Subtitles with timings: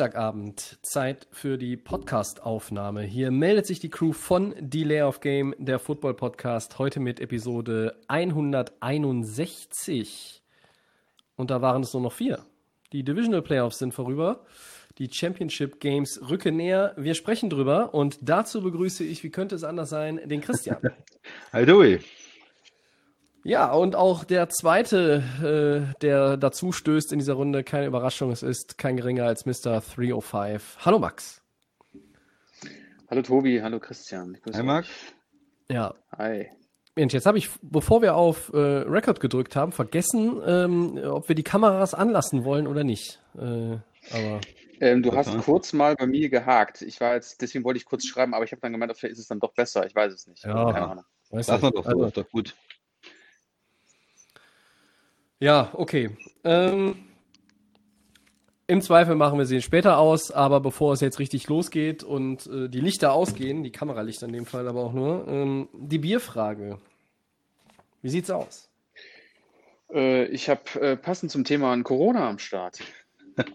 [0.00, 3.02] Dienstagabend, Zeit für die Podcast-Aufnahme.
[3.02, 10.42] Hier meldet sich die Crew von Delay of Game, der Football-Podcast, heute mit Episode 161.
[11.36, 12.38] Und da waren es nur noch vier.
[12.94, 14.46] Die Divisional Playoffs sind vorüber.
[14.96, 16.94] Die Championship Games rücken näher.
[16.96, 20.78] Wir sprechen drüber und dazu begrüße ich, wie könnte es anders sein, den Christian.
[21.52, 22.00] Hi Dewey.
[23.42, 25.22] Ja, und auch der zweite,
[25.94, 29.80] äh, der dazu stößt in dieser Runde, keine Überraschung, es ist kein geringer als Mr.
[29.80, 30.76] 305.
[30.84, 31.40] Hallo Max.
[33.08, 34.36] Hallo Tobi, hallo Christian.
[34.52, 34.62] Hi.
[34.62, 34.88] Max.
[35.70, 36.48] Ja, Hi.
[36.96, 41.34] Mensch, jetzt habe ich, bevor wir auf äh, Record gedrückt haben, vergessen, ähm, ob wir
[41.36, 43.20] die Kameras anlassen wollen oder nicht.
[43.36, 43.78] Äh,
[44.12, 44.40] aber
[44.80, 45.24] Ähm, du Total.
[45.34, 46.82] hast kurz mal bei mir gehakt.
[46.82, 49.20] Ich war jetzt, deswegen wollte ich kurz schreiben, aber ich habe dann gemeint, vielleicht ist
[49.20, 49.86] es dann doch besser.
[49.86, 50.44] Ich weiß es nicht.
[50.44, 50.72] Ja.
[50.72, 51.04] Keine Ahnung.
[51.30, 52.54] weißt Lass du, mal doch so, also, ist doch gut.
[55.40, 56.10] Ja, okay.
[56.44, 56.96] Ähm,
[58.66, 62.68] Im Zweifel machen wir sie später aus, aber bevor es jetzt richtig losgeht und äh,
[62.68, 66.78] die Lichter ausgehen, die Kameralichter in dem Fall aber auch nur, ähm, die Bierfrage.
[68.02, 68.68] Wie sieht's aus?
[69.92, 72.80] Äh, ich habe äh, passend zum Thema ein Corona am Start.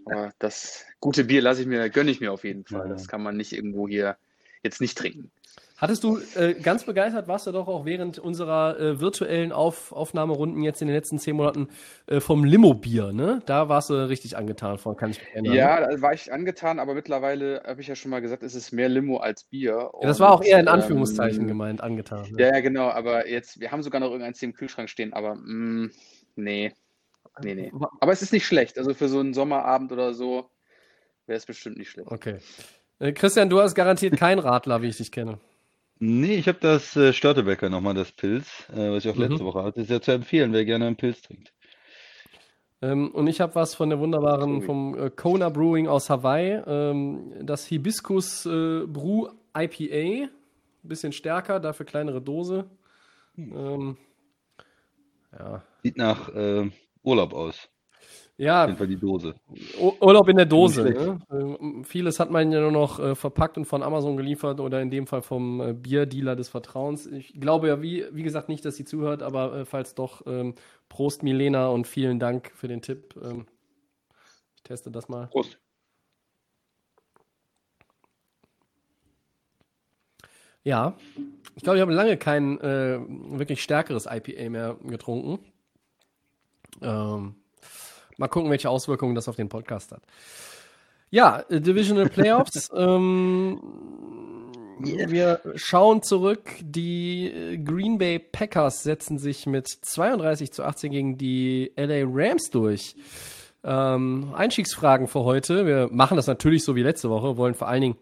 [0.05, 2.87] Aber das gute Bier lasse ich mir, gönne ich mir auf jeden Fall.
[2.87, 2.93] Ja.
[2.93, 4.17] Das kann man nicht irgendwo hier
[4.63, 5.31] jetzt nicht trinken.
[5.77, 10.63] Hattest du äh, ganz begeistert, warst du doch auch während unserer äh, virtuellen Auf Aufnahmerunden
[10.63, 11.67] jetzt in den letzten zehn Monaten
[12.07, 13.41] äh, vom Limo-Bier, ne?
[13.45, 15.53] Da warst du richtig angetan von, kann ich mich erinnern.
[15.53, 15.95] Ja, ne?
[15.95, 18.87] da war ich angetan, aber mittlerweile habe ich ja schon mal gesagt, es ist mehr
[18.87, 19.91] Limo als Bier.
[19.93, 22.21] ja das war auch Und, eher in Anführungszeichen ähm, gemeint, angetan.
[22.31, 22.41] Ne?
[22.41, 25.35] Ja, ja, genau, aber jetzt, wir haben sogar noch irgendeins hier im Kühlschrank stehen, aber
[25.35, 25.89] mh,
[26.35, 26.71] nee.
[27.43, 27.71] Nee, nee.
[27.99, 28.77] Aber es ist nicht schlecht.
[28.77, 30.49] Also für so einen Sommerabend oder so
[31.25, 32.09] wäre es bestimmt nicht schlecht.
[32.09, 32.37] Okay.
[32.99, 35.39] Äh, Christian, du hast garantiert kein Radler, wie ich dich kenne.
[35.99, 39.47] Nee, ich habe das äh, Störtebecker nochmal, das Pilz, äh, was ich auch letzte Mhm.
[39.47, 39.81] Woche hatte.
[39.81, 41.53] Ist ja zu empfehlen, wer gerne einen Pilz trinkt.
[42.81, 47.33] Ähm, und ich habe was von der wunderbaren, vom äh, Kona Brewing aus Hawaii, ähm,
[47.41, 50.29] das Hibiscus äh, Brew IPA.
[50.83, 52.69] Bisschen stärker, dafür kleinere Dose.
[53.37, 53.97] Ähm,
[55.31, 55.63] ja.
[55.81, 56.69] Sieht nach äh,
[57.03, 57.69] Urlaub aus.
[58.37, 59.33] Auf Ja, jeden Fall die Dose.
[59.79, 60.83] Ur- Urlaub in der Dose.
[61.29, 61.83] Ne?
[61.85, 65.07] Vieles hat man ja nur noch äh, verpackt und von Amazon geliefert oder in dem
[65.07, 67.05] Fall vom äh, Bierdealer des Vertrauens.
[67.07, 70.55] Ich glaube ja, wie, wie gesagt, nicht, dass sie zuhört, aber äh, falls doch, ähm,
[70.89, 73.15] Prost Milena und vielen Dank für den Tipp.
[73.23, 73.45] Ähm,
[74.57, 75.27] ich teste das mal.
[75.27, 75.57] Prost.
[80.63, 80.97] Ja,
[81.55, 85.39] ich glaube, ich habe lange kein äh, wirklich stärkeres IPA mehr getrunken.
[86.81, 87.35] Ähm,
[88.17, 90.01] mal gucken, welche Auswirkungen das auf den Podcast hat.
[91.09, 92.69] Ja, äh, Divisional Playoffs.
[92.75, 93.59] ähm,
[94.79, 96.49] Wir schauen zurück.
[96.61, 102.49] Die äh, Green Bay Packers setzen sich mit 32 zu 18 gegen die LA Rams
[102.49, 102.95] durch.
[103.63, 105.65] Ähm, Einstiegsfragen für heute.
[105.65, 107.97] Wir machen das natürlich so wie letzte Woche, wollen vor allen Dingen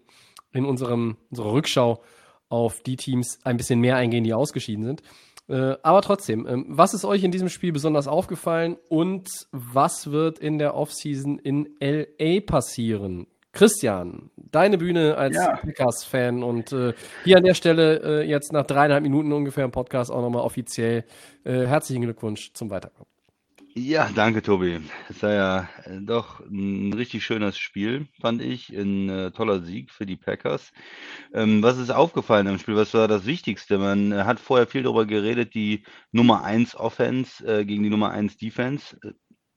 [0.52, 2.02] in unserem, unserer Rückschau
[2.50, 5.02] auf die Teams ein bisschen mehr eingehen, die ausgeschieden sind.
[5.50, 10.40] Äh, aber trotzdem, ähm, was ist euch in diesem Spiel besonders aufgefallen und was wird
[10.40, 13.28] in der Offseason in LA passieren?
[13.52, 15.58] Christian, deine Bühne als Ja.
[15.58, 16.94] Packers-Fan und äh,
[17.24, 21.04] hier an der Stelle äh, jetzt nach dreieinhalb Minuten ungefähr im Podcast auch nochmal offiziell
[21.44, 23.13] äh, herzlichen Glückwunsch zum Weiterkommen.
[23.76, 24.82] Ja, danke, Tobi.
[25.10, 28.70] Es war ja äh, doch ein richtig schönes Spiel, fand ich.
[28.70, 30.72] Ein äh, toller Sieg für die Packers.
[31.34, 32.76] Ähm, was ist aufgefallen im Spiel?
[32.76, 33.80] Was war das Wichtigste?
[33.80, 38.12] Man äh, hat vorher viel darüber geredet, die Nummer 1 Offense äh, gegen die Nummer
[38.12, 38.96] 1 Defense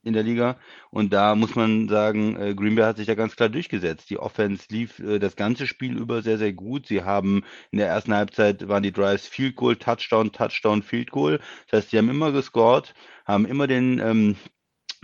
[0.06, 0.59] in der Liga.
[0.91, 4.09] Und da muss man sagen, äh, Green Bay hat sich da ganz klar durchgesetzt.
[4.11, 6.87] Die Offense lief äh, das ganze Spiel über sehr, sehr gut.
[6.87, 11.41] Sie haben in der ersten Halbzeit waren die Drives Field Goal, Touchdown, Touchdown, Field Goal.
[11.71, 12.95] Das heißt, sie haben immer gescored,
[13.27, 14.36] haben immer den ähm,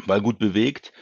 [0.07, 0.93] Ball gut bewegt,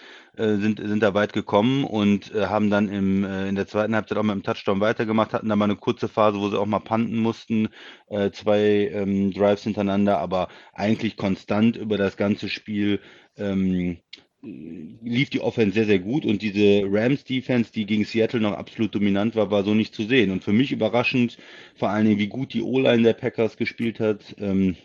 [0.40, 3.94] äh, sind, sind da weit gekommen und äh, haben dann im, äh, in der zweiten
[3.94, 6.66] Halbzeit auch mit dem Touchdown weitergemacht, hatten da mal eine kurze Phase, wo sie auch
[6.66, 7.68] mal panten mussten,
[8.08, 13.00] äh, zwei ähm, Drives hintereinander, aber eigentlich konstant über das ganze Spiel
[13.36, 13.98] ähm,
[14.42, 19.36] lief die Offense sehr, sehr gut und diese Rams-Defense, die gegen Seattle noch absolut dominant
[19.36, 20.30] war, war so nicht zu sehen.
[20.30, 21.36] Und für mich überraschend,
[21.74, 24.34] vor allen Dingen, wie gut die O-Line der Packers gespielt hat.
[24.38, 24.76] Ähm,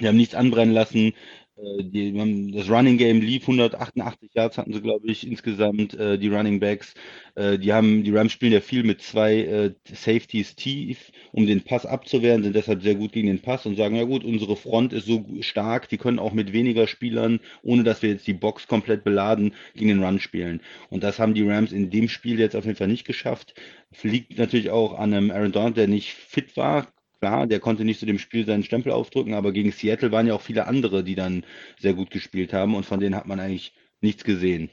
[0.00, 1.12] die haben nichts anbrennen lassen.
[1.56, 6.28] Äh, die, das Running Game lief 188 Yards hatten sie, glaube ich, insgesamt äh, die
[6.28, 6.94] Running Backs.
[7.34, 11.62] Äh, die haben die Rams spielen ja viel mit zwei äh, Safeties tief, um den
[11.62, 14.92] Pass abzuwehren, sind deshalb sehr gut gegen den Pass und sagen ja gut, unsere Front
[14.92, 18.66] ist so stark, die können auch mit weniger Spielern, ohne dass wir jetzt die Box
[18.66, 20.60] komplett beladen, gegen den Run spielen.
[20.90, 23.54] Und das haben die Rams in dem Spiel jetzt auf jeden Fall nicht geschafft.
[24.02, 26.88] Liegt natürlich auch an einem Aaron Donald, der nicht fit war,
[27.24, 30.34] Klar, der konnte nicht zu dem Spiel seinen Stempel aufdrücken, aber gegen Seattle waren ja
[30.34, 31.46] auch viele andere, die dann
[31.78, 33.72] sehr gut gespielt haben und von denen hat man eigentlich
[34.02, 34.68] nichts gesehen.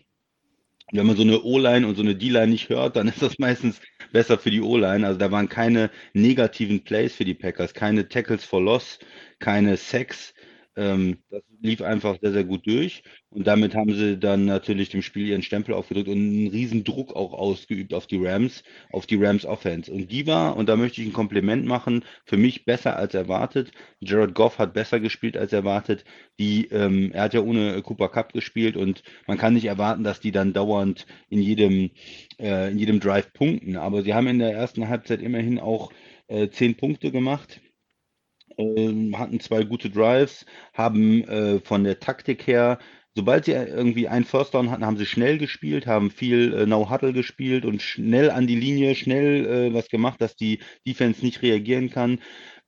[0.91, 3.79] Wenn man so eine O-Line und so eine D-Line nicht hört, dann ist das meistens
[4.11, 5.07] besser für die O-Line.
[5.07, 8.99] Also da waren keine negativen Plays für die Packers, keine Tackles for Loss,
[9.39, 10.33] keine Sacks.
[10.77, 13.03] Ähm, das lief einfach sehr, sehr gut durch.
[13.29, 17.15] Und damit haben sie dann natürlich dem Spiel ihren Stempel aufgedrückt und einen riesen Druck
[17.15, 19.91] auch ausgeübt auf die Rams, auf die Rams Offense.
[19.91, 23.71] Und die war, und da möchte ich ein Kompliment machen, für mich besser als erwartet.
[23.99, 26.05] Jared Goff hat besser gespielt als erwartet.
[26.39, 30.21] Die, ähm, er hat ja ohne Cooper Cup gespielt und man kann nicht erwarten, dass
[30.21, 31.91] die dann dauernd in jedem,
[32.39, 33.75] äh, in jedem Drive punkten.
[33.75, 35.91] Aber sie haben in der ersten Halbzeit immerhin auch
[36.27, 37.59] äh, zehn Punkte gemacht
[38.57, 42.79] ähm, hatten zwei gute Drives, haben äh, von der Taktik her,
[43.15, 47.13] sobald sie irgendwie einen First Down hatten, haben sie schnell gespielt, haben viel äh, No-Huddle
[47.13, 51.89] gespielt und schnell an die Linie, schnell äh, was gemacht, dass die Defense nicht reagieren
[51.89, 52.19] kann.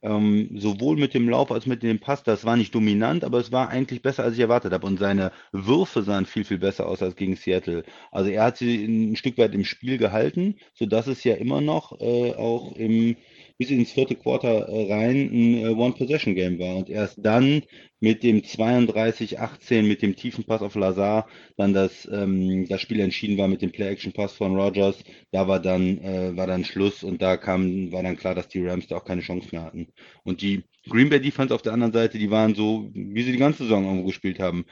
[0.04, 3.54] Ähm, sowohl mit dem Lauf als mit dem Pass, das war nicht dominant, aber es
[3.54, 4.86] war eigentlich besser, als ich erwartet habe.
[4.86, 7.84] Und seine Würfe sahen viel, viel besser aus als gegen Seattle.
[8.12, 12.02] Also er hat sie ein Stück weit im Spiel gehalten, sodass es ja immer noch
[12.02, 13.16] äh, auch im
[13.58, 16.78] bis ins vierte Quarter äh, rein ein äh, One-Possession-Game war.
[16.78, 17.64] Und erst dann
[18.00, 21.28] mit dem 32-18, mit dem tiefen Pass auf Lazar,
[21.58, 25.04] dann das, ähm, das Spiel entschieden war mit dem Play-Action-Pass von Rogers.
[25.32, 28.66] Da war dann, äh, war dann Schluss und da kam, war dann klar, dass die
[28.66, 29.88] Rams da auch keine Chance mehr hatten.
[30.24, 33.38] Und die Green Bay Defense auf der anderen Seite, die waren so, wie sie die
[33.38, 34.66] ganze Saison irgendwo gespielt haben.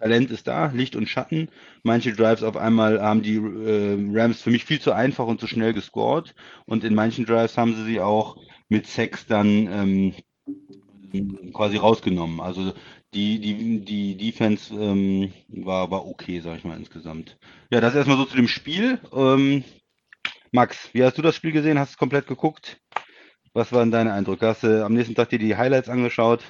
[0.00, 1.50] Talent ist da, Licht und Schatten.
[1.82, 5.46] Manche Drives auf einmal haben die äh, Rams für mich viel zu einfach und zu
[5.46, 6.34] schnell gescored.
[6.64, 8.36] Und in manchen Drives haben sie sie auch
[8.68, 10.14] mit Sex dann
[11.12, 12.40] ähm, quasi rausgenommen.
[12.40, 12.72] Also
[13.12, 17.38] die, die, die Defense ähm, war, war okay, sag ich mal, insgesamt.
[17.70, 19.00] Ja, das erstmal so zu dem Spiel.
[19.12, 19.64] Ähm,
[20.52, 21.78] Max, wie hast du das Spiel gesehen?
[21.78, 22.80] Hast du es komplett geguckt?
[23.52, 24.46] Was waren deine Eindrücke?
[24.46, 26.42] Hast du am nächsten Tag dir die Highlights angeschaut?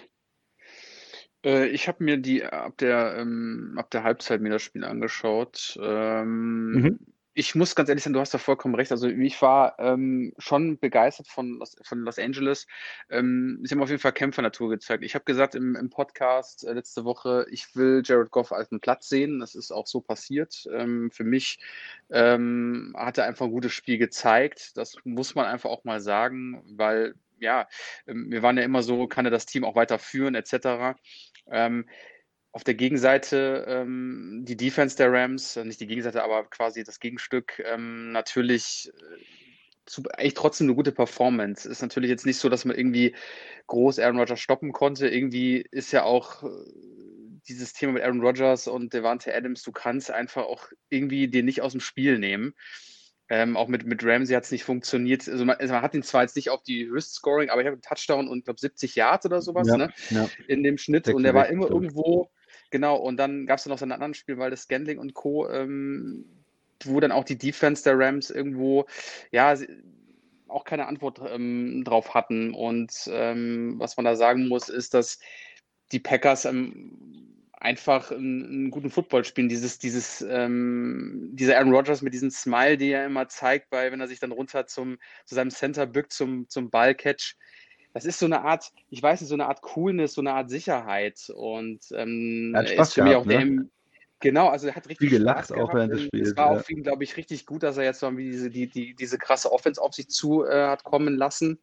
[1.45, 5.79] Äh, ich habe mir die ab der, ähm, ab der Halbzeit mir das Spiel angeschaut.
[5.83, 6.99] Ähm, mhm.
[7.33, 8.91] Ich muss ganz ehrlich sein, du hast da vollkommen recht.
[8.91, 12.67] Also ich war ähm, schon begeistert von Los, von Los Angeles.
[13.09, 15.05] Ähm, sie haben auf jeden Fall Kämpfernatur gezeigt.
[15.05, 18.81] Ich habe gesagt im, im Podcast äh, letzte Woche, ich will Jared Goff als einen
[18.81, 19.39] Platz sehen.
[19.39, 20.69] Das ist auch so passiert.
[20.73, 21.61] Ähm, für mich
[22.11, 24.77] ähm, hat er einfach ein gutes Spiel gezeigt.
[24.77, 27.69] Das muss man einfach auch mal sagen, weil ja,
[28.07, 30.97] ähm, wir waren ja immer so, kann er das Team auch weiter führen, etc.
[31.51, 31.89] Ähm,
[32.53, 37.01] auf der Gegenseite ähm, die Defense der Rams, äh, nicht die Gegenseite, aber quasi das
[37.01, 39.25] Gegenstück, ähm, natürlich äh,
[39.87, 41.69] zu, echt trotzdem eine gute Performance.
[41.69, 43.15] Ist natürlich jetzt nicht so, dass man irgendwie
[43.67, 45.09] groß Aaron Rodgers stoppen konnte.
[45.09, 46.49] Irgendwie ist ja auch äh,
[47.49, 51.63] dieses Thema mit Aaron Rodgers und Devante Adams, du kannst einfach auch irgendwie den nicht
[51.63, 52.55] aus dem Spiel nehmen.
[53.33, 55.29] Ähm, auch mit, mit Ramsey hat es nicht funktioniert.
[55.29, 57.75] Also man, also man, hat ihn zwar jetzt nicht auf die Höchst-Scoring, aber ich habe
[57.75, 59.93] einen Touchdown und glaube 70 Yards oder sowas ja, ne?
[60.11, 60.29] ja.
[60.49, 61.09] in dem Schnitt.
[61.09, 61.75] und der war immer so.
[61.75, 62.31] irgendwo,
[62.71, 65.49] genau, und dann gab es noch so ein anderes Spiel, weil das Scandling und Co.,
[65.49, 66.25] ähm,
[66.85, 68.87] wo dann auch die Defense der Rams irgendwo,
[69.31, 69.55] ja,
[70.49, 72.53] auch keine Antwort ähm, drauf hatten.
[72.53, 75.21] Und ähm, was man da sagen muss, ist, dass
[75.93, 77.30] die Packers ähm,
[77.61, 79.49] einfach einen, einen, guten Football spielen.
[79.49, 84.01] Dieses, dieses, ähm, dieser Aaron Rodgers mit diesem Smile, den er immer zeigt, bei, wenn
[84.01, 87.37] er sich dann runter zum, zu seinem Center bückt, zum, zum Ballcatch.
[87.93, 90.49] Das ist so eine Art, ich weiß nicht, so eine Art Coolness, so eine Art
[90.49, 91.31] Sicherheit.
[91.35, 93.57] Und ähm, er hat Spaß ist für gehabt, mich auch ne?
[93.57, 93.67] der,
[94.23, 96.29] Genau, also er hat richtig Viel gelacht Spaß auch während des Spiels.
[96.29, 96.59] Es war ja.
[96.59, 99.17] auch für ihn, glaube ich, richtig gut, dass er jetzt mal diese, die, die, diese
[99.17, 101.59] krasse Offense auf sich zu äh, hat kommen lassen.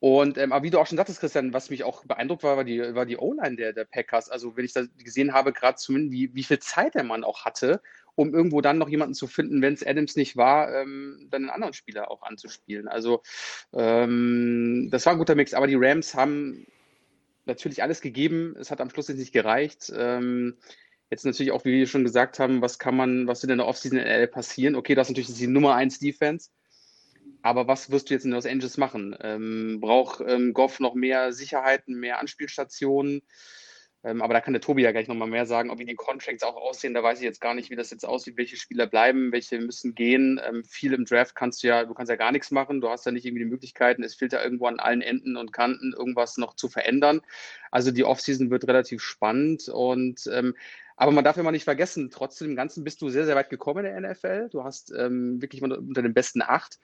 [0.00, 2.64] Und ähm, aber wie du auch schon sagtest, Christian, was mich auch beeindruckt war, war
[2.64, 4.30] die, war die O-Line der, der Packers.
[4.30, 7.44] Also wenn ich da gesehen habe, gerade zumindest, wie, wie viel Zeit der Mann auch
[7.44, 7.82] hatte,
[8.14, 11.50] um irgendwo dann noch jemanden zu finden, wenn es Adams nicht war, ähm, dann einen
[11.50, 12.88] anderen Spieler auch anzuspielen.
[12.88, 13.22] Also
[13.74, 15.52] ähm, das war ein guter Mix.
[15.52, 16.66] Aber die Rams haben
[17.44, 18.56] natürlich alles gegeben.
[18.58, 19.92] Es hat am Schluss nicht gereicht.
[19.94, 20.56] Ähm,
[21.10, 23.66] jetzt natürlich auch, wie wir schon gesagt haben, was kann man, was wird in der
[23.66, 24.76] Offseason in LA passieren?
[24.76, 26.48] Okay, das ist natürlich die Nummer 1 Defense.
[27.42, 29.16] Aber was wirst du jetzt in Los Angeles machen?
[29.20, 33.22] Ähm, braucht ähm, Goff noch mehr Sicherheiten, mehr Anspielstationen?
[34.02, 36.56] Ähm, aber da kann der Tobi ja gleich nochmal mehr sagen, wie die Contracts auch
[36.56, 36.94] aussehen.
[36.94, 39.94] Da weiß ich jetzt gar nicht, wie das jetzt aussieht, welche Spieler bleiben, welche müssen
[39.94, 40.40] gehen.
[40.42, 42.80] Ähm, viel im Draft kannst du ja, du kannst ja gar nichts machen.
[42.80, 44.02] Du hast ja nicht irgendwie die Möglichkeiten.
[44.02, 47.20] Es fehlt ja irgendwo an allen Enden und Kanten, irgendwas noch zu verändern.
[47.70, 50.54] Also die Offseason wird relativ spannend und ähm,
[50.96, 53.86] aber man darf mal nicht vergessen, trotzdem im Ganzen bist du sehr, sehr weit gekommen
[53.86, 54.50] in der NFL.
[54.50, 56.78] Du hast ähm, wirklich unter den besten acht.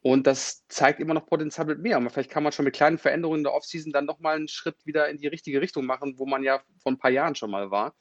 [0.00, 1.96] Und das zeigt immer noch Potenzial mit mehr.
[1.96, 4.76] Aber vielleicht kann man schon mit kleinen Veränderungen in der Offseason dann nochmal einen Schritt
[4.84, 7.70] wieder in die richtige Richtung machen, wo man ja vor ein paar Jahren schon mal
[7.70, 7.94] war.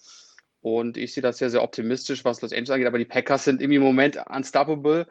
[0.62, 2.88] Und ich sehe das sehr, sehr optimistisch, was Los Angeles angeht.
[2.88, 5.08] Aber die Packers sind im Moment unstoppable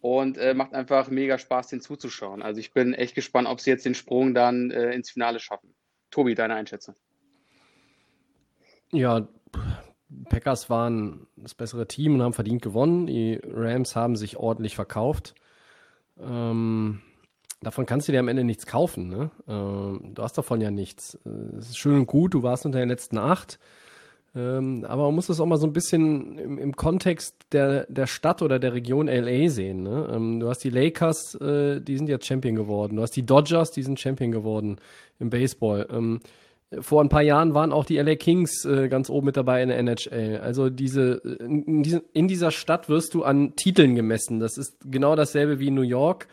[0.00, 2.42] und äh, macht einfach mega Spaß, den zuzuschauen.
[2.42, 5.74] Also ich bin echt gespannt, ob sie jetzt den Sprung dann äh, ins Finale schaffen.
[6.10, 6.94] Tobi, deine Einschätzung?
[8.90, 9.28] Ja,
[10.30, 13.06] Packers waren das bessere Team und haben verdient gewonnen.
[13.06, 15.34] Die Rams haben sich ordentlich verkauft.
[16.20, 17.00] Ähm,
[17.60, 19.08] davon kannst du dir am Ende nichts kaufen.
[19.08, 19.30] Ne?
[19.48, 21.18] Ähm, du hast davon ja nichts.
[21.58, 23.58] Es ist schön und gut, du warst unter den letzten acht.
[24.34, 28.06] Ähm, aber man muss das auch mal so ein bisschen im, im Kontext der, der
[28.06, 29.82] Stadt oder der Region LA sehen.
[29.82, 30.08] Ne?
[30.12, 32.96] Ähm, du hast die Lakers, äh, die sind jetzt Champion geworden.
[32.96, 34.76] Du hast die Dodgers, die sind Champion geworden
[35.18, 35.88] im Baseball.
[35.90, 36.20] Ähm,
[36.80, 39.68] vor ein paar Jahren waren auch die LA Kings äh, ganz oben mit dabei in
[39.70, 40.40] der NHL.
[40.42, 44.38] Also diese in, diesen, in, dieser Stadt wirst du an Titeln gemessen.
[44.38, 46.28] Das ist genau dasselbe wie New York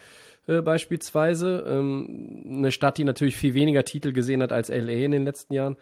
[0.47, 1.63] äh, beispielsweise.
[1.67, 5.53] Ähm, eine Stadt, die natürlich viel weniger Titel gesehen hat als LA in den letzten
[5.53, 5.77] Jahren.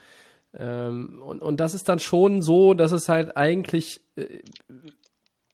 [0.56, 4.26] Ähm, und, und das ist dann schon so, dass es halt eigentlich äh,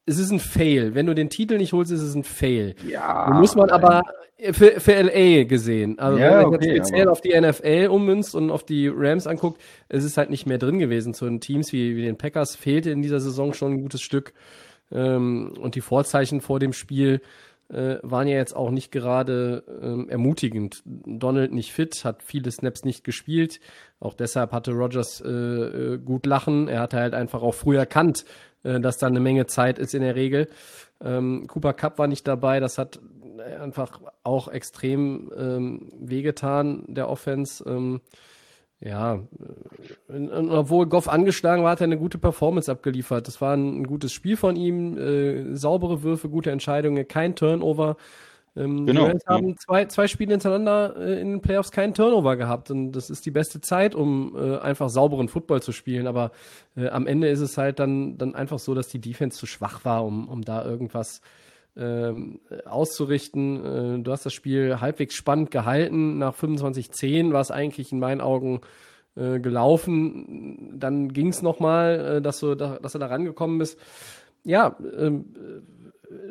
[0.09, 0.95] es ist ein Fail.
[0.95, 2.75] Wenn du den Titel nicht holst, ist es ein Fail.
[2.87, 3.29] Ja.
[3.33, 4.01] muss man aber
[4.51, 5.99] für, für LA gesehen.
[5.99, 7.11] Also ja, wenn man okay, jetzt speziell aber.
[7.11, 10.79] auf die NFL ummünzt und auf die Rams anguckt, es ist halt nicht mehr drin
[10.79, 11.13] gewesen.
[11.13, 14.33] Zu den Teams wie, wie den Packers fehlte in dieser Saison schon ein gutes Stück.
[14.91, 17.21] Ähm, und die Vorzeichen vor dem Spiel
[17.69, 20.81] äh, waren ja jetzt auch nicht gerade ähm, ermutigend.
[20.85, 23.59] Donald nicht fit, hat viele Snaps nicht gespielt.
[23.99, 26.67] Auch deshalb hatte Rogers äh, äh gut lachen.
[26.67, 28.25] Er hatte halt einfach auch früh erkannt,
[28.63, 30.47] äh, dass da eine Menge Zeit ist in der Regel.
[31.01, 32.99] Ähm, Cooper Cup war nicht dabei, das hat
[33.61, 37.63] einfach auch extrem ähm, wehgetan, der Offense.
[37.65, 38.01] Ähm,
[38.81, 43.27] ja, äh, und obwohl Goff angeschlagen war, hat er eine gute Performance abgeliefert.
[43.27, 47.97] Das war ein, ein gutes Spiel von ihm, äh, saubere Würfe, gute Entscheidungen, kein Turnover.
[48.55, 49.09] Ähm, genau.
[49.09, 53.09] Die haben zwei, zwei Spiele hintereinander äh, in den Playoffs keinen Turnover gehabt und das
[53.09, 56.07] ist die beste Zeit, um äh, einfach sauberen Football zu spielen.
[56.07, 56.31] Aber
[56.75, 59.85] äh, am Ende ist es halt dann, dann einfach so, dass die Defense zu schwach
[59.85, 61.21] war, um, um da irgendwas
[61.77, 63.99] ähm, auszurichten.
[63.99, 66.17] Äh, du hast das Spiel halbwegs spannend gehalten.
[66.17, 68.61] Nach 25-10 war es eigentlich in meinen Augen
[69.15, 70.79] äh, gelaufen.
[70.79, 73.79] Dann ging es nochmal, äh, dass, du da, dass du da rangekommen bist.
[74.43, 75.25] Ja, ähm,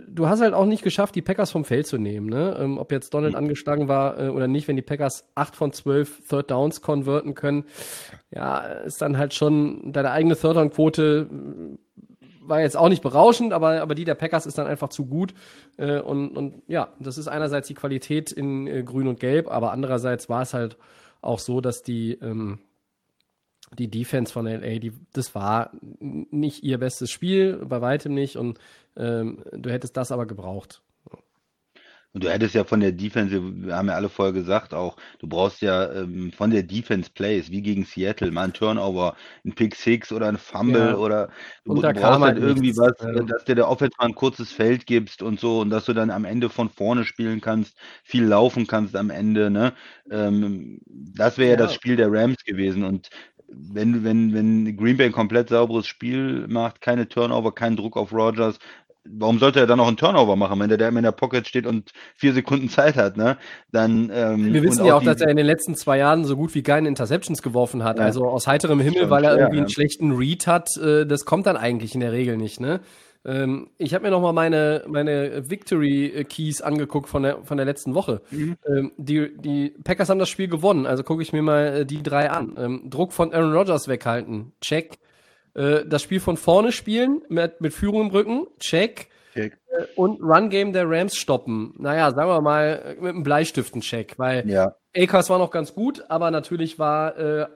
[0.08, 2.28] du hast halt auch nicht geschafft, die Packers vom Feld zu nehmen.
[2.28, 2.56] Ne?
[2.58, 6.28] Ähm, ob jetzt Donald angeschlagen war äh, oder nicht, wenn die Packers 8 von 12
[6.28, 7.64] Third Downs konverten können,
[8.30, 11.78] ja, ist dann halt schon deine eigene Third Down Quote äh,
[12.48, 15.34] war jetzt auch nicht berauschend, aber, aber die der Packers ist dann einfach zu gut.
[15.76, 19.72] Äh, und, und ja, das ist einerseits die Qualität in äh, Grün und Gelb, aber
[19.72, 20.76] andererseits war es halt
[21.20, 22.58] auch so, dass die, ähm,
[23.76, 28.36] die Defense von LA, die, das war nicht ihr bestes Spiel, bei weitem nicht.
[28.36, 28.58] Und
[28.96, 30.82] ähm, du hättest das aber gebraucht.
[32.18, 35.28] Und du hättest ja von der Defense, wir haben ja alle vorher gesagt auch, du
[35.28, 39.76] brauchst ja ähm, von der Defense Plays, wie gegen Seattle, mal ein Turnover, ein Pick
[39.76, 40.96] Six oder ein Fumble ja.
[40.96, 41.28] oder
[41.64, 42.80] du, du brauchst halt, irgendwie nichts.
[42.80, 43.22] was, ja.
[43.22, 46.10] dass dir der Offense mal ein kurzes Feld gibst und so und dass du dann
[46.10, 49.72] am Ende von vorne spielen kannst, viel laufen kannst am Ende, ne?
[50.10, 51.54] Ähm, das wäre ja.
[51.56, 53.10] ja das Spiel der Rams gewesen und
[53.46, 58.12] wenn, wenn, wenn Green Bay ein komplett sauberes Spiel macht, keine Turnover, keinen Druck auf
[58.12, 58.58] Rogers,
[59.10, 61.92] warum sollte er dann noch einen Turnover machen, wenn der in der Pocket steht und
[62.14, 63.36] vier Sekunden Zeit hat, ne?
[63.72, 66.54] Dann, ähm, Wir wissen ja auch, dass er in den letzten zwei Jahren so gut
[66.54, 67.98] wie keine Interceptions geworfen hat.
[67.98, 68.04] Ja.
[68.04, 71.46] Also aus heiterem Himmel, weil er irgendwie ja, einen schlechten Read hat, äh, das kommt
[71.46, 72.80] dann eigentlich in der Regel nicht, ne?
[73.24, 77.66] Ähm, ich habe mir noch mal meine, meine Victory Keys angeguckt von der, von der
[77.66, 78.22] letzten Woche.
[78.30, 78.56] Mhm.
[78.66, 82.02] Ähm, die, die Packers haben das Spiel gewonnen, also gucke ich mir mal äh, die
[82.02, 82.54] drei an.
[82.58, 84.98] Ähm, Druck von Aaron Rodgers weghalten, check.
[85.58, 89.08] Äh, das Spiel von vorne spielen, mit, mit Führung im Rücken, check.
[89.34, 89.58] check.
[89.68, 91.74] Äh, und Run Game der Rams stoppen.
[91.78, 94.76] Naja, sagen wir mal, äh, mit einem Bleistiften check, weil ja.
[94.96, 97.46] Akers war noch ganz gut, aber natürlich war, äh,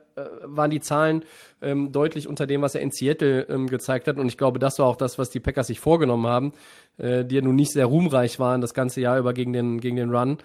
[0.43, 1.25] waren die Zahlen
[1.63, 4.19] ähm, deutlich unter dem, was er in Seattle ähm, gezeigt hat.
[4.19, 6.53] Und ich glaube, das war auch das, was die Packers sich vorgenommen haben,
[6.99, 9.97] äh, die ja nun nicht sehr ruhmreich waren das ganze Jahr über gegen den, gegen
[9.97, 10.39] den Run.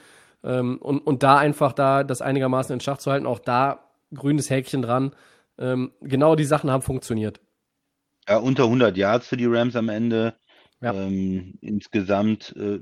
[0.43, 3.79] Ähm, und, und da einfach da das einigermaßen in Schach zu halten, auch da
[4.13, 5.15] grünes Häkchen dran.
[5.57, 7.39] Ähm, genau die Sachen haben funktioniert.
[8.27, 10.36] Ja, unter 100 Yards für die Rams am Ende.
[10.79, 10.93] Ja.
[10.93, 12.79] Ähm, insgesamt äh,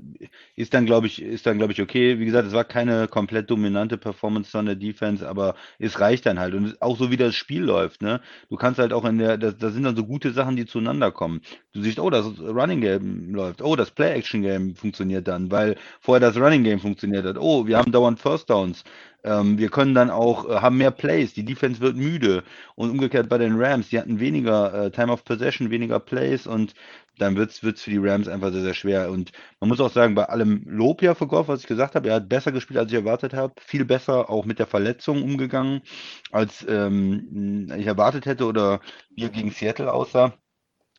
[0.54, 2.18] ist dann, glaube ich, ist dann, glaube ich, okay.
[2.18, 6.38] Wie gesagt, es war keine komplett dominante Performance von der Defense, aber es reicht dann
[6.38, 6.52] halt.
[6.54, 8.20] Und auch so wie das Spiel läuft, ne?
[8.50, 11.10] Du kannst halt auch in der, da, da sind dann so gute Sachen, die zueinander
[11.10, 11.40] kommen.
[11.72, 16.20] Du siehst, oh, das Running Game läuft, oh, das Play-Action Game funktioniert dann, weil vorher
[16.20, 17.38] das Running Game funktioniert hat.
[17.38, 18.84] Oh, wir haben dauernd First Downs.
[19.26, 22.44] Ähm, wir können dann auch, äh, haben mehr Plays, die Defense wird müde.
[22.76, 26.74] Und umgekehrt bei den Rams, die hatten weniger äh, Time of Possession, weniger Plays und
[27.18, 29.10] dann wird es für die Rams einfach sehr, sehr schwer.
[29.10, 32.08] Und man muss auch sagen, bei allem Lob ja für Goff, was ich gesagt habe,
[32.08, 33.54] er hat besser gespielt, als ich erwartet habe.
[33.60, 35.82] Viel besser auch mit der Verletzung umgegangen,
[36.30, 38.80] als ähm, ich erwartet hätte oder
[39.10, 40.34] wie gegen Seattle aussah.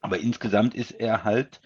[0.02, 1.62] Aber insgesamt ist er halt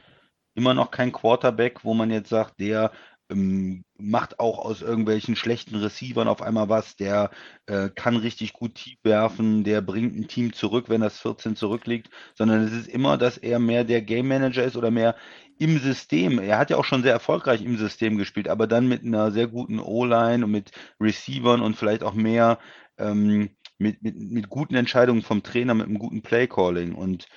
[0.55, 2.91] immer noch kein Quarterback, wo man jetzt sagt, der
[3.29, 7.31] ähm, macht auch aus irgendwelchen schlechten Receivern auf einmal was, der
[7.65, 12.09] äh, kann richtig gut tief werfen, der bringt ein Team zurück, wenn das 14 zurückliegt,
[12.35, 15.15] sondern es ist immer, dass er mehr der Game Manager ist oder mehr
[15.59, 16.39] im System.
[16.39, 19.47] Er hat ja auch schon sehr erfolgreich im System gespielt, aber dann mit einer sehr
[19.47, 22.59] guten O-Line und mit Receivern und vielleicht auch mehr
[22.97, 27.27] ähm, mit, mit, mit guten Entscheidungen vom Trainer, mit einem guten Play-Calling und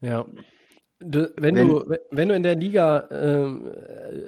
[0.00, 0.26] ja.
[1.04, 3.68] Du, wenn, wenn, du, wenn du in der Liga ähm,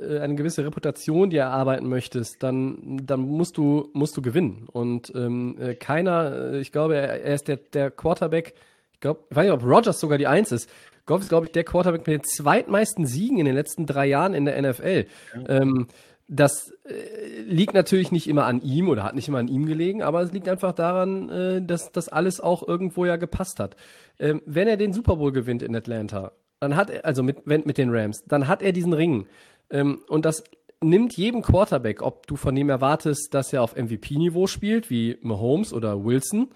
[0.09, 4.67] äh, eine gewisse Reputation dir erarbeiten möchtest, dann, dann musst du, musst du gewinnen.
[4.73, 8.55] Und ähm, äh, keiner, äh, ich glaube, er, er ist der, der Quarterback,
[8.93, 10.69] ich glaube, ich weiß nicht, ob Rogers sogar die Eins ist.
[11.07, 14.35] Goff ist, glaube ich, der Quarterback mit den zweitmeisten Siegen in den letzten drei Jahren
[14.35, 15.07] in der NFL.
[15.35, 15.49] Ja.
[15.49, 15.87] Ähm,
[16.27, 20.03] das äh, liegt natürlich nicht immer an ihm oder hat nicht immer an ihm gelegen,
[20.03, 23.77] aber es liegt einfach daran, äh, dass das alles auch irgendwo ja gepasst hat.
[24.19, 26.33] Ähm, wenn er den Super Bowl gewinnt in Atlanta,
[26.65, 29.27] dann hat er, also mit, mit den Rams, dann hat er diesen Ring.
[29.71, 30.45] Ähm, und das
[30.83, 35.73] nimmt jedem Quarterback, ob du von dem erwartest, dass er auf MVP-Niveau spielt, wie Mahomes
[35.75, 36.49] oder Wilson,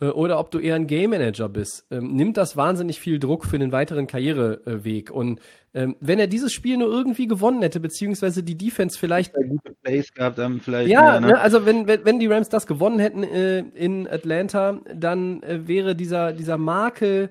[0.00, 3.46] äh, oder ob du eher ein Game Manager bist, ähm, nimmt das wahnsinnig viel Druck
[3.46, 5.10] für den weiteren Karriereweg.
[5.10, 5.40] Und
[5.72, 10.12] ähm, wenn er dieses Spiel nur irgendwie gewonnen hätte, beziehungsweise die Defense vielleicht gute Plays
[10.12, 10.90] gehabt haben, vielleicht.
[10.90, 11.26] Ja, mehr, ne?
[11.28, 11.40] ne?
[11.40, 15.96] also wenn, wenn, wenn die Rams das gewonnen hätten äh, in Atlanta, dann äh, wäre
[15.96, 17.30] dieser, dieser Makel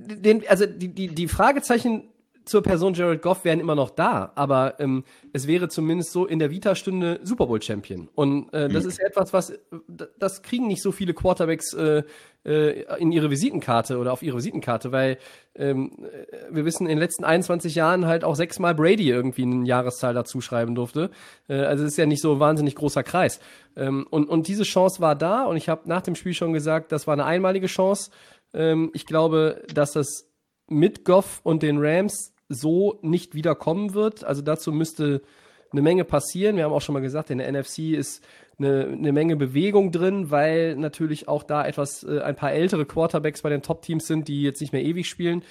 [0.00, 2.10] den, also die, die, die Fragezeichen
[2.44, 6.38] zur Person Jared Goff wären immer noch da, aber ähm, es wäre zumindest so in
[6.38, 8.08] der Vita-Stunde Super Bowl-Champion.
[8.14, 8.90] Und äh, das mhm.
[8.90, 9.52] ist etwas, was
[10.18, 12.02] das kriegen nicht so viele Quarterbacks äh,
[12.44, 15.18] äh, in ihre Visitenkarte oder auf ihre Visitenkarte, weil
[15.54, 15.92] ähm,
[16.50, 20.40] wir wissen, in den letzten 21 Jahren halt auch sechsmal Brady irgendwie eine Jahreszahl dazu
[20.40, 21.10] schreiben durfte.
[21.48, 23.40] Äh, also es ist ja nicht so ein wahnsinnig großer Kreis.
[23.76, 26.92] Ähm, und, und diese Chance war da und ich habe nach dem Spiel schon gesagt,
[26.92, 28.10] das war eine einmalige Chance.
[28.54, 30.30] Ähm, ich glaube, dass das
[30.68, 34.24] mit Goff und den Rams so nicht wiederkommen wird.
[34.24, 35.22] Also dazu müsste
[35.72, 36.56] eine Menge passieren.
[36.56, 38.24] Wir haben auch schon mal gesagt, in der NFC ist
[38.58, 43.42] eine, eine Menge Bewegung drin, weil natürlich auch da etwas äh, ein paar ältere Quarterbacks
[43.42, 45.42] bei den Top-Teams sind, die jetzt nicht mehr ewig spielen.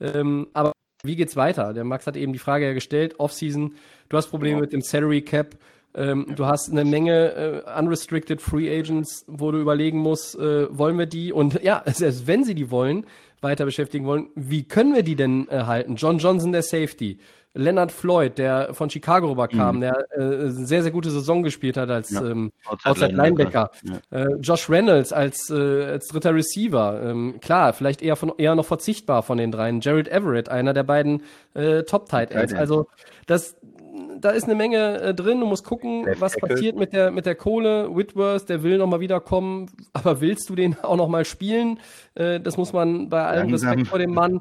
[0.00, 1.72] Ähm, aber wie geht's weiter?
[1.72, 3.74] Der Max hat eben die Frage ja gestellt, Offseason,
[4.08, 4.60] du hast Probleme ja.
[4.62, 5.56] mit dem Salary Cap.
[5.98, 10.96] Ähm, du hast eine Menge äh, unrestricted Free Agents, wo du überlegen musst, äh, wollen
[10.96, 13.04] wir die und ja, selbst wenn sie die wollen,
[13.40, 15.96] weiter beschäftigen wollen, wie können wir die denn äh, halten?
[15.96, 17.18] John Johnson, der Safety.
[17.54, 19.80] Leonard Floyd, der von Chicago rüberkam, mhm.
[19.80, 22.52] der äh, sehr, sehr gute Saison gespielt hat als ja, ähm,
[22.84, 23.70] Outside Linebacker.
[23.82, 24.16] Ja.
[24.16, 27.02] Äh, Josh Reynolds als, äh, als dritter Receiver.
[27.02, 29.80] Ähm, klar, vielleicht eher, von, eher noch verzichtbar von den dreien.
[29.80, 31.22] Jared Everett, einer der beiden
[31.54, 32.54] äh, Top-Tight Ends.
[32.54, 32.86] Also
[33.26, 33.56] das,
[34.20, 35.40] da ist eine Menge äh, drin.
[35.40, 36.48] Du musst gucken, der was Deckel.
[36.48, 37.94] passiert mit der, mit der Kohle.
[37.94, 39.70] Whitworth, der will nochmal wiederkommen.
[39.92, 41.80] Aber willst du den auch nochmal spielen?
[42.14, 43.70] Äh, das muss man bei allem Langsam.
[43.70, 44.40] Respekt vor dem Mann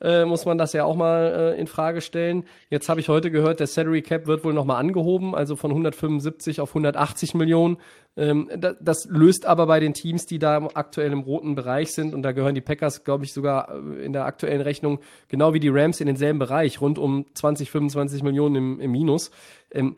[0.00, 2.44] äh, muss man das ja auch mal äh, in Frage stellen.
[2.68, 6.60] Jetzt habe ich heute gehört, der Salary Cap wird wohl nochmal angehoben, also von 175
[6.60, 7.78] auf 180 Millionen.
[8.16, 12.14] Ähm, da, das löst aber bei den Teams, die da aktuell im roten Bereich sind,
[12.14, 15.60] und da gehören die Packers, glaube ich, sogar äh, in der aktuellen Rechnung, genau wie
[15.60, 19.30] die Rams in denselben Bereich, rund um 20, 25 Millionen im, im Minus.
[19.70, 19.96] Ähm,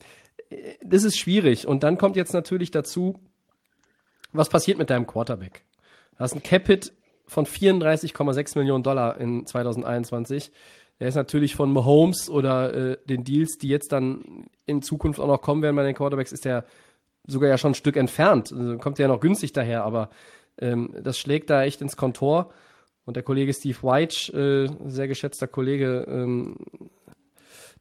[0.50, 1.66] äh, das ist schwierig.
[1.66, 3.18] Und dann kommt jetzt natürlich dazu,
[4.32, 5.62] was passiert mit deinem Quarterback?
[6.16, 6.92] Du hast ein Capit
[7.28, 10.50] von 34,6 Millionen Dollar in 2021.
[11.00, 15.28] Der ist natürlich von Mahomes oder äh, den Deals, die jetzt dann in Zukunft auch
[15.28, 16.64] noch kommen werden bei den Quarterbacks, ist der
[17.26, 18.52] sogar ja schon ein Stück entfernt.
[18.52, 20.10] Also kommt ja noch günstig daher, aber
[20.60, 22.50] ähm, das schlägt da echt ins Kontor.
[23.04, 26.56] Und der Kollege Steve White, äh, sehr geschätzter Kollege, ähm,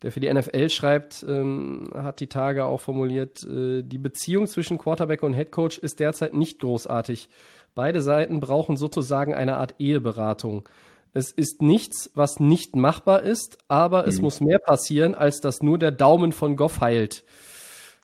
[0.03, 4.77] der für die NFL schreibt, ähm, hat die Tage auch formuliert, äh, die Beziehung zwischen
[4.77, 7.29] Quarterback und Headcoach ist derzeit nicht großartig.
[7.77, 10.67] Beide Seiten brauchen sozusagen eine Art Eheberatung.
[11.13, 14.09] Es ist nichts, was nicht machbar ist, aber mhm.
[14.09, 17.23] es muss mehr passieren, als dass nur der Daumen von Goff heilt.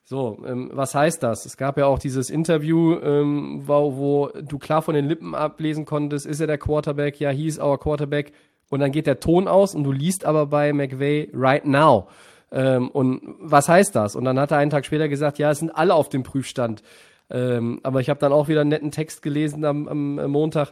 [0.04, 1.48] So, ähm, was heißt das?
[1.48, 5.86] Es gab ja auch dieses Interview, ähm, wo, wo du klar von den Lippen ablesen
[5.86, 7.20] konntest, ist er der Quarterback?
[7.20, 8.32] Ja, hieß our Quarterback.
[8.70, 12.10] und dann geht der Ton aus und du liest aber bei McVay right now.
[12.52, 14.16] Ähm, und was heißt das?
[14.16, 16.84] Und dann hat er einen Tag später gesagt, ja, es sind alle auf dem Prüfstand.
[17.34, 20.72] Ähm, aber ich habe dann auch wieder einen netten Text gelesen am, am Montag.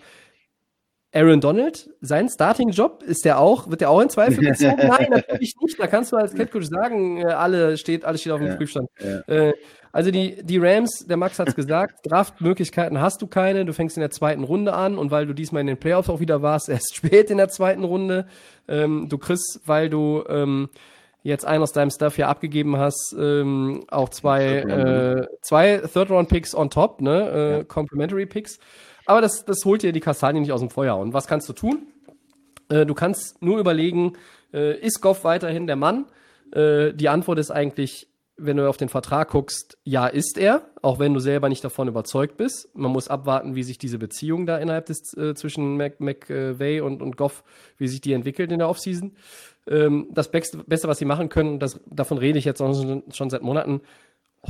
[1.13, 4.78] Aaron Donald, sein Starting-Job, ist der auch, wird der auch in Zweifel gezogen?
[4.78, 5.78] Nein, natürlich nicht.
[5.78, 8.89] Da kannst du als Catcoach sagen, äh, alle steht, alles steht auf dem ja, Prüfstand.
[9.00, 9.19] Ja.
[9.28, 9.54] Äh,
[9.91, 13.65] also die, die Rams, der Max hat's gesagt, Draftmöglichkeiten hast du keine.
[13.65, 16.21] Du fängst in der zweiten Runde an und weil du diesmal in den Playoffs auch
[16.21, 18.26] wieder warst, erst spät in der zweiten Runde.
[18.69, 20.69] Ähm, du kriegst, weil du ähm,
[21.23, 26.69] jetzt einen aus deinem Stuff ja abgegeben hast, ähm, auch zwei, äh, zwei Third-Round-Picks on
[26.69, 27.29] top, ne?
[27.29, 27.63] Äh, ja.
[27.63, 28.60] Complimentary Picks.
[29.05, 30.97] Aber das, das holt dir die Kastanie nicht aus dem Feuer.
[30.97, 31.88] Und was kannst du tun?
[32.69, 34.13] Äh, du kannst nur überlegen,
[34.53, 36.05] äh, ist Goff weiterhin der Mann?
[36.53, 38.07] Äh, die Antwort ist eigentlich,
[38.45, 41.88] wenn du auf den Vertrag guckst, ja, ist er, auch wenn du selber nicht davon
[41.88, 42.69] überzeugt bist.
[42.73, 47.17] Man muss abwarten, wie sich diese Beziehung da innerhalb des äh, zwischen McVay und, und
[47.17, 47.43] Goff,
[47.77, 49.15] wie sich die entwickelt in der Offseason.
[49.67, 53.30] Ähm, das Beste, Beste, was sie machen können, das, davon rede ich jetzt schon, schon
[53.30, 53.82] seit Monaten,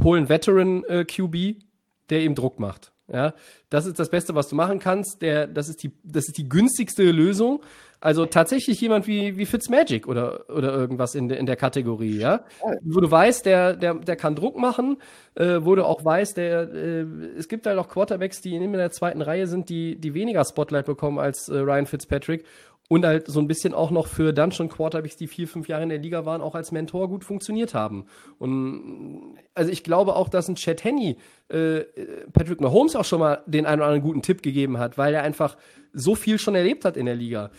[0.02, 1.62] holen Veteran äh, QB,
[2.10, 2.92] der ihm Druck macht.
[3.12, 3.34] Ja,
[3.70, 5.22] das ist das Beste, was du machen kannst.
[5.22, 7.62] Der, das ist die, das ist die günstigste Lösung.
[8.02, 12.44] Also tatsächlich jemand wie, wie Fitzmagic oder, oder irgendwas in, de, in der Kategorie, ja.
[12.82, 14.98] Wo du weißt, der, der, der kann Druck machen,
[15.36, 17.06] äh, wo du auch weißt, der, äh,
[17.38, 20.88] es gibt halt auch Quarterbacks, die in der zweiten Reihe sind, die, die weniger Spotlight
[20.88, 22.44] bekommen als äh, Ryan Fitzpatrick
[22.92, 25.84] und halt so ein bisschen auch noch für dann schon Quarterbacks, die vier, fünf Jahre
[25.84, 28.06] in der Liga waren, auch als Mentor gut funktioniert haben.
[28.38, 31.18] Und also ich glaube auch, dass ein Chad Henney
[31.50, 31.86] äh,
[32.34, 35.24] Patrick Mahomes auch schon mal den einen oder anderen guten Tipp gegeben hat, weil er
[35.24, 35.56] einfach
[35.94, 37.52] so viel schon erlebt hat in der Liga.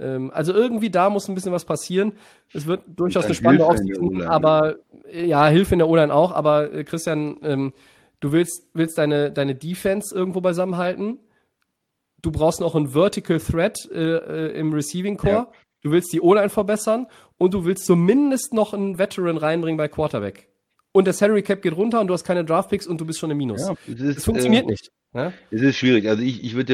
[0.00, 2.12] Ähm, also irgendwie da muss ein bisschen was passieren.
[2.52, 4.76] Es wird durchaus eine spannende Offseason, aber
[5.12, 7.72] ja, Hilfe in der O-Line auch, aber äh, Christian, ähm,
[8.20, 11.18] du willst, willst deine, deine Defense irgendwo beisammenhalten
[12.22, 15.32] du brauchst noch einen Vertical Threat äh, äh, im Receiving Core.
[15.32, 15.52] Ja.
[15.82, 17.06] Du willst die O-Line verbessern
[17.38, 20.48] und du willst zumindest noch einen Veteran reinbringen bei Quarterback.
[20.92, 23.30] Und der Salary Cap geht runter und du hast keine Draftpicks und du bist schon
[23.30, 23.68] im Minus.
[23.68, 24.90] Ja, ist, das funktioniert äh, nicht.
[25.12, 25.32] Ja?
[25.50, 26.08] Es ist schwierig.
[26.08, 26.72] Also ich, ich würde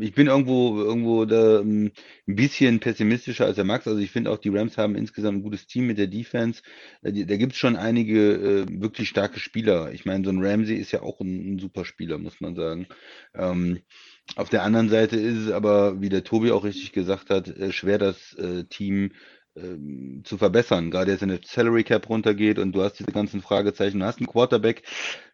[0.00, 1.92] ich bin irgendwo irgendwo da um, ein
[2.26, 3.86] bisschen pessimistischer als der Max.
[3.86, 6.62] Also ich finde auch die Rams haben insgesamt ein gutes Team mit der Defense.
[7.02, 9.92] Da, da gibt es schon einige äh, wirklich starke Spieler.
[9.92, 12.88] Ich meine, so ein Ramsey ist ja auch ein, ein super Spieler, muss man sagen.
[13.34, 13.80] Ähm,
[14.36, 17.72] auf der anderen Seite ist es aber, wie der Tobi auch richtig gesagt hat, äh,
[17.72, 19.12] schwer das äh, Team
[19.56, 20.90] ähm, zu verbessern.
[20.90, 24.18] Gerade jetzt, wenn der Salary Cap runtergeht und du hast diese ganzen Fragezeichen, du hast
[24.18, 24.82] einen Quarterback,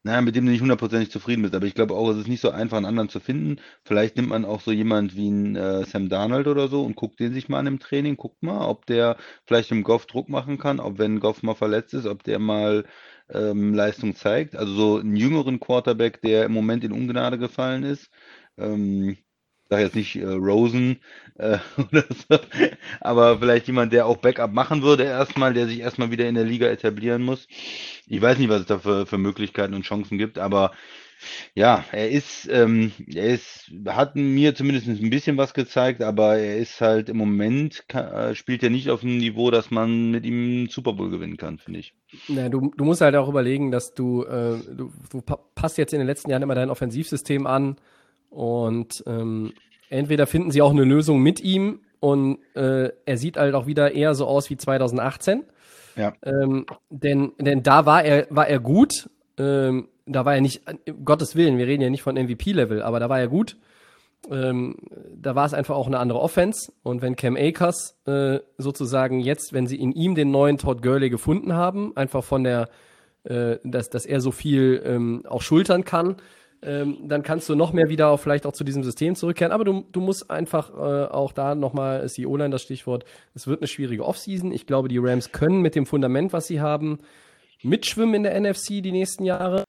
[0.03, 1.55] naja, mit dem du nicht hundertprozentig zufrieden bist.
[1.55, 3.61] Aber ich glaube auch, es ist nicht so einfach, einen anderen zu finden.
[3.85, 7.21] Vielleicht nimmt man auch so jemand wie ein äh, Sam Darnold oder so und guckt
[7.21, 10.59] den sich mal an im Training, guckt mal, ob der vielleicht im Goff Druck machen
[10.59, 12.85] kann, ob wenn Goff mal verletzt ist, ob der mal
[13.31, 14.57] ähm, Leistung zeigt.
[14.57, 18.11] Also so einen jüngeren Quarterback, der im Moment in Ungnade gefallen ist.
[18.59, 19.17] Ähm,
[19.75, 21.01] sag jetzt nicht äh, Rosen
[21.37, 22.39] äh, oder so,
[23.01, 26.45] aber vielleicht jemand, der auch Backup machen würde erstmal, der sich erstmal wieder in der
[26.45, 27.49] Liga etablieren muss.
[28.07, 30.73] Ich weiß nicht, was es da für, für Möglichkeiten und Chancen gibt, aber
[31.55, 36.59] ja, er ist, ähm, er ist, hat mir zumindest ein bisschen was gezeigt, aber er
[36.59, 40.59] ist halt im Moment, äh, spielt er nicht auf einem Niveau, dass man mit ihm
[40.59, 41.95] einen Super Bowl gewinnen kann, finde ich.
[42.29, 45.23] Ja, du, du musst halt auch überlegen, dass du, äh, du, du
[45.55, 47.77] passt jetzt in den letzten Jahren immer dein Offensivsystem an
[48.35, 49.53] und ähm,
[49.91, 53.93] entweder finden sie auch eine Lösung mit ihm und äh, er sieht halt auch wieder
[53.93, 55.45] eher so aus wie 2018.
[55.97, 56.13] Ja.
[56.25, 59.09] Ähm, denn, denn da war er, war er gut.
[59.39, 63.01] Ähm, da war er nicht, um Gottes Willen, wir reden ja nicht von MVP-Level, aber
[63.01, 63.57] da war er gut.
[64.31, 64.77] Ähm,
[65.15, 66.73] da war es einfach auch eine andere Offense.
[66.83, 71.09] Und wenn Cam Akers äh, sozusagen jetzt, wenn sie in ihm den neuen Todd Gurley
[71.09, 72.69] gefunden haben, einfach von der,
[73.25, 76.17] äh, dass, dass er so viel ähm, auch schultern kann,
[76.65, 79.53] ähm, dann kannst du noch mehr wieder auch vielleicht auch zu diesem System zurückkehren.
[79.53, 83.47] Aber du, du musst einfach äh, auch da nochmal, ist die O-Line das Stichwort, es
[83.47, 84.53] wird eine schwierige Offseason.
[84.53, 86.99] Ich glaube, die Rams können mit dem Fundament, was sie haben,
[87.63, 89.65] mitschwimmen in der NFC die nächsten Jahre.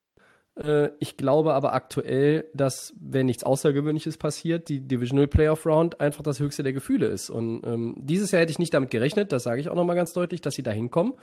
[0.62, 6.24] Äh, ich glaube aber aktuell, dass, wenn nichts Außergewöhnliches passiert, die Divisional Playoff Round einfach
[6.24, 7.30] das höchste der Gefühle ist.
[7.30, 10.14] Und ähm, dieses Jahr hätte ich nicht damit gerechnet, das sage ich auch nochmal ganz
[10.14, 11.14] deutlich, dass sie da hinkommen.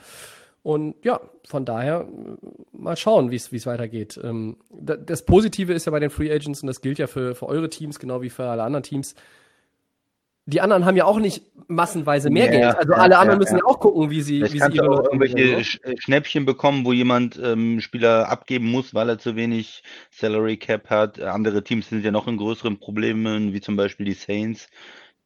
[0.62, 2.06] Und ja, von daher
[2.72, 4.20] mal schauen, wie es weitergeht.
[4.22, 7.46] Ähm, das Positive ist ja bei den Free Agents, und das gilt ja für, für
[7.46, 9.16] eure Teams, genau wie für alle anderen Teams,
[10.46, 12.76] die anderen haben ja auch nicht massenweise mehr ja, Geld.
[12.76, 14.90] Also ja, alle anderen ja, müssen ja auch gucken, wie sie, Vielleicht wie sie ihre
[14.90, 19.36] auch irgendwelche Sch äh, Schnäppchen bekommen, wo jemand ähm, Spieler abgeben muss, weil er zu
[19.36, 21.20] wenig Salary Cap hat.
[21.20, 24.68] Andere Teams sind ja noch in größeren Problemen, wie zum Beispiel die Saints.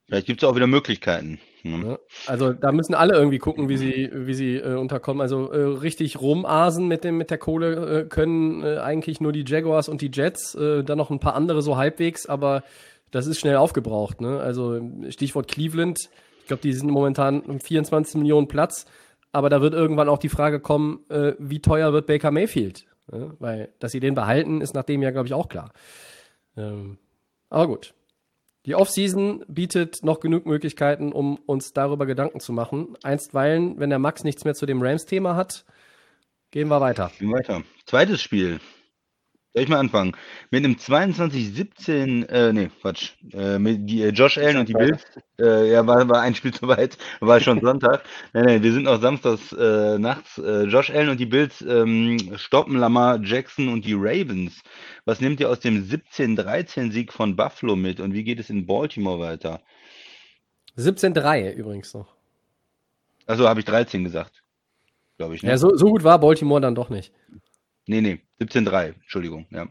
[0.07, 1.41] Vielleicht gibt es auch wieder Möglichkeiten.
[1.65, 1.99] Ne?
[2.27, 5.21] Also da müssen alle irgendwie gucken, wie sie, wie sie äh, unterkommen.
[5.21, 9.45] Also äh, richtig rumasen mit dem mit der Kohle äh, können äh, eigentlich nur die
[9.47, 12.63] Jaguars und die Jets, äh, dann noch ein paar andere so halbwegs, aber
[13.11, 14.21] das ist schnell aufgebraucht.
[14.21, 14.39] Ne?
[14.41, 16.09] Also Stichwort Cleveland,
[16.41, 18.87] Ich glaube, die sind momentan um 24 Millionen Platz,
[19.33, 22.87] aber da wird irgendwann auch die Frage kommen, äh, wie teuer wird Baker Mayfield?
[23.13, 25.73] Ja, weil, dass sie den behalten, ist nach dem Jahr, glaube ich, auch klar.
[26.57, 26.99] Ähm,
[27.51, 27.95] aber gut.
[28.67, 32.97] Die Offseason bietet noch genug Möglichkeiten, um uns darüber Gedanken zu machen.
[33.05, 35.65] Einstweilen, wenn der Max nichts mehr zu dem Rams-Thema hat,
[36.51, 37.13] gehen wir weiter.
[37.19, 37.63] Gehen weiter.
[37.85, 38.59] Zweites Spiel.
[39.57, 40.13] Soll ich mal anfangen?
[40.51, 45.03] Mit einem 22-17, äh, nee, Quatsch, äh, mit die, äh, Josh Allen und die Bills,
[45.41, 48.05] äh, ja, war, war ein Spiel zu weit, war schon Sonntag.
[48.35, 50.37] nein, nein, wir sind noch samstags äh, nachts.
[50.37, 54.61] Äh, Josh Allen und die Bills ähm, stoppen Lamar Jackson und die Ravens.
[55.07, 59.21] Was nehmt ihr aus dem 17-13-Sieg von Buffalo mit und wie geht es in Baltimore
[59.21, 59.63] weiter?
[60.77, 62.15] 17-3 übrigens noch.
[63.27, 64.43] Also habe ich 13 gesagt,
[65.17, 65.43] glaube ich.
[65.43, 65.49] Ne?
[65.49, 67.11] Ja, so, so gut war Baltimore dann doch nicht.
[67.87, 69.69] Nee, nee, 17-3, Entschuldigung, ja.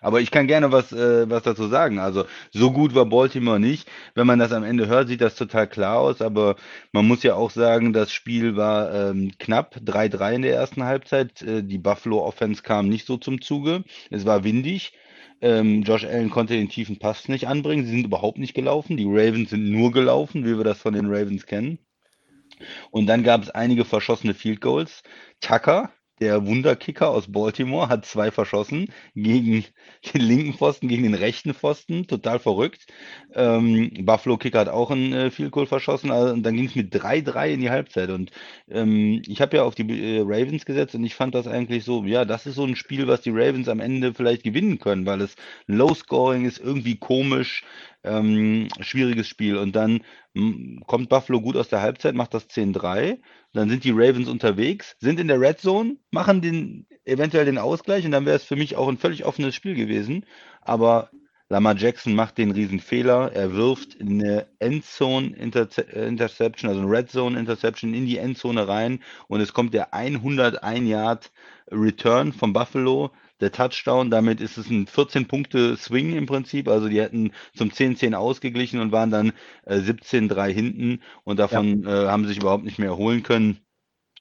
[0.00, 1.98] Aber ich kann gerne was, äh, was dazu sagen.
[1.98, 3.88] Also so gut war Baltimore nicht.
[4.14, 6.20] Wenn man das am Ende hört, sieht das total klar aus.
[6.20, 6.56] Aber
[6.92, 11.42] man muss ja auch sagen, das Spiel war ähm, knapp 3-3 in der ersten Halbzeit.
[11.42, 13.84] Äh, die Buffalo Offense kam nicht so zum Zuge.
[14.10, 14.92] Es war windig.
[15.40, 17.84] Ähm, Josh Allen konnte den tiefen Pass nicht anbringen.
[17.84, 18.96] Sie sind überhaupt nicht gelaufen.
[18.96, 21.78] Die Ravens sind nur gelaufen, wie wir das von den Ravens kennen.
[22.90, 25.02] Und dann gab es einige verschossene Field Goals.
[25.40, 29.64] Tucker, der Wunderkicker aus Baltimore hat zwei verschossen gegen
[30.14, 32.06] den linken Pfosten, gegen den rechten Pfosten.
[32.06, 32.86] Total verrückt.
[33.34, 36.10] Ähm, Buffalo Kicker hat auch einen äh, Field Goal verschossen.
[36.10, 38.10] Also, und dann ging es mit 3-3 in die Halbzeit.
[38.10, 38.30] Und
[38.68, 42.04] ähm, ich habe ja auf die äh, Ravens gesetzt und ich fand das eigentlich so,
[42.04, 45.20] ja, das ist so ein Spiel, was die Ravens am Ende vielleicht gewinnen können, weil
[45.20, 45.34] es
[45.66, 47.64] Low Scoring ist, irgendwie komisch.
[48.04, 49.56] Ähm, schwieriges Spiel.
[49.56, 50.02] Und dann
[50.34, 53.20] m, kommt Buffalo gut aus der Halbzeit, macht das 10-3.
[53.54, 58.04] Dann sind die Ravens unterwegs, sind in der Red Zone, machen den eventuell den Ausgleich
[58.04, 60.26] und dann wäre es für mich auch ein völlig offenes Spiel gewesen.
[60.60, 61.10] Aber
[61.48, 63.30] Lamar Jackson macht den riesen Fehler.
[63.32, 69.40] Er wirft eine Endzone Interception, also eine Red Zone Interception in die Endzone rein und
[69.40, 71.30] es kommt der 101 Yard
[71.70, 74.10] Return von Buffalo der Touchdown.
[74.10, 76.68] Damit ist es ein 14-Punkte-Swing im Prinzip.
[76.68, 79.32] Also die hätten zum 10-10 ausgeglichen und waren dann
[79.64, 82.04] äh, 17-3 hinten und davon ja.
[82.04, 83.63] äh, haben sie sich überhaupt nicht mehr erholen können.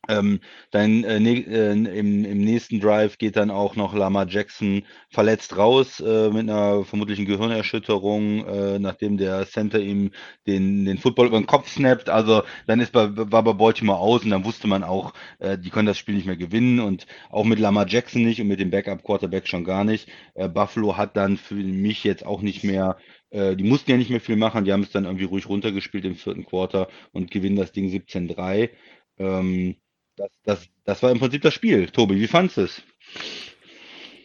[0.10, 4.84] Ähm, dann äh, ne, äh, im, im nächsten Drive geht dann auch noch Lama Jackson
[5.10, 10.12] verletzt raus äh, mit einer vermutlichen Gehirnerschütterung, äh, nachdem der Center ihm
[10.46, 12.10] den, den Football über den Kopf snappt.
[12.10, 15.70] Also dann ist bei, war bei Baltimore aus und dann wusste man auch, äh, die
[15.70, 18.72] können das Spiel nicht mehr gewinnen und auch mit Lama Jackson nicht und mit dem
[18.72, 20.10] Backup Quarterback schon gar nicht.
[20.34, 22.98] Äh, Buffalo hat dann für mich jetzt auch nicht mehr
[23.36, 26.14] die mussten ja nicht mehr viel machen, die haben es dann irgendwie ruhig runtergespielt im
[26.14, 28.70] vierten Quarter und gewinnen das Ding 17-3.
[29.18, 29.76] Ähm,
[30.16, 31.88] das, das, das war im Prinzip das Spiel.
[31.88, 32.82] Tobi, wie fandest du es?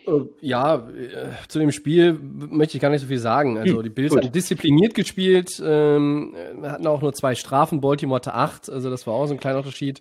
[0.07, 3.59] Äh, ja, äh, zu dem Spiel möchte ich gar nicht so viel sagen.
[3.59, 8.35] Also hm, die Bills haben diszipliniert gespielt, ähm, hatten auch nur zwei Strafen, Baltimore hatte
[8.35, 10.01] acht, also das war auch so ein kleiner Unterschied.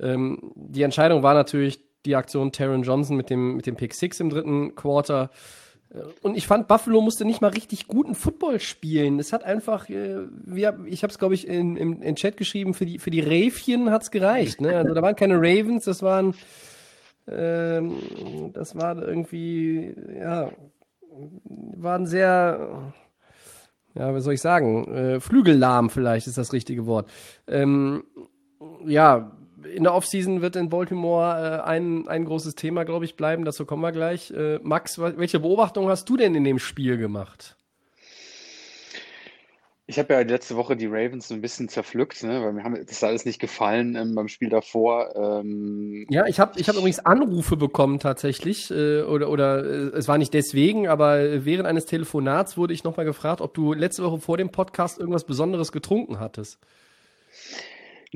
[0.00, 4.20] Ähm, die Entscheidung war natürlich die Aktion Taron Johnson mit dem, mit dem Pick Six
[4.20, 5.30] im dritten Quarter.
[6.22, 9.18] Und ich fand, Buffalo musste nicht mal richtig guten Football spielen.
[9.20, 12.74] Es hat einfach, äh, wir, ich habe es, glaube ich, in, im, in Chat geschrieben,
[12.74, 14.60] für die, für die Räfchen hat's gereicht.
[14.60, 14.76] Ne?
[14.76, 16.34] Also da waren keine Ravens, das waren,
[17.28, 20.50] ähm, das war irgendwie, ja,
[21.76, 22.92] waren sehr,
[23.94, 27.08] ja, wie soll ich sagen, äh, flügellahm vielleicht ist das richtige Wort.
[27.46, 28.02] Ähm,
[28.84, 29.30] ja,
[29.74, 33.44] in der Offseason wird in Baltimore äh, ein, ein großes Thema, glaube ich, bleiben.
[33.44, 34.30] Dazu kommen wir gleich.
[34.30, 37.56] Äh, Max, welche Beobachtung hast du denn in dem Spiel gemacht?
[39.86, 42.42] Ich habe ja letzte Woche die Ravens so ein bisschen zerpflückt, ne?
[42.42, 45.14] weil mir haben das alles nicht gefallen ähm, beim Spiel davor.
[45.14, 50.08] Ähm, ja, ich habe ich hab übrigens Anrufe bekommen tatsächlich, äh, oder, oder äh, es
[50.08, 54.20] war nicht deswegen, aber während eines Telefonats wurde ich nochmal gefragt, ob du letzte Woche
[54.20, 56.58] vor dem Podcast irgendwas Besonderes getrunken hattest.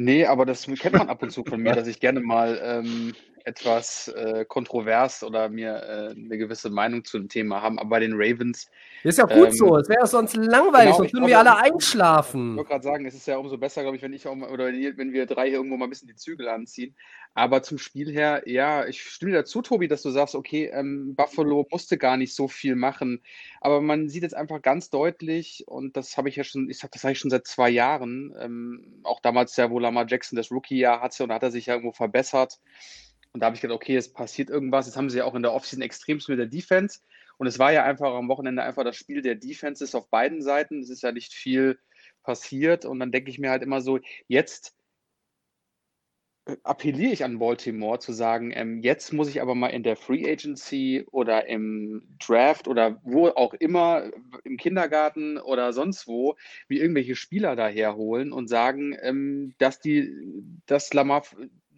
[0.01, 3.17] Nee, aber das kennt man ab und zu von mir, dass ich gerne mal ähm,
[3.43, 7.81] etwas äh, kontrovers oder mir äh, eine gewisse Meinung zu dem Thema haben.
[7.81, 8.71] Aber bei den Ravens.
[9.05, 9.77] Ist ja gut ähm, so.
[9.77, 12.53] Es wäre sonst langweilig, genau, sonst würden wir alle einschlafen.
[12.53, 14.51] Ich wollte gerade sagen, es ist ja umso besser, glaube ich, wenn ich auch mal,
[14.51, 16.97] oder wenn wir drei hier irgendwo mal ein bisschen die Zügel anziehen.
[17.35, 21.15] Aber zum Spiel her, ja, ich stimme dir dazu, Tobi, dass du sagst, okay, ähm,
[21.15, 23.23] Buffalo musste gar nicht so viel machen.
[23.61, 26.91] Aber man sieht jetzt einfach ganz deutlich, und das habe ich ja schon, ich sag,
[26.91, 30.51] das sage ich schon seit zwei Jahren, ähm, auch damals ja, wo Lamar Jackson das
[30.51, 32.59] Rookie-Jahr hatte und hat er sich ja irgendwo verbessert.
[33.33, 34.87] Und da habe ich gedacht, okay, es passiert irgendwas.
[34.87, 37.01] Jetzt haben sie ja auch in der Offseason extremst mit der Defense.
[37.38, 40.81] Und es war ja einfach am Wochenende einfach das Spiel der Defenses auf beiden Seiten.
[40.81, 41.79] Es ist ja nicht viel
[42.22, 42.85] passiert.
[42.85, 44.74] Und dann denke ich mir halt immer so, jetzt
[46.62, 50.31] appelliere ich an Baltimore zu sagen, ähm, jetzt muss ich aber mal in der Free
[50.31, 54.11] Agency oder im Draft oder wo auch immer,
[54.44, 56.37] im Kindergarten oder sonst wo,
[56.68, 60.12] wie irgendwelche Spieler daherholen und sagen, ähm, dass die,
[60.66, 61.22] dass Lamar,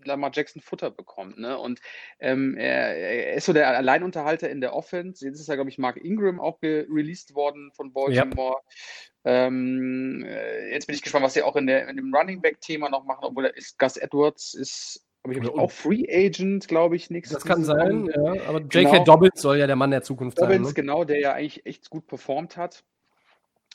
[0.04, 1.38] Lamar Jackson Futter bekommt.
[1.38, 1.58] Ne?
[1.58, 1.80] Und
[2.18, 5.24] ähm, er, er, ist so der Alleinunterhalter in der Offense.
[5.26, 8.56] Jetzt ist ja, glaube ich, Mark Ingram auch released worden von Baltimore.
[9.24, 9.46] Ja.
[9.46, 12.88] Ähm, äh, jetzt bin ich gespannt, was sie auch in, der, in dem Running Back-Thema
[12.88, 17.38] noch machen, obwohl ist Gus Edwards ist aber ich auch Free Agent, glaube ich, nächstes
[17.38, 18.42] Das kann sein, ja.
[18.48, 18.90] Aber J.K.
[18.90, 19.04] Genau.
[19.04, 20.62] Dobbins soll ja der Mann der Zukunft Dobbins, sein.
[20.62, 20.82] Dobbins, ne?
[20.82, 22.84] genau, der ja eigentlich echt gut performt hat.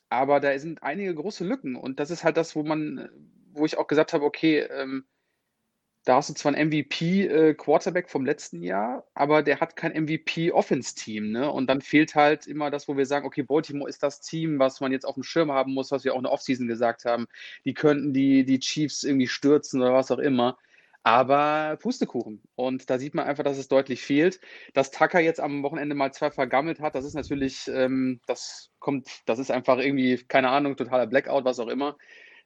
[0.09, 1.75] Aber da sind einige große Lücken.
[1.75, 3.09] Und das ist halt das, wo man,
[3.51, 5.05] wo ich auch gesagt habe, okay, ähm,
[6.05, 11.31] da hast du zwar ein MVP-Quarterback äh, vom letzten Jahr, aber der hat kein MVP-Offense-Team.
[11.31, 11.51] Ne?
[11.51, 14.79] Und dann fehlt halt immer das, wo wir sagen, okay, Baltimore ist das Team, was
[14.81, 17.25] man jetzt auf dem Schirm haben muss, was wir auch in der Offseason gesagt haben.
[17.65, 20.57] Die könnten die, die Chiefs irgendwie stürzen oder was auch immer.
[21.01, 22.41] Aber Pustekuchen.
[22.55, 24.39] Und da sieht man einfach, dass es deutlich fehlt.
[24.73, 29.07] Dass Tucker jetzt am Wochenende mal zwei vergammelt hat, das ist natürlich, ähm, das kommt,
[29.27, 31.97] das ist einfach irgendwie, keine Ahnung, totaler Blackout, was auch immer.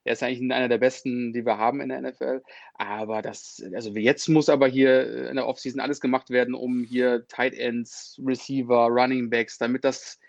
[0.03, 2.41] Er ist eigentlich einer der besten, die wir haben in der NFL.
[2.75, 7.27] Aber das, also jetzt muss aber hier in der Offseason alles gemacht werden, um hier
[7.27, 10.19] Tight Ends, Receiver, Running Backs, damit das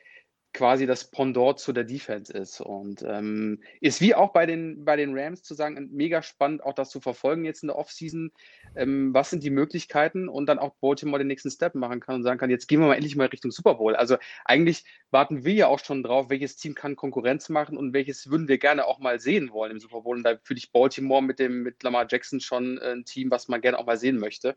[0.52, 2.60] quasi das Pendant zu der Defense ist.
[2.60, 6.74] Und ähm, ist wie auch bei den, bei den Rams zu sagen, mega spannend, auch
[6.74, 8.32] das zu verfolgen jetzt in der Offseason.
[8.74, 12.22] Ähm, was sind die Möglichkeiten und dann auch Baltimore den nächsten Step machen kann und
[12.22, 13.94] sagen kann, jetzt gehen wir mal endlich mal Richtung Super Bowl.
[13.94, 18.30] Also eigentlich warten wir ja auch schon drauf, welches Team kann Konkurrenz machen und welches
[18.30, 20.16] würden wir gerne auch mal sehen wollen im Super Bowl.
[20.16, 23.48] Und da fühle ich Baltimore mit dem mit Lamar Jackson schon äh, ein Team, was
[23.48, 24.56] man gerne auch mal sehen möchte.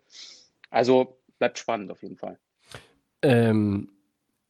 [0.70, 2.40] Also bleibt spannend auf jeden Fall.
[3.22, 3.93] Ähm,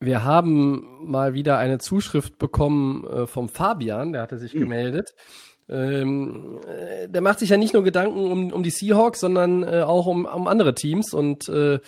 [0.05, 4.59] wir haben mal wieder eine Zuschrift bekommen äh, vom Fabian, der hatte sich mhm.
[4.59, 5.15] gemeldet.
[5.69, 9.81] Ähm, äh, der macht sich ja nicht nur Gedanken um, um die Seahawks, sondern äh,
[9.81, 11.13] auch um, um andere Teams.
[11.13, 11.79] Und äh,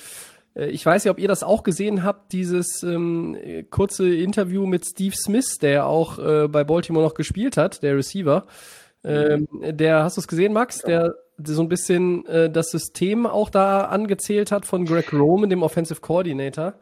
[0.55, 3.37] äh ich weiß ja, ob ihr das auch gesehen habt, dieses ähm,
[3.69, 8.45] kurze Interview mit Steve Smith, der auch äh, bei Baltimore noch gespielt hat, der Receiver.
[9.03, 10.79] Ähm, der, hast du es gesehen, Max?
[10.79, 15.63] Der so ein bisschen äh, das System auch da angezählt hat von Greg Roman, dem
[15.63, 16.75] Offensive Coordinator.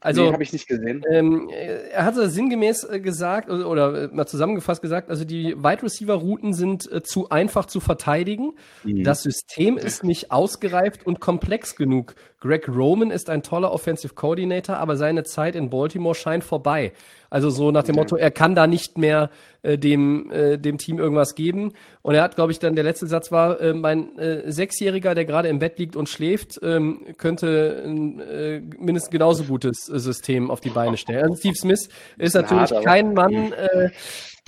[0.00, 1.04] Also nee, habe ich nicht gesehen.
[1.10, 5.82] Ähm, er hatte sinngemäß äh, gesagt oder, oder, äh, mal zusammengefasst gesagt, also die Wide
[5.82, 8.54] Receiver Routen sind äh, zu einfach zu verteidigen.
[8.82, 9.04] Mhm.
[9.04, 12.14] Das System ist nicht ausgereift und komplex genug.
[12.40, 16.92] Greg Roman ist ein toller Offensive Coordinator, aber seine Zeit in Baltimore scheint vorbei.
[17.28, 17.96] Also so nach dem.
[17.96, 19.30] Motto, er kann da nicht mehr
[19.62, 21.74] äh, dem, äh, dem Team irgendwas geben.
[22.02, 25.26] Und er hat, glaube ich, dann der letzte Satz war, äh, mein äh, Sechsjähriger, der
[25.26, 30.50] gerade im Bett liegt und schläft, ähm, könnte ein äh, mindestens genauso gutes äh, System
[30.50, 31.24] auf die Beine stellen.
[31.24, 33.90] Also Steve Smith ist natürlich hart, kein Mann, äh,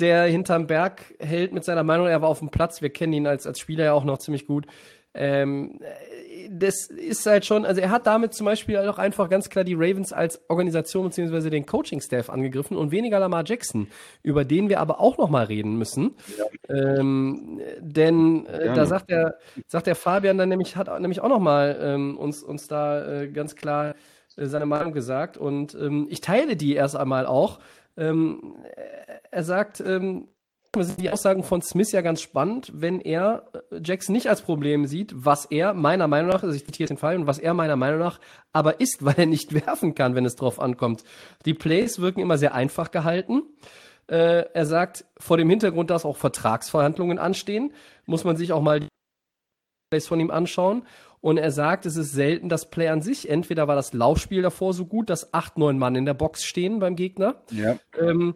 [0.00, 2.06] der hinterm Berg hält mit seiner Meinung.
[2.06, 2.80] Er war auf dem Platz.
[2.80, 4.66] Wir kennen ihn als, als Spieler ja auch noch ziemlich gut.
[5.14, 5.78] Ähm,
[6.50, 9.74] das ist halt schon, also er hat damit zum Beispiel auch einfach ganz klar die
[9.74, 13.88] Ravens als Organisation beziehungsweise den Coaching-Staff angegriffen und weniger Lamar Jackson,
[14.22, 16.16] über den wir aber auch noch mal reden müssen.
[16.38, 16.44] Ja.
[16.74, 21.40] Ähm, denn äh, da sagt der, sagt der Fabian dann nämlich, hat nämlich auch noch
[21.40, 23.94] mal ähm, uns, uns da äh, ganz klar
[24.36, 27.60] äh, seine Meinung gesagt und ähm, ich teile die erst einmal auch.
[27.96, 28.54] Ähm,
[29.30, 30.28] er sagt, ähm,
[30.80, 34.86] sind die Aussagen von Smith ja ganz spannend, wenn er äh, Jackson nicht als Problem
[34.86, 37.76] sieht, was er meiner Meinung nach, also ich zitiere den Fall, und was er meiner
[37.76, 38.20] Meinung nach
[38.52, 41.04] aber ist, weil er nicht werfen kann, wenn es drauf ankommt.
[41.44, 43.42] Die Plays wirken immer sehr einfach gehalten.
[44.06, 47.72] Äh, er sagt, vor dem Hintergrund, dass auch Vertragsverhandlungen anstehen,
[48.06, 48.88] muss man sich auch mal die
[49.90, 50.86] Plays von ihm anschauen.
[51.20, 53.30] Und er sagt, es ist selten das Play an sich.
[53.30, 56.80] Entweder war das Laufspiel davor so gut, dass acht, neun Mann in der Box stehen
[56.80, 57.36] beim Gegner.
[57.50, 57.78] Ja.
[57.96, 58.34] Ähm,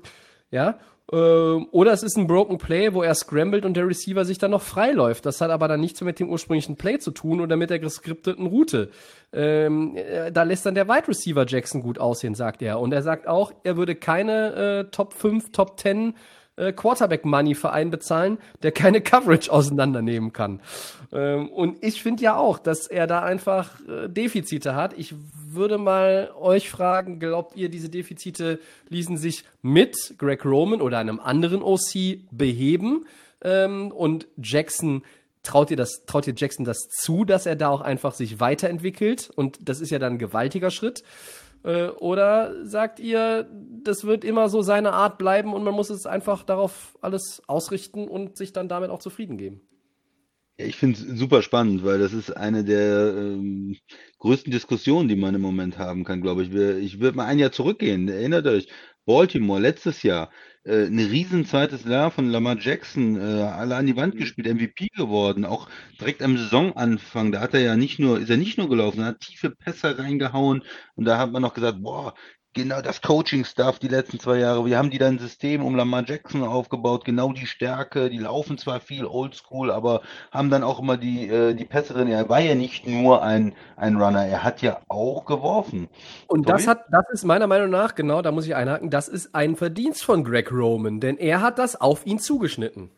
[0.52, 4.50] ja, oder es ist ein Broken Play, wo er scrambled und der Receiver sich dann
[4.50, 5.24] noch freiläuft.
[5.24, 8.46] Das hat aber dann nichts mit dem ursprünglichen Play zu tun oder mit der geskripteten
[8.46, 8.90] Route.
[9.32, 12.80] Ähm, äh, da lässt dann der Wide Receiver Jackson gut aussehen, sagt er.
[12.80, 14.54] Und er sagt auch, er würde keine
[14.86, 16.14] äh, Top 5, Top 10
[16.56, 20.60] äh, Quarterback-Money-Verein bezahlen, der keine Coverage auseinandernehmen kann.
[21.12, 24.94] Ähm, und ich finde ja auch, dass er da einfach äh, Defizite hat.
[24.98, 25.14] Ich
[25.46, 31.20] würde mal euch fragen, glaubt ihr, diese Defizite ließen sich mit Greg Roman oder einem
[31.20, 33.06] anderen OC beheben?
[33.42, 35.02] Ähm, und Jackson
[35.42, 39.30] traut ihr das, traut ihr Jackson das zu, dass er da auch einfach sich weiterentwickelt?
[39.34, 41.02] Und das ist ja dann ein gewaltiger Schritt.
[41.62, 43.48] Äh, oder sagt ihr,
[43.82, 48.08] das wird immer so seine Art bleiben und man muss es einfach darauf alles ausrichten
[48.08, 49.60] und sich dann damit auch zufrieden geben?
[50.58, 53.76] Ich finde es super spannend, weil das ist eine der ähm,
[54.20, 56.54] größten Diskussionen, die man im Moment haben kann, glaube ich.
[56.54, 58.08] Ich würde mal ein Jahr zurückgehen.
[58.08, 58.68] Erinnert euch,
[59.06, 60.30] Baltimore letztes Jahr
[60.64, 64.18] äh, ein riesen zweites Jahr von Lamar Jackson, äh, alle an die Wand Mhm.
[64.18, 65.68] gespielt, MVP geworden, auch
[66.00, 67.32] direkt am Saisonanfang.
[67.32, 69.98] Da hat er ja nicht nur, ist er nicht nur gelaufen, er hat tiefe Pässe
[69.98, 70.62] reingehauen
[70.96, 72.14] und da hat man noch gesagt, boah,
[72.56, 76.04] genau das Coaching-Staff die letzten zwei Jahre, wir haben die dann ein System um Lamar
[76.04, 80.00] Jackson aufgebaut, genau die Stärke, die laufen zwar viel oldschool, aber
[80.32, 82.08] haben dann auch immer die, äh, die Pässe drin.
[82.08, 85.88] Er war ja nicht nur ein, ein Runner, er hat ja auch geworfen.
[86.26, 86.70] Und das Tobi?
[86.70, 90.02] hat, das ist meiner Meinung nach, genau, da muss ich einhaken, das ist ein Verdienst
[90.02, 92.90] von Greg Roman, denn er hat das auf ihn zugeschnitten.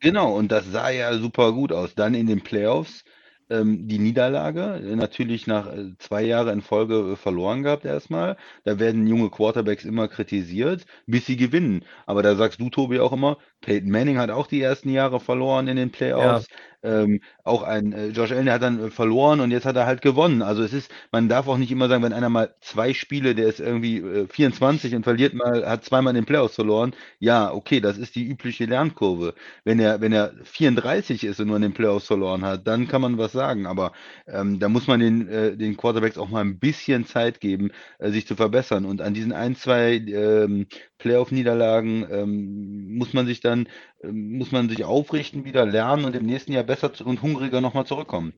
[0.00, 1.94] Genau, und das sah ja super gut aus.
[1.96, 3.02] Dann in den Playoffs
[3.50, 8.36] ähm, die Niederlage, äh, natürlich nach äh, zwei Jahren in Folge äh, verloren gehabt erstmal.
[8.64, 11.84] Da werden junge Quarterbacks immer kritisiert, bis sie gewinnen.
[12.06, 15.68] Aber da sagst du, Tobi, auch immer, Peyton Manning hat auch die ersten Jahre verloren
[15.68, 16.46] in den Playoffs.
[16.82, 19.86] Ähm, auch ein äh, Josh Allen, der hat dann äh, verloren und jetzt hat er
[19.86, 20.42] halt gewonnen.
[20.42, 23.48] Also es ist, man darf auch nicht immer sagen, wenn einer mal zwei Spiele, der
[23.48, 26.94] ist irgendwie äh, 24 und verliert mal, hat zweimal in den Playoffs verloren.
[27.18, 29.34] Ja, okay, das ist die übliche Lernkurve.
[29.64, 33.02] Wenn er, wenn er 34 ist und nur in den Playoffs verloren hat, dann kann
[33.02, 33.66] man was sagen.
[33.66, 33.92] Aber
[34.26, 38.10] ähm, da muss man den, äh, den Quarterbacks auch mal ein bisschen Zeit geben, äh,
[38.10, 38.84] sich zu verbessern.
[38.84, 40.66] Und an diesen ein, zwei ähm,
[40.98, 43.68] Playoff-Niederlagen ähm, muss man sich dann,
[44.02, 47.86] ähm, muss man sich aufrichten, wieder lernen und im nächsten Jahr besser und hungriger nochmal
[47.86, 48.34] zurückkommen.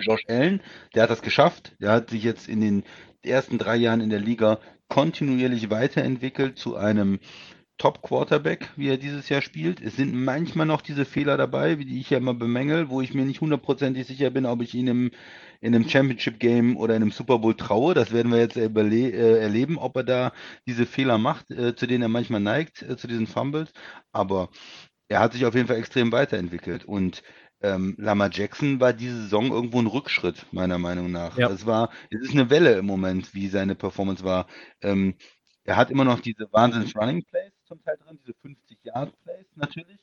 [0.00, 0.62] Josh Allen,
[0.94, 1.76] der hat das geschafft.
[1.80, 2.84] Der hat sich jetzt in den
[3.22, 4.58] ersten drei Jahren in der Liga
[4.88, 7.20] kontinuierlich weiterentwickelt zu einem
[7.76, 9.80] Top-Quarterback, wie er dieses Jahr spielt.
[9.80, 13.14] Es sind manchmal noch diese Fehler dabei, wie die ich ja immer bemängel, wo ich
[13.14, 15.10] mir nicht hundertprozentig sicher bin, ob ich ihn im,
[15.60, 17.94] in einem Championship-Game oder in einem Super Bowl traue.
[17.94, 20.32] Das werden wir jetzt äh, erleben, ob er da
[20.68, 23.72] diese Fehler macht, äh, zu denen er manchmal neigt, äh, zu diesen Fumbles.
[24.12, 24.50] Aber
[25.08, 26.84] er hat sich auf jeden Fall extrem weiterentwickelt.
[26.84, 27.24] Und
[27.60, 31.36] ähm, Lama Jackson war diese Saison irgendwo ein Rückschritt, meiner Meinung nach.
[31.36, 31.50] Ja.
[31.50, 34.46] Es war, es ist eine Welle im Moment, wie seine Performance war.
[34.80, 35.14] Ähm,
[35.64, 40.00] er hat immer noch diese Wahnsinns-Running-Plays zum Teil drin, diese 50-Yard-Plays natürlich.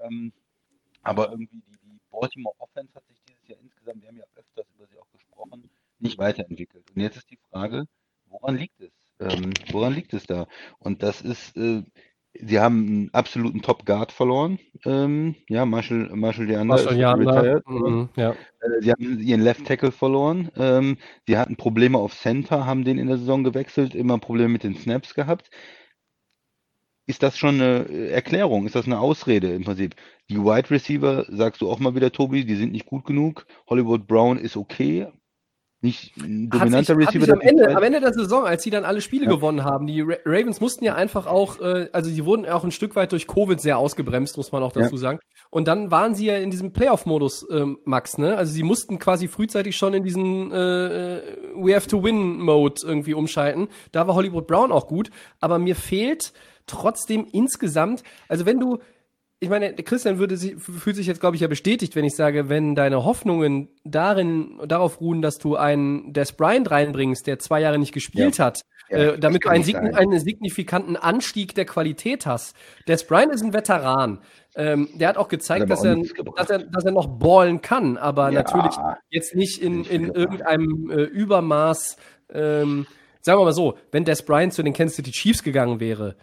[0.00, 0.32] Ähm,
[1.02, 4.66] aber irgendwie die, die Baltimore Offense hat sich dieses Jahr insgesamt, wir haben ja öfters
[4.76, 6.84] über sie auch gesprochen, nicht weiterentwickelt.
[6.94, 7.86] Und jetzt ist die Frage,
[8.28, 8.90] woran liegt es?
[9.18, 10.46] Ähm, woran liegt es da?
[10.78, 11.82] Und das ist, äh,
[12.34, 14.58] sie haben einen absoluten Top-Guard verloren.
[14.84, 17.66] Ähm, ja, Marshall, Marshall Leander Marshall retired.
[17.66, 18.32] mhm, ja.
[18.32, 20.50] Äh, Sie haben ihren Left Tackle verloren.
[20.56, 24.64] Ähm, sie hatten Probleme auf Center, haben den in der Saison gewechselt, immer Probleme mit
[24.64, 25.50] den Snaps gehabt.
[27.06, 28.66] Ist das schon eine äh, Erklärung?
[28.66, 29.94] Ist das eine Ausrede im Prinzip?
[30.28, 33.46] Die Wide Receiver, sagst du auch mal wieder, Tobi, die sind nicht gut genug.
[33.68, 35.06] Hollywood Brown ist okay.
[35.82, 37.24] Nicht ein Hat sich, dominanter hat Receiver.
[37.26, 39.30] sich am, Ende, am Ende der Saison, als sie dann alle Spiele Ja.
[39.30, 42.70] gewonnen haben, die Ra Ravens mussten ja einfach auch, äh, also sie wurden auch ein
[42.72, 45.20] Stück weit durch Covid sehr ausgebremst, muss man auch dazu sagen.
[45.50, 48.36] Und dann waren sie ja in diesem Playoff-Modus, ähm, Max, ne?
[48.36, 51.22] Also sie mussten quasi frühzeitig schon in diesen äh, äh,
[51.54, 53.68] We have to win-Mode irgendwie umschalten.
[53.92, 56.32] Da war Hollywood Brown auch gut, aber mir fehlt
[56.66, 58.78] trotzdem insgesamt, also wenn du
[59.38, 62.48] ich meine, Christian würde sich, fühlt sich jetzt, glaube ich, ja bestätigt, wenn ich sage,
[62.48, 67.78] wenn deine Hoffnungen darin, darauf ruhen, dass du einen Des Bryant reinbringst, der zwei Jahre
[67.78, 69.94] nicht gespielt hat, Ja, äh, damit du einen, sein.
[69.94, 72.56] einen signifikanten Anstieg der Qualität hast.
[72.88, 74.20] Des Bryant ist ein Veteran.
[74.54, 75.96] Ähm, der hat auch gezeigt, Hat dass er,
[76.36, 78.40] dass, er, dass er noch ballen kann, aber Ja.
[78.40, 78.74] natürlich
[79.10, 81.98] jetzt nicht in, in irgendeinem äh, Übermaß.
[82.32, 82.86] Ähm,
[83.20, 86.16] sagen wir mal so, wenn Des Bryant zu den Kansas City Chiefs gegangen wäre,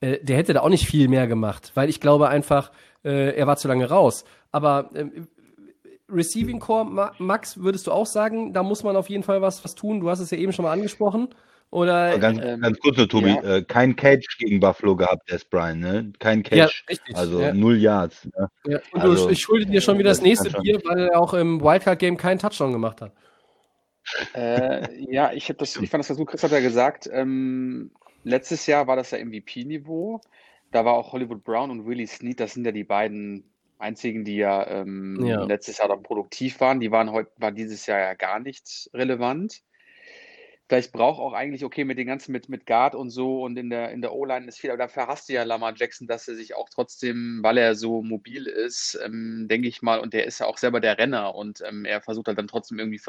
[0.00, 2.72] äh, der hätte da auch nicht viel mehr gemacht, weil ich glaube einfach,
[3.04, 4.24] äh, er war zu lange raus.
[4.50, 5.28] Aber ähm,
[6.10, 9.62] Receiving Core, Ma Max, würdest du auch sagen, da muss man auf jeden Fall was,
[9.64, 10.00] was tun?
[10.00, 11.28] Du hast es ja eben schon mal angesprochen.
[11.70, 13.56] Oder Ganz, Ähm, ganz kurz nur, Tobi, ja.
[13.56, 16.12] äh, kein Catch gegen Buffalo gehabt, Des Bryant, ne?
[16.18, 16.84] Kein ja, Catch.
[16.88, 17.14] richtig.
[17.14, 18.24] also ja, null Yards.
[18.24, 18.48] Ne?
[18.64, 18.78] ja.
[18.92, 21.34] Und also, du, ich schulde dir schon wieder das das nächste Bier, weil er auch
[21.34, 23.12] im Wildcard-Game keinen Touchdown gemacht hat.
[24.34, 26.28] Äh, ja, ich habe das, ich fand das ganz gut.
[26.28, 27.90] Chris hat ja gesagt, ähm,
[28.28, 30.20] letztes Jahr war das ja MVP-Niveau.
[30.70, 33.44] Da war auch Hollywood Brown und Willie Snead, das sind ja die beiden
[33.78, 35.44] einzigen, die ja, ähm, Ja.
[35.44, 36.80] letztes Jahr dann produktiv waren.
[36.80, 39.62] Die waren heute, war dieses Jahr ja gar nicht relevant.
[40.68, 43.70] Vielleicht braucht auch eigentlich, okay, mit den ganzen, mit, mit Guard und so und in
[43.70, 46.34] der, in der O-Line ist viel, aber dafür hast du ja Lamar Jackson, dass er
[46.34, 50.40] sich auch trotzdem, weil er so mobil ist, ähm, denke ich mal, und der ist
[50.40, 53.00] ja auch selber der Renner und ähm, er versucht halt dann trotzdem irgendwie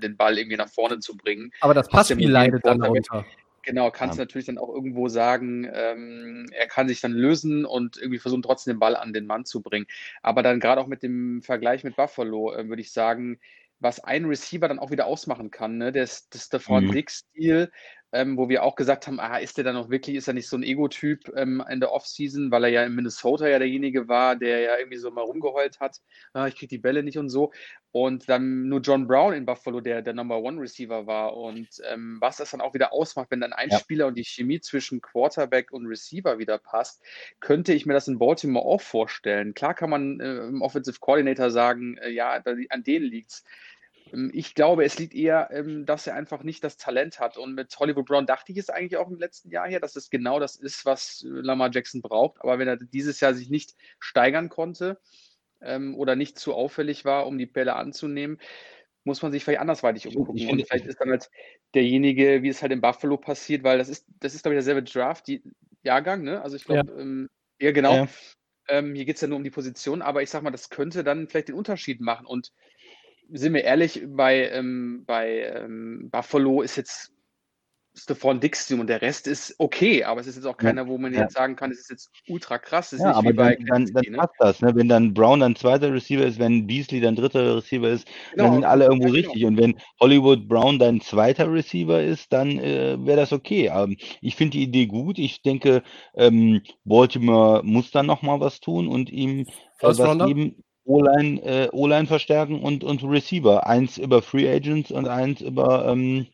[0.00, 1.50] den Ball irgendwie nach vorne zu bringen.
[1.60, 3.26] Aber das Passspiel leidet dann darunter.
[3.64, 4.22] Genau, kannst Ja.
[4.22, 8.74] natürlich dann auch irgendwo sagen, ähm, er kann sich dann lösen und irgendwie versuchen, trotzdem
[8.74, 9.86] den Ball an den Mann zu bringen.
[10.22, 13.40] Aber dann gerade auch mit dem Vergleich mit Buffalo, äh, würde ich sagen,
[13.80, 15.92] was ein Receiver dann auch wieder ausmachen kann, ne?
[15.92, 16.92] Das, das Stefan Mhm.
[16.92, 17.70] Dix-Stil,
[18.12, 20.48] ähm, wo wir auch gesagt haben, ah, ist der dann noch wirklich, ist er nicht
[20.48, 24.36] so ein Ego-Typ ähm, in der Offseason, weil er ja in Minnesota ja derjenige war,
[24.36, 26.00] der ja irgendwie so mal rumgeheult hat,
[26.32, 27.52] ah, ich kriege die Bälle nicht und so.
[27.90, 31.36] Und dann nur John Brown in Buffalo, der der Number One Receiver war.
[31.36, 33.78] Und ähm, was das dann auch wieder ausmacht, wenn dann ein ja.
[33.78, 37.02] Spieler und die Chemie zwischen Quarterback und Receiver wieder passt,
[37.40, 39.54] könnte ich mir das in Baltimore auch vorstellen.
[39.54, 43.44] Klar kann man äh, im Offensive Coordinator sagen, äh, ja, an denen liegt es.
[44.32, 47.36] Ich glaube, es liegt eher, ähm, dass er einfach nicht das Talent hat.
[47.36, 50.10] Und mit Hollywood Brown dachte ich es eigentlich auch im letzten Jahr her, dass es
[50.10, 52.40] genau das ist, was äh, Lamar Jackson braucht.
[52.40, 55.00] Aber wenn er dieses Jahr sich nicht steigern konnte
[55.60, 58.38] ähm, oder nicht zu auffällig war, um die Bälle anzunehmen,
[59.04, 60.48] muss man sich vielleicht andersweitig umgucken.
[60.48, 61.30] Und vielleicht ist dann halt
[61.74, 64.82] derjenige, wie es halt in Buffalo passiert, weil das ist, das ist, glaube ich, derselbe
[64.82, 66.42] Draft-Jahrgang, ne?
[66.42, 67.00] Also ich glaube, ja.
[67.00, 67.28] ähm,
[67.60, 67.94] ja, genau.
[67.94, 68.08] Ja.
[68.68, 71.02] Ähm, hier geht es ja nur um die Position, aber ich sag mal, das könnte
[71.02, 72.26] dann vielleicht den Unterschied machen.
[72.26, 72.52] Und
[73.28, 77.12] sind wir ehrlich, bei, ähm, bei ähm, Buffalo ist jetzt
[77.98, 81.12] Stephon Dix und der Rest ist okay, aber es ist jetzt auch keiner, wo man
[81.12, 81.22] ja.
[81.22, 82.94] jetzt sagen kann, es ist jetzt ultra krass.
[82.96, 84.18] ja, aber dann, dann, dann ne?
[84.18, 84.74] passt das, ne?
[84.76, 88.44] wenn dann Brown dann zweiter Receiver ist, wenn Beasley dann dritter Receiver ist, genau.
[88.44, 89.28] dann sind alle irgendwo ja, genau.
[89.28, 89.44] richtig.
[89.44, 93.70] Und wenn Hollywood Brown dann zweiter Receiver ist, dann äh, wäre das okay.
[93.70, 95.18] Aber ich finde die Idee gut.
[95.18, 95.82] Ich denke,
[96.14, 99.46] ähm, Baltimore muss dann nochmal was tun und ihm äh,
[99.80, 100.62] was geben.
[100.88, 103.66] O-Line äh, O-Line verstärken und, und Receiver.
[103.66, 106.26] Eins über Free Agents und eins über, ähm,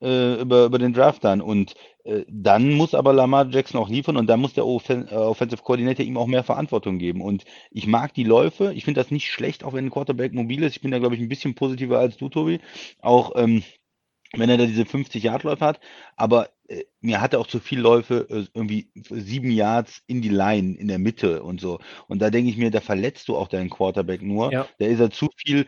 [0.00, 1.40] äh, über, über den Draft dann.
[1.40, 1.74] Und
[2.04, 5.62] äh, dann muss aber Lamar Jackson auch liefern und dann muss der Offen äh, Offensive
[5.62, 7.20] Coordinator ihm auch mehr Verantwortung geben.
[7.20, 8.72] Und ich mag die Läufe.
[8.74, 10.76] Ich finde das nicht schlecht, auch wenn ein Quarterback mobil ist.
[10.76, 12.60] Ich bin da, glaube ich, ein bisschen positiver als du, Tobi.
[13.00, 13.62] Auch ähm,
[14.32, 15.80] wenn er da diese 50 Yard Läufe hat.
[16.16, 16.48] Aber
[17.00, 20.98] mir hatte auch zu viel Läufe, äh, irgendwie sieben Yards in die Line, in der
[20.98, 21.78] Mitte und so.
[22.08, 24.52] Und da denke ich mir, da verletzt du auch deinen Quarterback nur.
[24.52, 24.66] Ja.
[24.78, 25.66] Da ist er zu viel,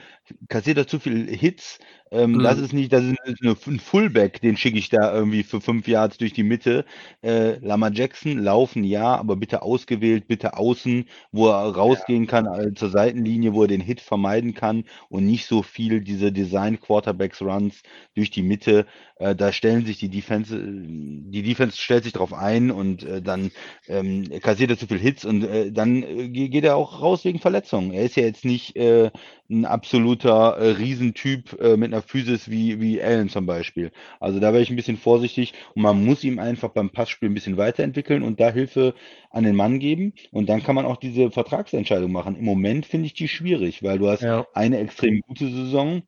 [0.48, 1.78] kassiert er zu viel Hits.
[2.10, 2.42] Ähm, mhm.
[2.42, 5.88] Das ist nicht, das ist eine, ein Fullback, den schicke ich da irgendwie für fünf
[5.88, 6.84] Yards durch die Mitte.
[7.22, 12.30] Äh, Lama Jackson, laufen ja, aber bitte ausgewählt, bitte außen, wo er rausgehen ja.
[12.30, 16.32] kann, also zur Seitenlinie, wo er den Hit vermeiden kann und nicht so viel diese
[16.32, 17.82] Design Quarterbacks Runs
[18.14, 18.86] durch die Mitte.
[19.16, 23.50] Äh, da stellen sich die Defense die Defense stellt sich darauf ein und äh, dann
[23.88, 27.38] ähm, kassiert er zu viel Hits und äh, dann äh, geht er auch raus wegen
[27.38, 27.92] Verletzungen.
[27.92, 29.10] Er ist ja jetzt nicht äh,
[29.48, 33.90] ein absoluter äh, Riesentyp äh, mit einer Physis wie, wie Allen zum Beispiel.
[34.20, 37.34] Also da wäre ich ein bisschen vorsichtig und man muss ihm einfach beim Passspiel ein
[37.34, 38.94] bisschen weiterentwickeln und da Hilfe
[39.30, 42.36] an den Mann geben und dann kann man auch diese Vertragsentscheidung machen.
[42.36, 44.46] Im Moment finde ich die schwierig, weil du hast ja.
[44.54, 46.02] eine extrem gute Saison,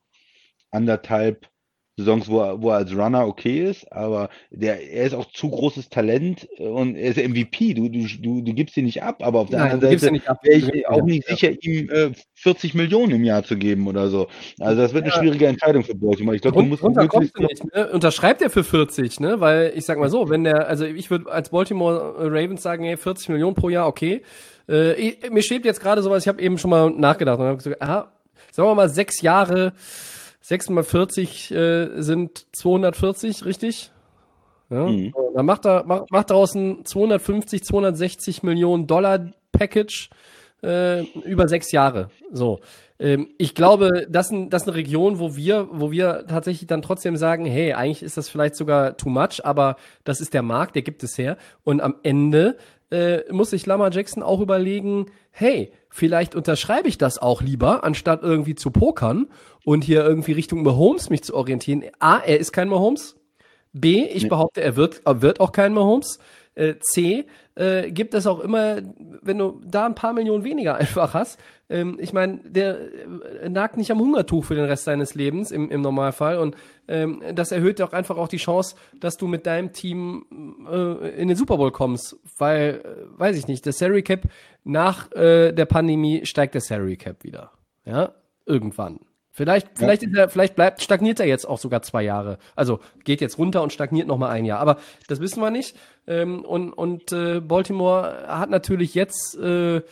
[0.70, 1.48] anderthalb
[1.98, 5.50] Saisons, wo er, wo er als Runner okay ist, aber der, er ist auch zu
[5.50, 7.74] großes Talent und er ist MVP.
[7.74, 10.76] Du, du, du, du gibst ihn nicht ab, aber auf der Nein, anderen Seite wäre
[10.76, 11.34] ich auch nicht ja.
[11.34, 14.28] sicher, ihm äh, 40 Millionen im Jahr zu geben oder so.
[14.60, 16.36] Also das wird eine schwierige Entscheidung für Baltimore.
[16.36, 17.90] Ich glaube, du musst runter kommst du nicht, ne?
[17.90, 19.40] Unterschreibt er für 40, ne?
[19.40, 22.96] Weil ich sag mal so, wenn der, also ich würde als Baltimore Ravens sagen, ey,
[22.96, 24.22] 40 Millionen pro Jahr, okay.
[24.68, 27.56] Äh, ich, mir steht jetzt gerade sowas, ich habe eben schon mal nachgedacht und habe
[27.56, 28.12] gesagt, aha,
[28.52, 29.72] sagen wir mal sechs Jahre
[30.40, 33.90] 6 mal 40 äh, sind 240, richtig?
[34.70, 34.86] Ja.
[34.86, 35.14] Mhm.
[35.34, 40.10] Dann macht er macht, macht draußen 250, 260 Millionen Dollar Package
[40.62, 42.10] äh, über sechs Jahre.
[42.32, 42.60] So.
[42.98, 46.82] Ähm, ich glaube, das, ist, das ist eine Region, wo wir, wo wir tatsächlich dann
[46.82, 50.74] trotzdem sagen, hey, eigentlich ist das vielleicht sogar too much, aber das ist der Markt,
[50.74, 51.36] der gibt es her.
[51.64, 52.56] Und am Ende
[52.90, 58.22] äh, muss sich Lama Jackson auch überlegen, hey, vielleicht unterschreibe ich das auch lieber, anstatt
[58.22, 59.26] irgendwie zu pokern
[59.64, 61.84] und hier irgendwie Richtung Mahomes mich zu orientieren.
[61.98, 63.16] A, er ist kein Mahomes.
[63.72, 64.28] B, ich nee.
[64.28, 66.18] behaupte, er wird, er wird auch kein Mahomes.
[66.58, 68.78] Äh, C, äh, gibt es auch immer,
[69.22, 71.38] wenn du da ein paar Millionen weniger einfach hast.
[71.68, 72.78] Ähm, ich meine, der
[73.42, 76.38] äh, nagt nicht am Hungertuch für den Rest seines Lebens im, im Normalfall.
[76.38, 76.56] Und
[76.88, 81.28] ähm, das erhöht auch einfach auch die Chance, dass du mit deinem Team äh, in
[81.28, 82.16] den Super Bowl kommst.
[82.38, 84.22] Weil, äh, weiß ich nicht, der Salary Cap
[84.64, 87.52] nach äh, der Pandemie steigt der Salary Cap wieder.
[87.84, 88.14] Ja,
[88.46, 89.00] irgendwann.
[89.38, 90.08] Vielleicht, vielleicht, ja.
[90.16, 92.38] er, vielleicht bleibt, stagniert er jetzt auch sogar zwei Jahre.
[92.56, 94.58] Also geht jetzt runter und stagniert noch mal ein Jahr.
[94.58, 95.76] Aber das wissen wir nicht.
[96.08, 99.82] Ähm, und und äh, Baltimore hat natürlich jetzt äh,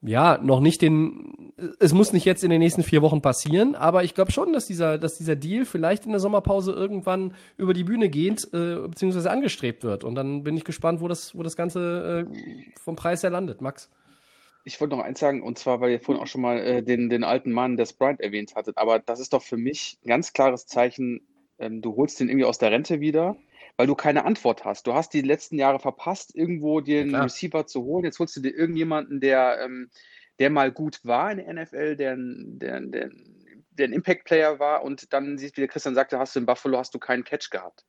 [0.00, 1.52] ja noch nicht den.
[1.78, 4.64] Es muss nicht jetzt in den nächsten vier Wochen passieren, aber ich glaube schon, dass
[4.64, 9.30] dieser, dass dieser Deal vielleicht in der Sommerpause irgendwann über die Bühne geht äh, beziehungsweise
[9.30, 10.04] angestrebt wird.
[10.04, 13.60] Und dann bin ich gespannt, wo das, wo das Ganze äh, vom Preis her landet,
[13.60, 13.90] Max
[14.66, 17.08] ich wollte noch eins sagen, und zwar, weil ihr vorhin auch schon mal äh, den,
[17.08, 20.32] den alten Mann des Bryant erwähnt hattet, aber das ist doch für mich ein ganz
[20.32, 21.20] klares Zeichen,
[21.60, 23.36] ähm, du holst den irgendwie aus der Rente wieder,
[23.76, 24.88] weil du keine Antwort hast.
[24.88, 28.04] Du hast die letzten Jahre verpasst, irgendwo dir einen ja, Receiver zu holen.
[28.04, 29.88] Jetzt holst du dir irgendjemanden, der, ähm,
[30.40, 33.10] der mal gut war in der NFL, der, der, der,
[33.70, 36.46] der ein Impact-Player war und dann siehst du, wie der Christian sagte, hast du in
[36.46, 37.84] Buffalo hast du keinen Catch gehabt.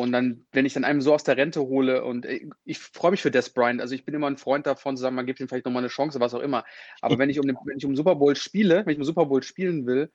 [0.00, 2.78] Und dann, wenn ich dann einem so aus der Rente hole und ich, äh, ich
[2.78, 5.26] freue mich für Des Bryant, also ich bin immer ein Freund davon zu sagen, man
[5.26, 6.64] gibt ihm vielleicht nochmal eine Chance, was auch immer.
[7.02, 9.26] Aber wenn ich um den, wenn ich um Super Bowl spiele, wenn ich um Super
[9.26, 10.10] Bowl spielen will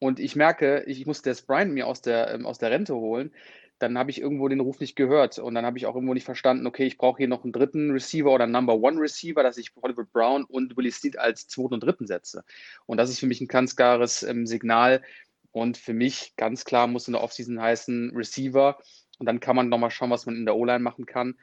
[0.00, 2.96] und ich merke, ich, ich muss Des Bryant mir aus der, ähm, aus der Rente
[2.96, 3.32] holen,
[3.78, 6.24] dann habe ich irgendwo den Ruf nicht gehört und dann habe ich auch irgendwo nicht
[6.24, 9.56] verstanden, okay, ich brauche hier noch einen dritten Receiver oder einen Number One Receiver, dass
[9.56, 12.42] ich Hollywood Brown und Willie Steed als zweiten und dritten setze.
[12.86, 15.00] Und das ist für mich ein ganz klares ähm, Signal
[15.52, 18.78] und für mich ganz klar muss in der Offseason heißen Receiver
[19.18, 21.36] und dann kann man nochmal schauen, was man in der O-Line machen kann.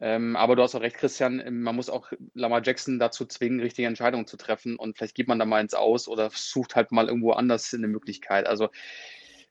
[0.00, 3.60] Ähm, aber du hast auch recht, Christian, ähm, man muss auch Lamar Jackson dazu zwingen,
[3.60, 6.92] richtige Entscheidungen zu treffen und vielleicht geht man da mal ins Aus oder sucht halt
[6.92, 8.46] mal irgendwo anders eine Möglichkeit.
[8.46, 8.68] Also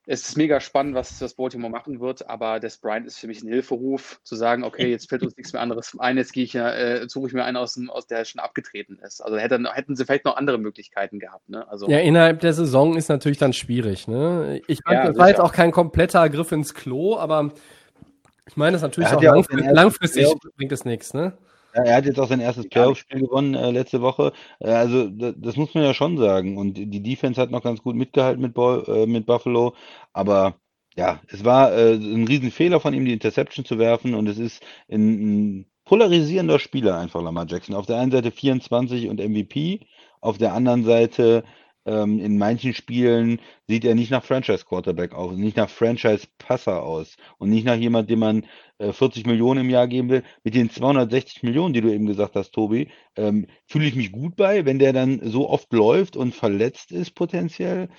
[0.07, 3.43] es ist mega spannend, was das Baltimore machen wird, aber Des Bryant ist für mich
[3.43, 6.53] ein Hilferuf, zu sagen, okay, jetzt fällt uns nichts mehr anderes ein, jetzt gehe ich
[6.53, 9.21] ja, äh, suche ich mir einen aus, aus der schon abgetreten ist.
[9.21, 11.47] Also hätten, hätten sie vielleicht noch andere Möglichkeiten gehabt.
[11.49, 11.67] Ne?
[11.69, 14.07] Also, ja, innerhalb der Saison ist natürlich dann schwierig.
[14.07, 14.61] Ne?
[14.67, 17.51] Ich fand, ja, das war jetzt auch kein kompletter Griff ins Klo, aber
[18.47, 21.13] ich meine, das natürlich auch langfristig, langfristig bringt es nichts.
[21.13, 21.33] Ne?
[21.73, 24.33] Ja, er hat jetzt auch sein erstes Playoff-Spiel gewonnen äh, letzte Woche.
[24.59, 26.57] Äh, also das, das muss man ja schon sagen.
[26.57, 29.73] Und die Defense hat noch ganz gut mitgehalten mit, Bo äh, mit Buffalo.
[30.13, 30.55] Aber
[30.95, 34.13] ja, es war äh, ein Riesenfehler von ihm, die Interception zu werfen.
[34.15, 37.75] Und es ist ein, ein polarisierender Spieler einfach, Lamar Jackson.
[37.75, 39.81] Auf der einen Seite 24 und MVP,
[40.19, 41.43] auf der anderen Seite
[41.85, 47.49] ähm, in manchen Spielen sieht er nicht nach Franchise-Quarterback aus, nicht nach Franchise-Passer aus und
[47.49, 48.45] nicht nach jemand, dem man
[48.77, 50.23] äh, 40 Millionen im Jahr geben will.
[50.43, 54.35] Mit den 260 Millionen, die du eben gesagt hast, Tobi, ähm, fühle ich mich gut
[54.35, 57.89] bei, wenn der dann so oft läuft und verletzt ist potenziell.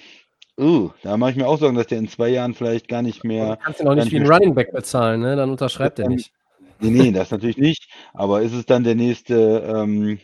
[0.61, 3.25] Uh, da mache ich mir auch Sorgen, dass der in zwei Jahren vielleicht gar nicht
[3.25, 3.57] mehr.
[3.57, 5.35] Du kannst ihn auch nicht wie ein Running Back bezahlen, ne?
[5.35, 6.31] Dann unterschreibt er nicht.
[6.79, 7.89] Nee, nee, das natürlich nicht.
[8.13, 10.19] Aber ist es dann der nächste ähm,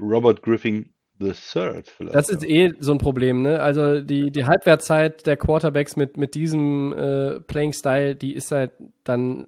[0.00, 2.14] Robert Griffin The Third vielleicht.
[2.14, 3.60] Das ist eh so ein Problem, ne?
[3.60, 8.72] Also die, die Halbwertzeit der Quarterbacks mit, mit diesem äh, Playing-Style, die ist halt
[9.04, 9.46] dann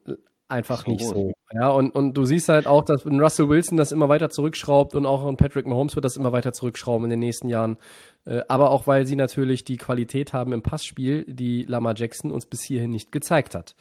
[0.49, 1.33] einfach so nicht so.
[1.53, 5.07] Ja, und, und du siehst halt auch, dass Russell Wilson das immer weiter zurückschraubt und
[5.07, 7.77] auch Patrick Mahomes wird das immer weiter zurückschrauben in den nächsten Jahren.
[8.25, 12.47] Äh, aber auch, weil sie natürlich die Qualität haben im Passspiel, die Lamar Jackson uns
[12.47, 13.75] bis hierhin nicht gezeigt hat.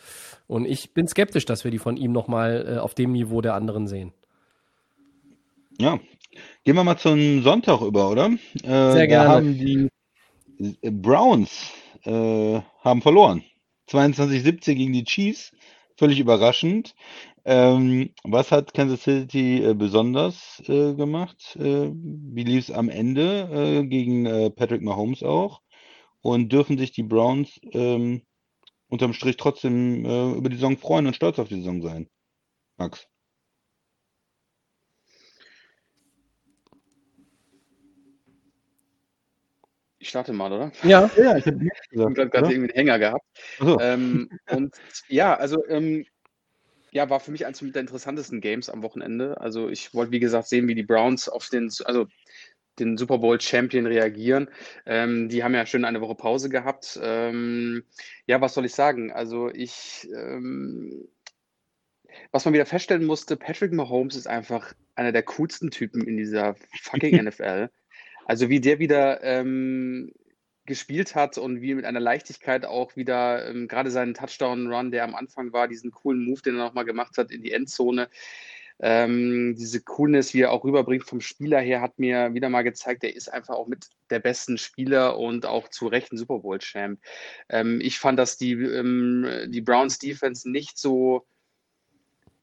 [0.48, 3.56] Und ich bin skeptisch, dass wir die von ihm nochmal äh, auf dem Niveau der
[3.56, 4.14] anderen sehen.
[5.80, 6.00] Ja,
[6.64, 8.32] Gehen wir mal zum Sonntag über, oder?
[8.64, 9.30] Äh, Sehr gerne.
[9.30, 9.90] haben die
[10.82, 11.72] Browns
[12.04, 13.44] äh, haben verloren.
[13.90, 15.52] 22-17 gegen die Chiefs.
[15.98, 16.96] Völlig überraschend.
[17.46, 21.56] Ähm, was hat Kansas City äh, besonders äh, gemacht?
[21.60, 25.62] Äh, wie lief es am Ende äh, gegen äh, Patrick Mahomes auch?
[26.22, 28.22] Und dürfen sich die Browns ähm,
[28.88, 32.08] unterm Strich trotzdem äh, über die Saison freuen und stolz auf die Saison sein?
[32.78, 33.08] Max?
[40.04, 40.74] Ich starte mal, oder?
[40.84, 41.60] Ja, ja ich habe
[42.14, 43.26] gerade irgendwie einen Hänger gehabt.
[43.58, 43.80] So.
[43.80, 44.76] Ähm, und
[45.08, 46.06] ja, also ähm,
[46.92, 49.40] ja, war für mich eines der interessantesten Games am Wochenende.
[49.40, 52.08] Also ich wollte, wie gesagt, sehen, wie die Browns auf den, also
[52.80, 54.50] den Super Bowl Champion reagieren.
[54.86, 57.00] Ähm, die haben ja schön eine Woche Pause gehabt.
[57.02, 57.86] Ähm,
[58.28, 59.14] ja, was soll ich sagen?
[59.14, 61.08] Also ich, ähm,
[62.34, 66.56] was man wieder feststellen musste, Patrick Mahomes ist einfach einer der coolsten Typen in dieser
[66.82, 67.70] fucking NFL.
[68.26, 70.12] Also wie der wieder ähm,
[70.66, 75.16] gespielt hat und wie mit einer Leichtigkeit auch wieder ähm, gerade seinen Touchdown-Run, der am
[75.16, 78.10] Anfang war, diesen coolen Move, den er nochmal gemacht hat in die Endzone.
[78.80, 83.04] Ähm, diese Coolness, wie er auch rüberbringt vom Spieler her, hat mir wieder mal gezeigt,
[83.04, 87.00] er ist einfach auch mit der besten Spieler und auch zu Recht ein Super Bowl-Champ.
[87.50, 91.26] Ähm, ich fand, dass die, ähm, die Browns Defense nicht so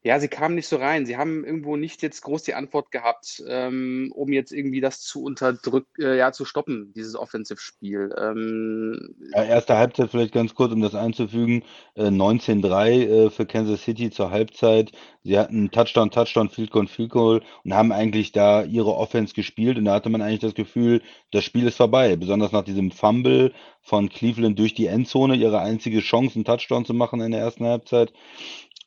[0.03, 1.05] ja, sie kamen nicht so rein.
[1.05, 5.23] Sie haben irgendwo nicht jetzt groß die Antwort gehabt, ähm, um jetzt irgendwie das zu
[5.23, 8.15] unterdrücken, äh, ja, zu stoppen, dieses Offensive-Spiel.
[8.17, 11.63] Ähm, ja, erste Halbzeit vielleicht ganz kurz, um das einzufügen.
[11.93, 14.91] Äh, 19-3 äh, für Kansas City zur Halbzeit.
[15.23, 19.77] Sie hatten Touchdown, Touchdown, Field Goal, Field Goal und haben eigentlich da ihre Offense gespielt
[19.77, 22.15] und da hatte man eigentlich das Gefühl, das Spiel ist vorbei.
[22.15, 26.95] Besonders nach diesem Fumble von Cleveland durch die Endzone, ihre einzige Chance, einen Touchdown zu
[26.95, 28.11] machen in der ersten Halbzeit.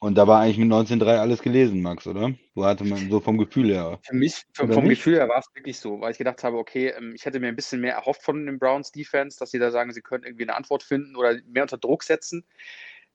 [0.04, 2.34] Und da war eigentlich mit 19.3 alles gelesen, Max, oder?
[2.54, 3.98] Wo hatte man so vom Gefühl her?
[4.02, 6.88] Für mich, vom, vom Gefühl her war es wirklich so, weil ich gedacht habe, okay,
[6.88, 9.70] ähm, ich hätte mir ein bisschen mehr erhofft von den Browns Defense, dass sie da
[9.70, 12.44] sagen, sie können irgendwie eine Antwort finden oder mehr unter Druck setzen.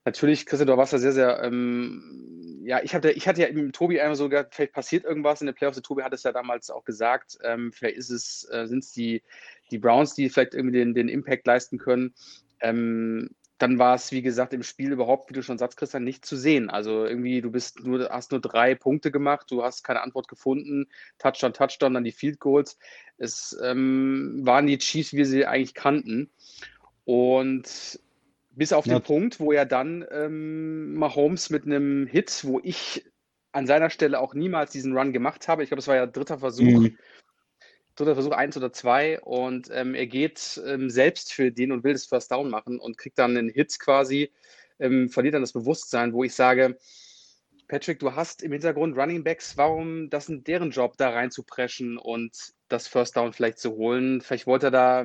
[0.04, 3.72] Natürlich, Christian, du warst ja sehr, sehr, ähm, ja, ich hatte, ich hatte ja mit
[3.72, 5.76] Tobi einmal so gedacht, vielleicht passiert irgendwas in den Playoffs.
[5.76, 8.90] Der Tobi hat es ja damals auch gesagt, ähm, vielleicht ist es, äh, sind es
[8.90, 9.22] die,
[9.70, 12.14] die Browns, die vielleicht irgendwie den, den Impact leisten können.
[12.60, 13.30] Ähm,
[13.62, 16.36] dann war es, wie gesagt, im Spiel überhaupt, wie du schon sagst, Christian, nicht zu
[16.36, 16.70] sehen.
[16.70, 20.86] Also irgendwie, du bist nur, hast nur drei Punkte gemacht, du hast keine Antwort gefunden.
[21.18, 22.78] Touchdown, Touchdown, dann die Field Goals.
[23.18, 26.30] Es ähm, waren die Chiefs, wie wir sie eigentlich kannten.
[27.04, 28.00] Und
[28.52, 28.98] Bis auf ja.
[28.98, 33.04] den Punkt, wo er dann ähm, Mahomes mit einem Hit, wo ich
[33.52, 35.62] an seiner Stelle auch niemals diesen Run gemacht habe.
[35.62, 36.80] Ich glaube, es war ja dritter Versuch.
[36.80, 36.98] Mhm.
[38.00, 39.20] Dritter Versuch, eins oder zwei.
[39.20, 42.98] Und ähm, er geht ähm, selbst für den und will das First Down machen und
[42.98, 44.32] kriegt dann einen Hit quasi,
[44.78, 46.78] ähm, verliert dann das Bewusstsein, wo ich sage,
[47.68, 51.44] Patrick, du hast im Hintergrund Running Backs, warum das ist deren Job, da rein zu
[51.44, 54.20] preschen und das First Down vielleicht zu holen?
[54.20, 55.04] Vielleicht wollte er da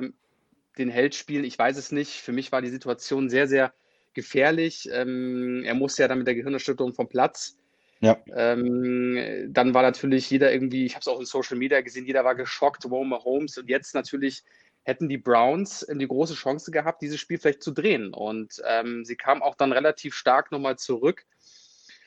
[0.76, 2.20] den Held spielen, ich weiß es nicht.
[2.20, 3.72] Für mich war die Situation sehr, sehr
[4.14, 4.88] gefährlich.
[4.90, 7.56] Ähm, er musste ja dann mit der Gehirnerschütterung vom Platz.
[8.00, 8.18] Ja.
[8.34, 12.24] Ähm, dann war natürlich jeder irgendwie, ich habe es auch in Social Media gesehen, jeder
[12.24, 13.56] war geschockt, wow, Mahomes.
[13.58, 14.42] Und jetzt natürlich
[14.82, 18.12] hätten die Browns die große Chance gehabt, dieses Spiel vielleicht zu drehen.
[18.12, 21.24] Und ähm, sie kam auch dann relativ stark nochmal zurück.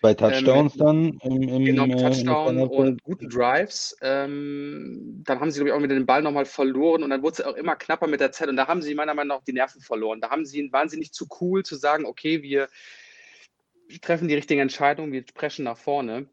[0.01, 1.19] Bei ähm, Touchdowns ähm, dann?
[1.23, 3.97] Im, im, genau, äh, Touchdown und guten Drives.
[4.01, 7.41] Ähm, dann haben sie, glaube ich, auch wieder den Ball nochmal verloren und dann wurde
[7.41, 9.53] es auch immer knapper mit der Zeit und da haben sie meiner Meinung nach die
[9.53, 10.21] Nerven verloren.
[10.21, 12.69] Da haben sie, waren sie nicht zu cool zu sagen, okay, wir
[14.01, 16.27] treffen die richtige Entscheidung, wir sprechen nach vorne.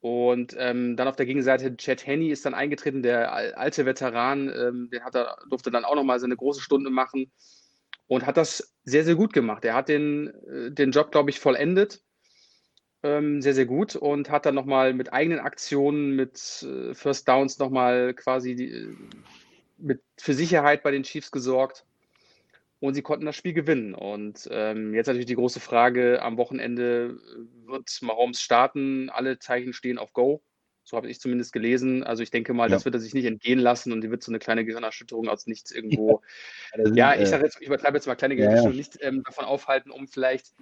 [0.00, 4.90] Und ähm, dann auf der Gegenseite, Chad Henney ist dann eingetreten, der alte Veteran, ähm,
[4.92, 5.14] der hat
[5.48, 7.32] durfte dann auch nochmal seine große Stunde machen
[8.06, 9.64] und hat das sehr, sehr gut gemacht.
[9.64, 12.02] Er hat den, äh, den Job, glaube ich, vollendet
[13.04, 17.58] ähm, sehr, sehr gut und hat dann nochmal mit eigenen Aktionen, mit äh, First Downs
[17.58, 18.96] nochmal quasi die, äh,
[19.76, 21.84] mit, für Sicherheit bei den Chiefs gesorgt.
[22.84, 23.94] Und sie konnten das Spiel gewinnen.
[23.94, 29.08] Und ähm, jetzt natürlich die große Frage: Am Wochenende äh, wird Mahomes starten.
[29.08, 30.42] Alle Zeichen stehen auf Go.
[30.82, 32.04] So habe ich zumindest gelesen.
[32.04, 32.76] Also ich denke mal, ja.
[32.76, 35.46] das wird er sich nicht entgehen lassen und die wird so eine kleine Gehirnerschütterung aus
[35.46, 36.20] nichts irgendwo.
[36.76, 39.46] ja, ja ich sage jetzt, ich übertreibe jetzt mal kleine Gehirnerschütterung, ja, nicht ähm, davon
[39.46, 40.52] aufhalten, um vielleicht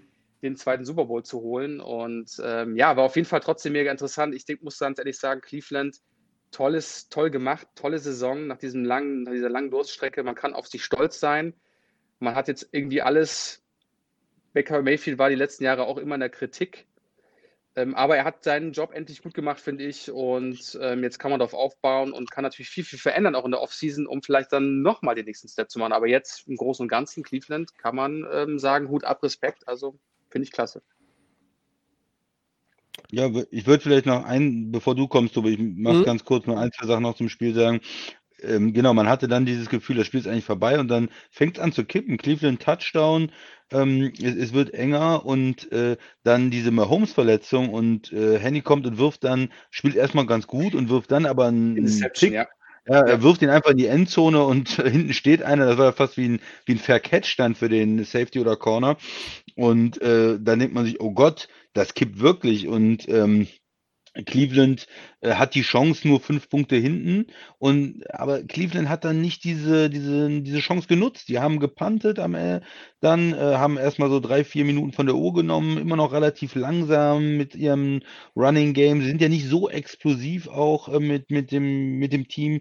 [0.43, 1.81] den zweiten Super Bowl zu holen.
[1.81, 4.33] Und ähm, ja, war auf jeden Fall trotzdem mega interessant.
[4.33, 5.99] Ich denk, muss ganz ehrlich sagen, Cleveland,
[6.53, 10.23] tolles, toll gemacht, tolle Saison nach diesem langen, nach dieser langen Durststrecke.
[10.23, 11.55] Man kann auf sich stolz sein.
[12.23, 13.63] Man hat jetzt irgendwie alles.
[14.53, 16.87] Baker Mayfield war die letzten Jahre auch immer in der Kritik.
[17.75, 20.11] Ähm, aber er hat seinen Job endlich gut gemacht, finde ich.
[20.11, 23.51] Und ähm, jetzt kann man darauf aufbauen und kann natürlich viel, viel verändern, auch in
[23.51, 25.95] der Offseason, um vielleicht dann nochmal den nächsten Step zu machen.
[25.95, 29.67] Aber jetzt im Großen und Ganzen, Cleveland, kann man ähm, sagen, Hut ab, Respekt.
[29.67, 29.99] Also
[30.33, 30.83] Finde ich klasse.
[33.11, 36.05] Ja, ich würde vielleicht noch ein, bevor du kommst, aber ich mache mhm.
[36.05, 37.81] ganz kurz noch ein, zwei Sachen noch zum Spiel sagen.
[38.45, 41.59] Ähm, genau, man hatte dann dieses Gefühl, das Spiel ist eigentlich vorbei und dann fängt
[41.59, 42.17] es an zu kippen.
[42.17, 43.31] Cleveland Touchdown,
[43.71, 48.99] ähm, es, es, wird enger und äh, dann diese Mahomes-Verletzung und äh, Henny kommt und
[48.99, 52.47] wirft dann, spielt erstmal ganz gut und wirft dann aber einen Tick, ja.
[52.89, 56.17] Ja, er wirft ihn einfach in die Endzone und hinten steht einer, das war fast
[56.17, 58.97] wie ein, wie ein Fair Catch dann für den Safety oder Corner.
[59.55, 62.67] Und äh, da denkt man sich, oh Gott, das kippt wirklich.
[62.67, 63.47] Und ähm,
[64.27, 64.87] Cleveland
[65.21, 67.27] äh, hat die Chance nur fünf Punkte hinten
[67.59, 71.29] und aber Cleveland hat dann nicht diese diese diese Chance genutzt.
[71.29, 72.61] Die haben gepantet am äh,
[73.01, 76.55] dann äh, haben erstmal so drei vier Minuten von der Uhr genommen, immer noch relativ
[76.55, 78.01] langsam mit ihrem
[78.37, 79.01] Running Game.
[79.01, 82.61] Sie sind ja nicht so explosiv auch äh, mit mit dem mit dem Team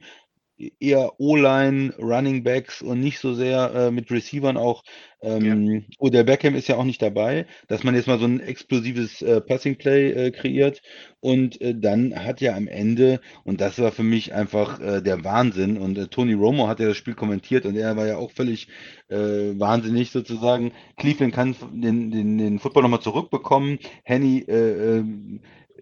[0.79, 4.83] eher O-Line, Running Backs und nicht so sehr äh, mit Receivern auch.
[5.23, 5.81] Ähm, ja.
[5.99, 9.39] Oder Beckham ist ja auch nicht dabei, dass man jetzt mal so ein explosives äh,
[9.39, 10.81] Passing Play äh, kreiert.
[11.19, 15.23] Und äh, dann hat ja am Ende, und das war für mich einfach äh, der
[15.23, 18.31] Wahnsinn, und äh, Tony Romo hat ja das Spiel kommentiert und er war ja auch
[18.31, 18.67] völlig
[19.13, 20.71] wahnsinnig sozusagen.
[20.95, 23.77] Cleveland kann den, den, den Football nochmal zurückbekommen.
[24.03, 25.03] Henny äh, äh,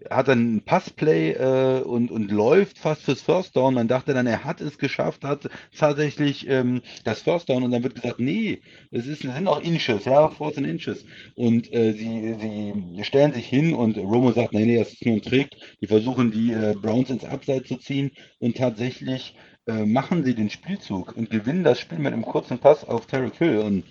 [0.08, 3.74] hat dann ein Passplay äh, und, und läuft fast fürs First Down.
[3.74, 7.82] Man dachte dann, er hat es geschafft, hat tatsächlich ähm, das First Down und dann
[7.82, 8.60] wird gesagt, nee,
[8.90, 11.04] es ist, sind auch Inches, ja, 14 Inches.
[11.34, 15.16] Und äh, sie, sie stellen sich hin und Romo sagt, nee, nee, das ist nur
[15.16, 15.50] ein Trick.
[15.80, 19.34] Die versuchen die äh, Browns ins Abseits zu ziehen und tatsächlich
[19.66, 23.30] äh, machen sie den Spielzug und gewinnen das Spiel mit einem kurzen Pass auf Terry
[23.36, 23.84] Hill und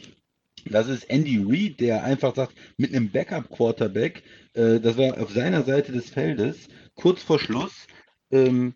[0.70, 5.64] das ist Andy Reid, der einfach sagt, mit einem Backup-Quarterback, äh, das war auf seiner
[5.64, 7.88] Seite des Feldes, kurz vor Schluss,
[8.32, 8.74] ähm,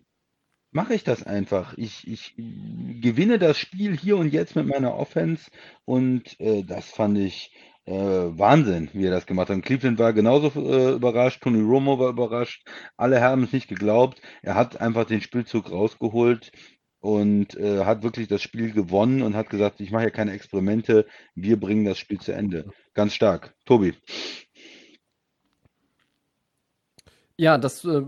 [0.70, 1.74] mache ich das einfach.
[1.78, 5.50] Ich, ich gewinne das Spiel hier und jetzt mit meiner Offense
[5.84, 7.52] und äh, das fand ich
[7.86, 9.62] äh, Wahnsinn, wie er das gemacht hat.
[9.62, 12.66] Cleveland war genauso äh, überrascht, Tony Romo war überrascht,
[12.96, 14.20] alle haben es nicht geglaubt.
[14.42, 16.50] Er hat einfach den Spielzug rausgeholt
[17.04, 21.04] und äh, hat wirklich das Spiel gewonnen und hat gesagt, ich mache ja keine Experimente,
[21.34, 22.64] wir bringen das Spiel zu Ende.
[22.94, 23.52] Ganz stark.
[23.66, 23.92] Tobi.
[27.36, 28.00] Ja, das äh,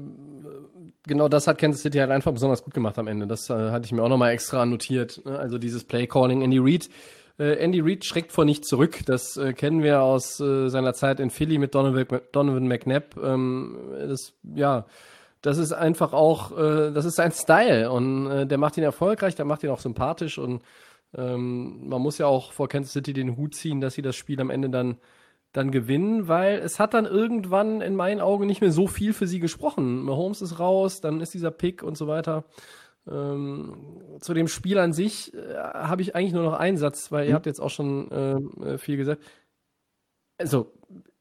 [1.06, 3.26] genau das hat Kansas City halt einfach besonders gut gemacht am Ende.
[3.26, 5.20] Das äh, hatte ich mir auch nochmal extra notiert.
[5.26, 5.38] Ne?
[5.38, 6.88] Also dieses Play Calling Andy Reid.
[7.38, 9.00] Äh, Andy Reid schreckt vor nicht zurück.
[9.04, 13.14] Das äh, kennen wir aus äh, seiner Zeit in Philly mit Donovan, Donovan McNabb.
[13.22, 13.76] Ähm,
[14.08, 14.86] das ja
[15.46, 19.34] das ist einfach auch, äh, das ist sein Style und äh, der macht ihn erfolgreich,
[19.34, 20.62] der macht ihn auch sympathisch und
[21.14, 24.40] Ähm, man muss ja auch vor Kansas City den Hut ziehen, dass sie das Spiel
[24.40, 24.98] am Ende dann,
[25.52, 29.26] dann gewinnen, weil es hat dann irgendwann in meinen Augen nicht mehr so viel für
[29.26, 30.02] sie gesprochen.
[30.02, 32.44] Mahomes ist raus, dann ist dieser Pick und so weiter.
[33.08, 37.28] Ähm, zu dem Spiel an sich äh, habe ich eigentlich nur noch einen Satz, weil
[37.28, 39.22] ihr habt jetzt auch schon äh, viel gesagt.
[40.38, 40.72] Also,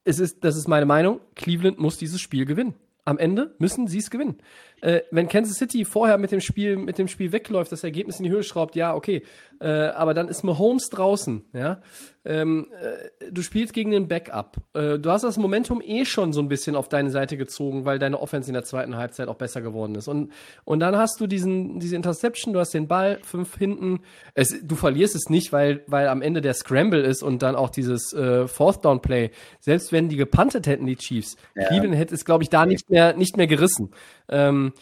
[0.03, 1.21] es ist, das ist meine Meinung.
[1.35, 2.73] Cleveland muss dieses Spiel gewinnen.
[3.05, 4.37] Am Ende müssen sie es gewinnen
[4.85, 8.25] äh, wenn Kansas City vorher mit dem Spiel, mit dem Spiel wegläuft, das Ergebnis in
[8.25, 9.23] die Höhe schraubt, ja, okay.
[9.59, 11.81] Äh, aber dann ist Mahomes draußen, ja.
[12.27, 14.57] Ähm, äh, du spielst gegen den Backup.
[14.73, 17.99] Äh, du hast das Momentum eh schon so ein bisschen auf deine Seite gezogen, weil
[17.99, 20.07] deine Offense in der zweiten Halbzeit auch besser geworden ist.
[20.07, 20.31] Und,
[20.63, 23.99] und dann hast du diesen, diese Interception, du hast den Ball, fünf hinten.
[24.33, 27.69] Es, du verlierst es nicht, weil, weil am Ende der Scramble ist und dann auch
[27.69, 29.29] dieses äh, Fourth Down Play.
[29.59, 31.67] Selbst wenn die gepuntet hätten, die Chiefs, ja.
[31.67, 33.91] Cleveland hätte es, glaube ich, da nicht mehr, nicht mehr gerissen.
[34.29, 34.73] Ähm,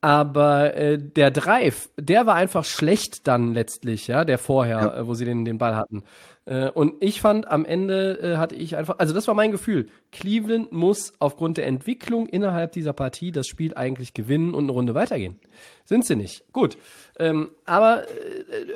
[0.00, 4.98] aber äh, der Drive, der war einfach schlecht dann letztlich, ja, der vorher, ja.
[4.98, 6.04] äh, wo sie den, den Ball hatten.
[6.44, 9.88] Äh, und ich fand, am Ende äh, hatte ich einfach, also das war mein Gefühl.
[10.12, 14.94] Cleveland muss aufgrund der Entwicklung innerhalb dieser Partie das Spiel eigentlich gewinnen und eine Runde
[14.94, 15.40] weitergehen.
[15.84, 16.44] Sind sie nicht.
[16.52, 16.78] Gut.
[17.18, 18.06] Ähm, aber äh,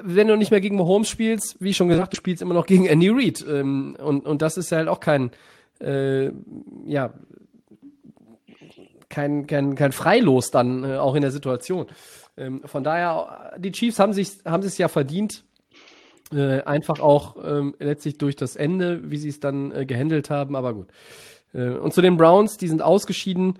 [0.02, 2.86] wenn du nicht mehr gegen Mahomes spielst, wie schon gesagt, du spielst immer noch gegen
[2.86, 3.44] Andy Reid.
[3.48, 5.30] Ähm, und, und das ist ja halt auch kein,
[5.80, 6.32] äh,
[6.86, 7.12] ja,
[9.10, 11.86] kein, kein, kein Freilos dann äh, auch in der Situation.
[12.38, 15.44] Ähm, von daher, die Chiefs haben sich haben es ja verdient,
[16.32, 20.56] äh, einfach auch ähm, letztlich durch das Ende, wie sie es dann äh, gehandelt haben,
[20.56, 20.88] aber gut.
[21.52, 23.58] Äh, und zu den Browns, die sind ausgeschieden.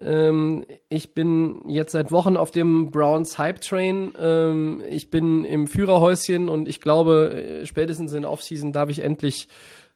[0.00, 4.12] Ähm, ich bin jetzt seit Wochen auf dem Browns Hype Train.
[4.18, 9.00] Ähm, ich bin im Führerhäuschen und ich glaube, äh, spätestens in der Offseason darf ich
[9.00, 9.48] endlich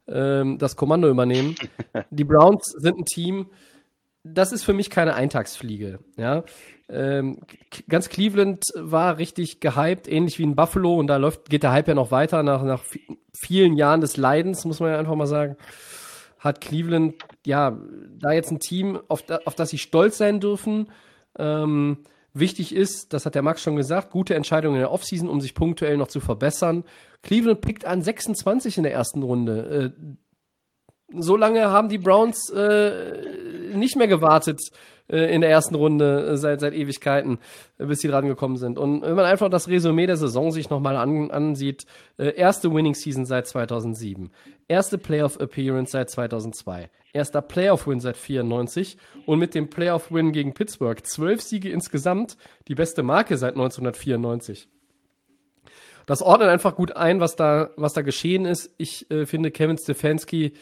[0.09, 1.57] ähm, das Kommando übernehmen.
[2.11, 3.47] Die Browns sind ein Team,
[4.35, 6.01] das ist für mich keine Eintagsfliege.
[6.17, 6.45] Ja,
[6.89, 7.39] ähm,
[7.89, 11.89] ganz Cleveland war richtig gehypt, ähnlich wie in Buffalo, und da läuft, geht der Hype
[11.89, 12.85] ja noch weiter nach, nach
[13.35, 15.57] vielen Jahren des Leidens, muss man ja einfach mal sagen.
[16.39, 17.15] Hat Cleveland
[17.45, 17.77] ja
[18.19, 20.91] da jetzt ein Team, auf, da, auf das sie stolz sein dürfen.
[21.39, 21.99] Ähm,
[22.35, 25.55] wichtig ist, das hat der Max schon gesagt, gute Entscheidungen in der Offseason, um sich
[25.55, 26.85] punktuell noch zu verbessern.
[27.23, 29.93] Cleveland pickt an 26 in der ersten Runde.
[29.97, 30.17] Äh,
[31.13, 34.61] so lange haben die Browns äh, nicht mehr gewartet
[35.09, 37.39] äh, in der ersten Runde äh, seit, seit Ewigkeiten,
[37.79, 38.79] äh, bis sie dran gekommen sind.
[38.79, 41.87] Und wenn man einfach das Resümee der Saison sich nochmal an, ansieht,
[42.19, 44.31] äh, erste Winning Season seit 2007,
[44.69, 48.97] erste Playoff Appearance seit 2002, erster Playoff Win seit 94
[49.27, 52.37] und mit dem Playoff Win gegen Pittsburgh zwölf Siege insgesamt,
[52.69, 54.69] die beste Marke seit 1994
[56.07, 58.73] das ordnet einfach gut ein, was da, was da geschehen ist.
[58.79, 60.53] Ich äh, finde, Kevin Stefanski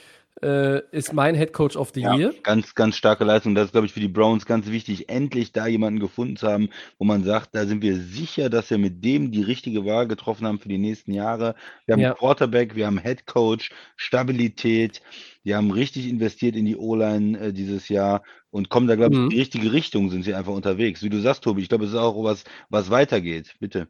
[0.42, 2.34] äh, ist mein Head Coach of the ja, Year.
[2.42, 3.54] Ganz, ganz starke Leistung.
[3.54, 6.70] Das ist, glaube ich, für die Browns ganz wichtig, endlich da jemanden gefunden zu haben,
[6.98, 10.46] wo man sagt, da sind wir sicher, dass wir mit dem die richtige Wahl getroffen
[10.46, 11.54] haben für die nächsten Jahre.
[11.86, 12.14] Wir haben ja.
[12.14, 15.02] Quarterback, wir haben Head Coach, Stabilität.
[15.44, 19.18] Die haben richtig investiert in die O-Line äh, dieses Jahr und kommen da, glaube ich,
[19.18, 19.24] mhm.
[19.24, 21.02] in die richtige Richtung, sind sie einfach unterwegs.
[21.02, 23.54] Wie du sagst, Tobi, ich glaube, es ist auch was, was weitergeht.
[23.60, 23.88] Bitte.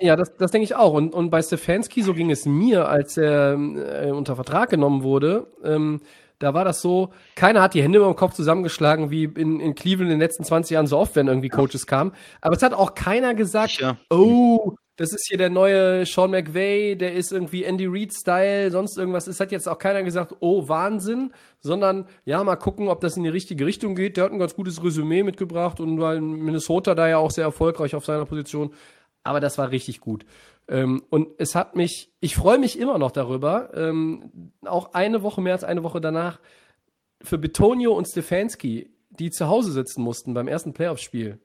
[0.00, 0.92] Ja, das, das denke ich auch.
[0.92, 5.46] Und, und bei Stefanski, so ging es mir, als er äh, unter Vertrag genommen wurde,
[5.62, 6.00] ähm,
[6.38, 9.74] da war das so, keiner hat die Hände über den Kopf zusammengeschlagen, wie in, in
[9.74, 12.12] Cleveland in den letzten 20 Jahren so oft, wenn irgendwie Coaches kamen.
[12.40, 13.96] Aber es hat auch keiner gesagt, ja.
[14.08, 19.28] oh, das ist hier der neue Sean McVay, der ist irgendwie Andy Reid-Style, sonst irgendwas.
[19.28, 23.22] Es hat jetzt auch keiner gesagt, oh, Wahnsinn, sondern ja, mal gucken, ob das in
[23.22, 24.16] die richtige Richtung geht.
[24.16, 27.94] Der hat ein ganz gutes Resümee mitgebracht und weil Minnesota da ja auch sehr erfolgreich
[27.94, 28.72] auf seiner Position
[29.22, 30.24] aber das war richtig gut.
[30.68, 35.40] Ähm, und es hat mich, ich freue mich immer noch darüber, ähm, auch eine Woche
[35.40, 36.40] mehr als eine Woche danach,
[37.22, 41.38] für Betonio und Stefanski, die zu Hause sitzen mussten beim ersten Playoff-Spiel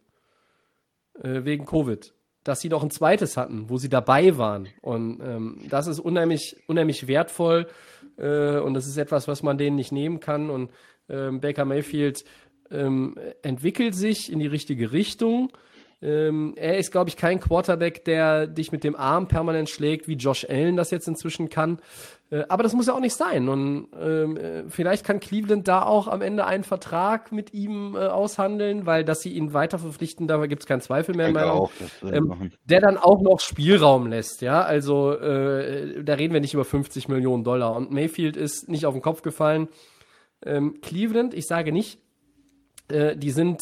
[1.21, 2.13] äh, wegen Covid,
[2.43, 4.67] dass sie noch ein zweites hatten, wo sie dabei waren.
[4.81, 7.67] Und ähm, das ist unheimlich, unheimlich wertvoll
[8.17, 10.49] äh, und das ist etwas, was man denen nicht nehmen kann.
[10.49, 10.71] Und
[11.09, 12.23] ähm, Baker Mayfield
[12.69, 15.51] ähm, entwickelt sich in die richtige Richtung.
[16.03, 20.15] Ähm, er ist, glaube ich, kein Quarterback, der dich mit dem Arm permanent schlägt, wie
[20.15, 21.79] Josh Allen das jetzt inzwischen kann.
[22.29, 23.47] Äh, aber das muss ja auch nicht sein.
[23.47, 27.99] Und ähm, äh, vielleicht kann Cleveland da auch am Ende einen Vertrag mit ihm äh,
[27.99, 31.31] aushandeln, weil dass sie ihn weiter verpflichten, da gibt es keinen Zweifel mehr.
[31.31, 34.41] mehr auch, ähm, der dann auch noch Spielraum lässt.
[34.41, 37.77] Ja, also äh, da reden wir nicht über 50 Millionen Dollar.
[37.77, 39.69] Und Mayfield ist nicht auf den Kopf gefallen.
[40.45, 41.99] Ähm, Cleveland, ich sage nicht,
[42.89, 43.61] äh, die sind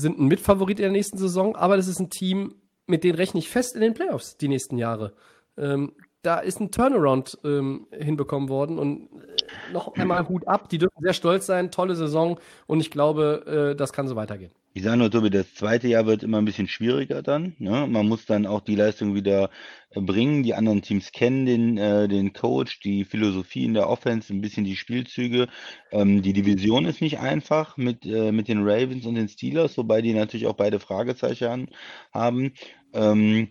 [0.00, 2.54] sind ein Mitfavorit in der nächsten Saison, aber das ist ein Team,
[2.86, 5.12] mit dem rechne ich fest in den Playoffs die nächsten Jahre.
[5.56, 5.92] Ähm,
[6.22, 10.68] da ist ein Turnaround ähm, hinbekommen worden und äh, noch einmal Hut ab.
[10.68, 14.52] Die dürfen sehr stolz sein, tolle Saison und ich glaube, äh, das kann so weitergehen.
[14.72, 17.56] Ich sage nur, Tobi, das zweite Jahr wird immer ein bisschen schwieriger dann.
[17.58, 17.88] Ne?
[17.88, 19.50] Man muss dann auch die Leistung wieder
[19.90, 20.44] äh, bringen.
[20.44, 24.64] Die anderen Teams kennen den, äh, den Coach, die Philosophie in der Offense, ein bisschen
[24.64, 25.48] die Spielzüge.
[25.90, 30.02] Ähm, die Division ist nicht einfach mit, äh, mit den Ravens und den Steelers, wobei
[30.02, 31.70] die natürlich auch beide Fragezeichen
[32.12, 32.52] haben.
[32.92, 33.48] Ähm,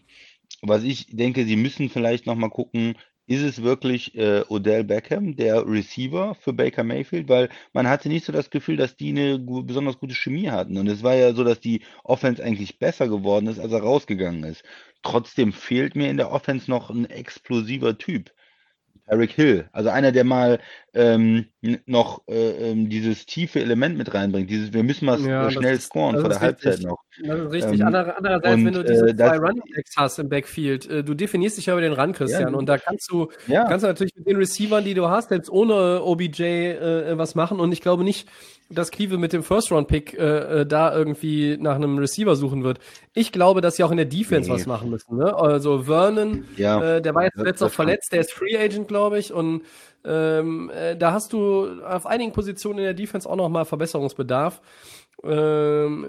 [0.61, 2.95] was ich denke, sie müssen vielleicht nochmal gucken,
[3.29, 7.29] ist es wirklich äh, Odell Beckham, der Receiver für Baker Mayfield?
[7.29, 10.77] Weil man hatte nicht so das Gefühl, dass die eine besonders gute Chemie hatten.
[10.77, 14.43] Und es war ja so, dass die Offense eigentlich besser geworden ist, als er rausgegangen
[14.43, 14.63] ist.
[15.03, 18.31] Trotzdem fehlt mir in der Offense noch ein explosiver Typ.
[19.07, 20.59] Eric Hill, also einer, der mal
[20.93, 21.47] ähm,
[21.85, 24.49] noch äh, ähm, dieses tiefe Element mit reinbringt.
[24.49, 27.03] Dieses, wir müssen mal Ja, schnell scoren vor der Halbzeit noch.
[27.21, 27.79] Das ist richtig.
[27.79, 31.03] Ähm, Anderer, andererseits, wenn und du diese äh, zwei Running Backs hast im Backfield, äh,
[31.03, 33.83] du definierst dich ja über den Run, ja, Christian, und da kannst du, ja, kannst
[33.83, 37.59] du natürlich mit den Receivern, die du hast, selbst ohne OBJ äh, was machen.
[37.59, 38.27] Und ich glaube nicht,
[38.69, 42.79] dass Cleveland mit dem First-Round-Pick äh, äh, da irgendwie nach einem Receiver suchen wird.
[43.13, 45.17] Ich glaube, dass sie auch in der Defense nee, was machen müssen.
[45.17, 45.35] Ne?
[45.35, 49.17] Also Vernon, ja, äh, der war jetzt auch kann, verletzt, der ist Free Agent, glaube
[49.17, 49.63] ich, und
[50.05, 54.61] ähm, äh, da hast du auf einigen Positionen in der Defense auch noch mal Verbesserungsbedarf.
[55.23, 56.07] Ähm,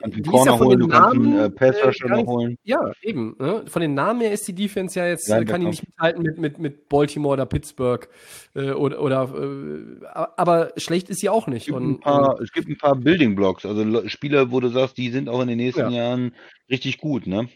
[0.00, 2.26] kannst einen die ist ja Corner holen, den du kannst einen äh, Namen Pass äh,
[2.26, 3.36] holen, ja, eben.
[3.38, 3.64] Ne?
[3.66, 6.38] Von den Namen her ist die Defense ja jetzt, äh, kann die nicht mithalten mit,
[6.38, 8.08] mit, mit Baltimore oder Pittsburgh
[8.54, 10.04] äh, oder, oder äh,
[10.36, 11.66] aber schlecht ist sie auch Es nicht.
[11.66, 14.60] gibt ein Und, und paar, es gibt ein paar Building Blocks, also Le- Spieler, wo
[14.60, 16.32] du sagst, die sind auch in den nächsten ja, Jahren
[16.70, 17.48] richtig gut, ne?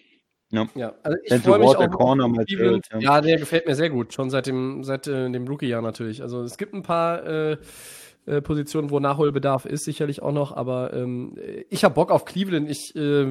[0.53, 0.67] Ja.
[0.75, 0.95] ja.
[1.05, 2.89] Also ich freue mich Ward, der auch auf Corner, Miles Cleveland.
[2.93, 2.99] Ja.
[2.99, 6.23] Ja, der gefällt mir sehr gut, schon seit dem, seit äh, dem Rookie-Jahr natürlich.
[6.23, 7.25] Also es gibt ein paar
[8.27, 11.37] äh, Positionen, wo Nachholbedarf ist, sicherlich auch noch, aber ähm,
[11.69, 12.71] ich habe Bock auf Cleveland.
[12.71, 13.27] Ich, äh,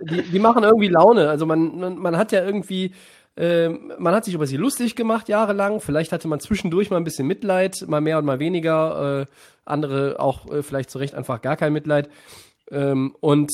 [0.00, 1.28] die, die machen irgendwie Laune.
[1.30, 2.92] Also man, man, man hat ja irgendwie,
[3.36, 5.80] äh, man hat sich über sie lustig gemacht jahrelang.
[5.80, 9.22] Vielleicht hatte man zwischendurch mal ein bisschen Mitleid, mal mehr und mal weniger.
[9.22, 9.26] Äh,
[9.64, 12.08] andere auch äh, vielleicht zu Recht einfach gar kein Mitleid.
[12.70, 13.50] Ähm, und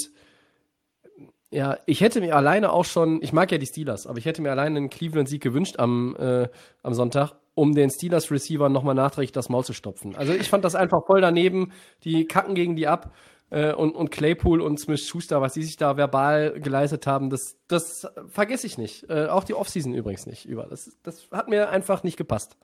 [1.50, 4.40] ja, ich hätte mir alleine auch schon, ich mag ja die Steelers, aber ich hätte
[4.40, 6.48] mir alleine einen Cleveland-Sieg gewünscht am, äh,
[6.82, 10.16] am Sonntag, um den Steelers-Receiver nochmal nachträglich das Maul zu stopfen.
[10.16, 11.72] Also ich fand das einfach voll daneben.
[12.04, 13.14] Die kacken gegen die ab.
[13.50, 17.58] Äh, und, und Claypool und Smith Schuster, was die sich da verbal geleistet haben, das,
[17.68, 19.10] das vergesse ich nicht.
[19.10, 20.68] Äh, auch die Offseason übrigens nicht über.
[20.70, 22.56] Das, das hat mir einfach nicht gepasst.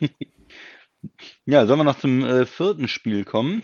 [1.44, 3.62] Ja, sollen wir noch zum äh, vierten Spiel kommen?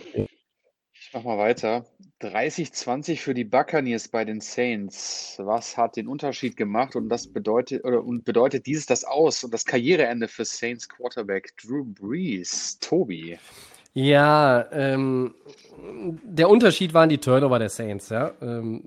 [1.15, 1.85] Ich mach mal weiter.
[2.23, 5.37] 30-20 für die Buccaneers bei den Saints.
[5.39, 9.55] Was hat den Unterschied gemacht und das bedeutet oder und bedeutet dieses das aus und
[9.55, 12.81] das Karriereende für Saints Quarterback Drew Brees?
[12.81, 13.39] Tobi.
[13.93, 15.37] Ja, ähm,
[16.25, 18.33] der Unterschied waren die Turnover der Saints, ja.
[18.43, 18.83] Ähm,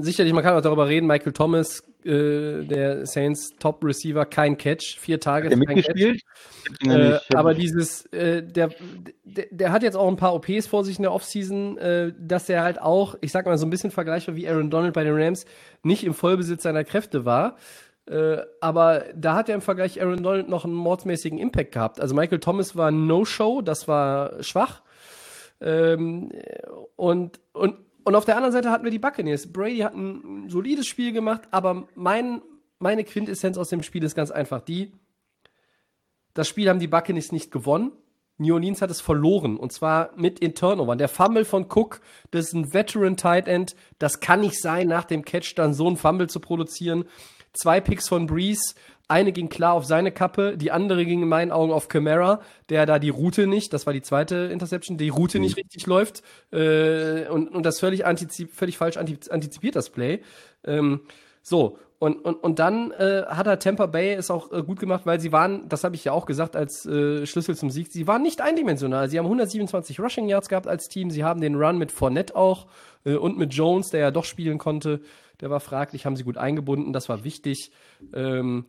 [0.00, 4.98] sicherlich, man kann auch darüber reden, Michael Thomas, äh, der Saints Top Receiver, kein Catch,
[4.98, 6.22] vier Hat Targets, der kein Catch.
[6.86, 8.70] Äh, aber dieses, äh, der,
[9.24, 12.48] der, der hat jetzt auch ein paar OPs vor sich in der Offseason, äh, dass
[12.48, 15.14] er halt auch, ich sag mal so ein bisschen vergleichbar wie Aaron Donald bei den
[15.14, 15.44] Rams,
[15.82, 17.56] nicht im Vollbesitz seiner Kräfte war.
[18.06, 22.00] Äh, aber da hat er im Vergleich Aaron Donald noch einen mordsmäßigen Impact gehabt.
[22.00, 24.82] Also Michael Thomas war No-Show, das war schwach.
[25.60, 26.32] Ähm,
[26.96, 29.52] und, und, und auf der anderen Seite hatten wir die Buccaneers.
[29.52, 32.42] Brady hat ein solides Spiel gemacht, aber mein,
[32.78, 34.92] meine Quintessenz aus dem Spiel ist ganz einfach die,
[36.34, 37.92] das Spiel haben die Buccaneers nicht gewonnen.
[38.38, 40.98] New Orleans hat es verloren und zwar mit in Turnovern.
[40.98, 42.00] Der Fumble von Cook,
[42.30, 45.88] das ist ein Veteran Tight End, das kann nicht sein, nach dem Catch dann so
[45.88, 47.04] ein Fumble zu produzieren.
[47.52, 48.74] Zwei Picks von Breeze,
[49.08, 52.86] eine ging klar auf seine Kappe, die andere ging in meinen Augen auf Camara, der
[52.86, 56.22] da die Route nicht, das war die zweite Interception, die Route nicht richtig läuft
[56.52, 60.20] äh, und, und das völlig, antizip, völlig falsch antizip- antizipiert, das Play.
[60.64, 61.00] Ähm,
[61.42, 65.02] so, und, und, und dann äh, hat er Tampa Bay es auch äh, gut gemacht,
[65.04, 68.08] weil sie waren, das habe ich ja auch gesagt als äh, Schlüssel zum Sieg, sie
[68.08, 69.08] waren nicht eindimensional.
[69.08, 72.66] Sie haben 127 Rushing Yards gehabt als Team, sie haben den Run mit Fournette auch
[73.04, 75.00] äh, und mit Jones, der ja doch spielen konnte,
[75.40, 77.70] der war fraglich, haben sie gut eingebunden, das war wichtig.
[78.14, 78.64] Ähm,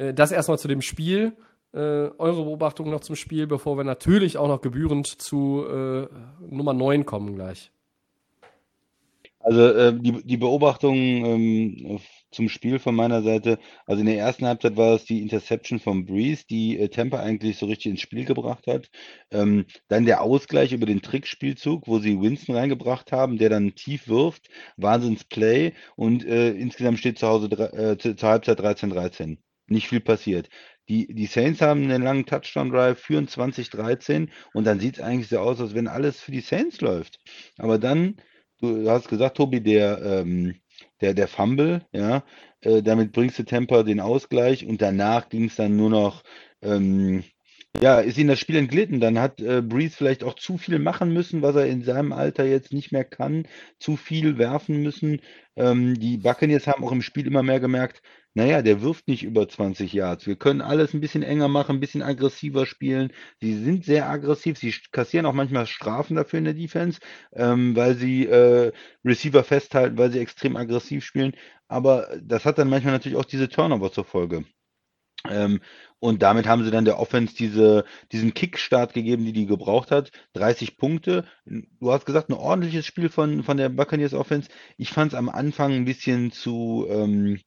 [0.00, 1.36] äh, das erstmal zu dem Spiel.
[1.72, 6.08] Äh, eure Beobachtung noch zum Spiel, bevor wir natürlich auch noch gebührend zu äh,
[6.48, 7.70] Nummer 9 kommen gleich.
[9.42, 11.98] Also äh, die, die Beobachtung ähm,
[12.30, 16.04] zum Spiel von meiner Seite, also in der ersten Halbzeit war es die Interception von
[16.04, 18.90] Breeze, die äh, Tampa eigentlich so richtig ins Spiel gebracht hat.
[19.30, 24.08] Ähm, dann der Ausgleich über den Trickspielzug, wo sie Winston reingebracht haben, der dann tief
[24.08, 29.38] wirft, Wahnsinns-Play und äh, insgesamt steht zu Hause äh, zu- zur Halbzeit 13-13.
[29.70, 30.50] Nicht viel passiert.
[30.88, 35.38] Die, die Saints haben einen langen Touchdown-Drive, führen 20-13 und dann sieht es eigentlich so
[35.38, 37.20] aus, als wenn alles für die Saints läuft.
[37.56, 38.16] Aber dann
[38.60, 40.56] du hast gesagt, Tobi, der, ähm,
[41.00, 42.24] der, der Fumble, ja,
[42.60, 46.22] äh, damit bringst du Tampa den Ausgleich und danach ging es dann nur noch
[46.62, 47.24] ähm,
[47.80, 49.00] ja, ist ihm das Spiel entglitten.
[49.00, 52.44] Dann hat äh, Breeze vielleicht auch zu viel machen müssen, was er in seinem Alter
[52.44, 53.46] jetzt nicht mehr kann,
[53.78, 55.20] zu viel werfen müssen.
[55.56, 58.02] Ähm, die Buccaneers haben auch im Spiel immer mehr gemerkt,
[58.34, 60.26] naja, der wirft nicht über 20 Yards.
[60.26, 63.12] Wir können alles ein bisschen enger machen, ein bisschen aggressiver spielen.
[63.40, 64.58] Sie sind sehr aggressiv.
[64.58, 67.00] Sie kassieren auch manchmal Strafen dafür in der Defense,
[67.32, 68.72] ähm, weil sie äh,
[69.04, 71.32] Receiver festhalten, weil sie extrem aggressiv spielen.
[71.68, 74.44] Aber das hat dann manchmal natürlich auch diese Turnover zur Folge.
[75.28, 75.60] Ähm,
[75.98, 80.12] und damit haben sie dann der Offense diese, diesen Kickstart gegeben, die die gebraucht hat.
[80.32, 81.26] 30 Punkte.
[81.44, 84.48] Du hast gesagt, ein ordentliches Spiel von, von der Buccaneers Offense.
[84.78, 87.38] Ich fand es am Anfang ein bisschen zu, ähm,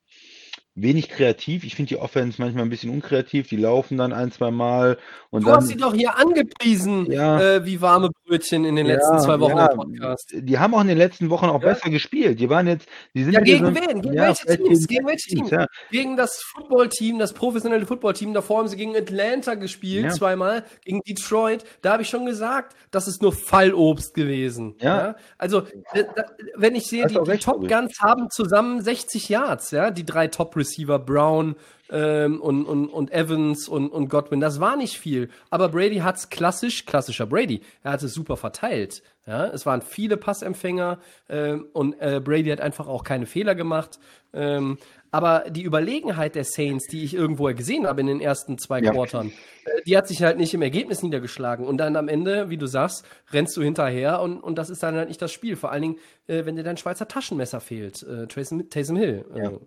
[0.76, 1.64] wenig kreativ.
[1.64, 3.48] Ich finde die Offense manchmal ein bisschen unkreativ.
[3.48, 4.98] Die laufen dann ein, zwei Mal.
[5.30, 7.40] Und du dann, hast sie doch hier angepriesen, Ja.
[7.58, 9.68] äh, wie warme Brötchen in den letzten Ja, zwei Wochen ja.
[9.68, 10.34] im Podcast.
[10.34, 12.40] Die haben auch in den letzten Wochen auch besser gespielt.
[12.40, 14.02] Die waren jetzt, die sind Ja, gegen so- wen?
[14.02, 14.88] Gegen welche Teams?
[14.88, 15.50] Gegen welche Teams?
[15.52, 15.68] Ja.
[15.92, 18.34] Gegen das Footballteam, das professionelle Footballteam.
[18.34, 21.64] Davor haben sie gegen Atlanta gespielt, zweimal, gegen Detroit.
[21.84, 24.76] Da habe ich schon gesagt, das ist nur Fallobst gewesen.
[24.82, 25.16] Ja.
[25.38, 27.68] Also, da, wenn ich sehe, die, die Top.
[27.68, 30.28] Guns haben zusammen 60 Yards, ja, die drei
[30.64, 31.56] Top-Receiver, Brown
[31.90, 34.40] ähm, und, und, und Evans und, und Godwin.
[34.40, 35.30] Das war nicht viel.
[35.50, 39.04] Aber Brady hat's klassisch, klassischer Brady, er hat es super verteilt.
[39.26, 41.00] Ja, es waren viele Passempfänger
[41.30, 44.00] ähm, und äh, Brady hat einfach auch keine Fehler gemacht.
[44.34, 44.78] Ähm,
[45.12, 48.92] aber die Überlegenheit der Saints, die ich irgendwo gesehen habe in den ersten zwei Ja.
[48.92, 49.32] Quartern,
[49.66, 51.66] äh, die hat sich halt nicht im Ergebnis niedergeschlagen.
[51.66, 54.96] Und dann am Ende, wie du sagst, rennst du hinterher und, und das ist dann
[54.96, 55.56] halt nicht das Spiel.
[55.56, 59.24] Vor allen Dingen, äh, wenn dir dein Schweizer Taschenmesser fehlt, äh, Taysom, Hill.
[59.36, 59.52] Ja.
[59.52, 59.60] ne?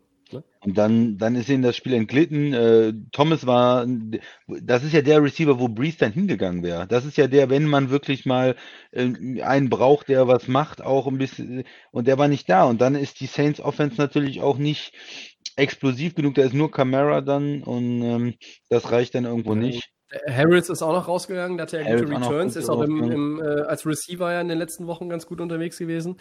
[0.61, 2.53] Und dann, dann ist ihnen das Spiel entglitten.
[2.53, 3.87] Äh, Thomas war,
[4.49, 6.89] das ist ja der Receiver, wo Breeze dann hingegangen wäre.
[6.89, 8.57] Das ist ja der, wenn man wirklich mal
[8.91, 12.65] äh, einen braucht, der was macht, auch ein bisschen, und der war nicht da.
[12.65, 14.93] Und dann ist die Saints Offense natürlich auch nicht
[15.55, 16.35] explosiv genug.
[16.35, 18.35] Da ist nur Camara dann und ähm,
[18.69, 19.96] das reicht dann irgendwo nicht.
[20.29, 23.41] Harris ist auch noch rausgegangen, da hatte er Harris gute Returns, ist auch im, im,
[23.41, 26.19] äh, als Receiver ja in den letzten Wochen ganz gut unterwegs gewesen.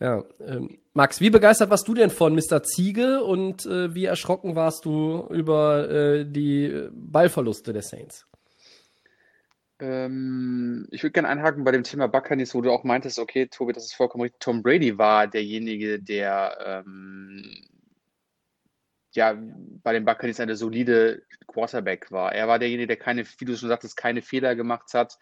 [0.00, 2.62] Ja, ähm, Max, wie begeistert warst du denn von Mr.
[2.62, 8.26] Ziege und äh, wie erschrocken warst du über äh, die Ballverluste der Saints?
[9.78, 13.72] Ähm, ich würde gerne einhaken bei dem Thema Buccaneers, wo du auch meintest, okay, Tobi,
[13.72, 14.40] das ist vollkommen richtig.
[14.40, 17.44] Tom Brady war derjenige, der ähm,
[19.16, 19.36] ja
[19.82, 22.32] bei den Buccaneers eine solide Quarterback war.
[22.32, 25.18] Er war derjenige, der keine, wie du schon sagtest, keine Fehler gemacht hat.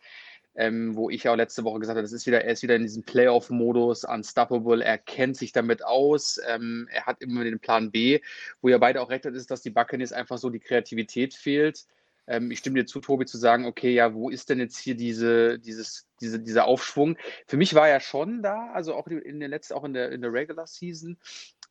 [0.57, 2.77] Ähm, wo ich ja auch letzte Woche gesagt habe, das ist wieder, er ist wieder
[2.77, 7.91] in diesem Playoff-Modus, unstoppable, er kennt sich damit aus, ähm, er hat immer den Plan
[7.91, 8.21] B,
[8.61, 11.87] wo ihr beide auch recht habt, ist, dass die Buccaneers einfach so die Kreativität fehlt.
[12.27, 14.95] Ähm, ich stimme dir zu, Tobi, zu sagen, okay, ja, wo ist denn jetzt hier
[14.95, 17.19] diese, dieses, diese, dieser Aufschwung?
[17.47, 20.23] Für mich war er schon da, also auch in der letzten, auch in der, in
[20.23, 21.19] der Regular Season.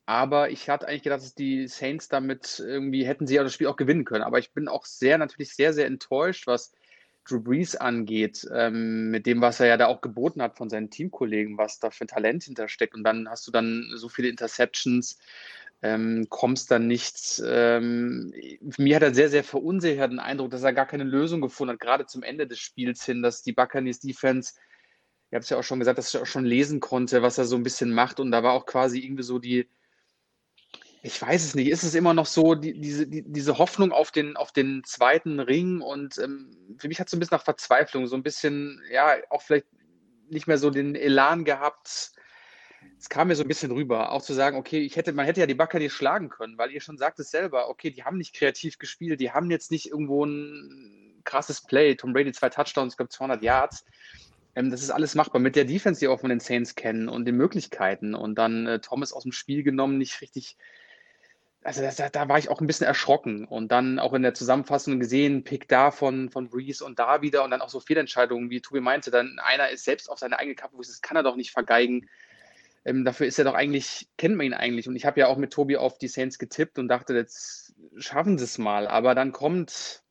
[0.06, 3.68] Aber ich hatte eigentlich gedacht, dass die Saints damit irgendwie hätten sie ja das Spiel
[3.68, 4.24] auch gewinnen können.
[4.24, 6.74] Aber ich bin auch sehr, natürlich sehr, sehr enttäuscht, was
[7.26, 10.90] Drew Brees angeht, ähm, mit dem, was er ja da auch geboten hat von seinen
[10.90, 12.96] Teamkollegen, was da für ein Talent hintersteckt.
[12.96, 15.18] Und dann hast du dann so viele Interceptions,
[15.82, 17.42] ähm, kommst dann nichts.
[17.46, 18.34] Ähm,
[18.78, 21.80] mir hat er sehr, sehr verunsichert den Eindruck, dass er gar keine Lösung gefunden hat,
[21.80, 24.56] gerade zum Ende des Spiels hin, dass die Buccaneers Defense,
[25.32, 27.46] ihr habt es ja auch schon gesagt, dass ich auch schon lesen konnte, was er
[27.46, 28.20] so ein bisschen macht.
[28.20, 29.70] Und da war auch quasi irgendwie so die,
[31.06, 34.12] ich weiß es nicht, ist es immer noch so, die, diese, die, diese Hoffnung auf
[34.12, 35.82] den, auf den zweiten Ring?
[35.82, 39.16] Und ähm, für mich hat es so ein bisschen nach Verzweiflung, so ein bisschen, ja,
[39.30, 39.68] auch vielleicht
[40.30, 42.14] nicht mehr so den Elan gehabt.
[42.98, 45.42] Es kam mir so ein bisschen rüber, auch zu sagen, okay, ich hätte, man hätte
[45.42, 48.34] ja die Buccaneers schlagen können, weil ihr schon sagt es selber, okay, die haben nicht
[48.34, 52.98] kreativ gespielt, die haben jetzt nicht irgendwo ein krasses Play, Tom Brady zwei Touchdowns, ich
[52.98, 53.84] glaube 200 Yards.
[54.56, 55.42] Ähm, das ist alles machbar.
[55.42, 58.16] Mit der Defense, die auch von den Saints kennen und den Möglichkeiten.
[58.16, 60.58] Und dann äh, Thomas aus dem Spiel genommen, nicht richtig
[61.64, 65.00] also da, da war ich auch ein bisschen erschrocken und dann auch in der Zusammenfassung
[65.00, 68.62] gesehen, Pick da von, von Breeze und da wieder und dann auch so Fehlentscheidungen, wie
[68.62, 71.24] Tobi meinte, dann einer ist selbst auf seine eigene Kappe, wo ich das kann er
[71.24, 72.10] doch nicht vergeigen.
[72.86, 74.90] Ähm, dafür ist er doch eigentlich, kennt man ihn eigentlich.
[74.90, 78.38] Und ich habe ja auch mit Tobi auf die Saints getippt und dachte, jetzt schaffen
[78.38, 78.88] sie es mal.
[78.88, 80.04] Aber dann kommt,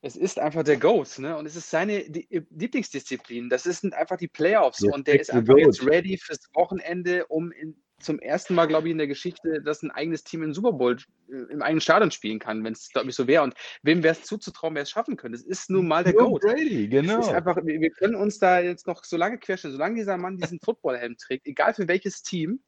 [0.00, 1.36] es ist einfach der Goat, ne?
[1.36, 3.48] Und es ist seine Lieblingsdisziplin.
[3.48, 7.50] Das sind einfach die Playoffs Jetzt und der ist einfach jetzt ready fürs Wochenende, um
[7.50, 10.72] in, zum ersten Mal, glaube ich, in der Geschichte, dass ein eigenes Team im Super
[10.72, 10.96] Bowl
[11.28, 13.42] äh, im eigenen Stadion spielen kann, wenn es, glaube ich, so wäre.
[13.42, 15.36] Und wem wäre es zuzutrauen, wer es schaffen könnte?
[15.36, 16.42] Es ist nun mal der Nur Goat.
[16.42, 17.20] Brady, Es genau.
[17.20, 20.36] ist einfach, wir, wir können uns da jetzt noch so lange querstellen, solange dieser Mann
[20.36, 22.60] diesen Footballhelm trägt, egal für welches Team,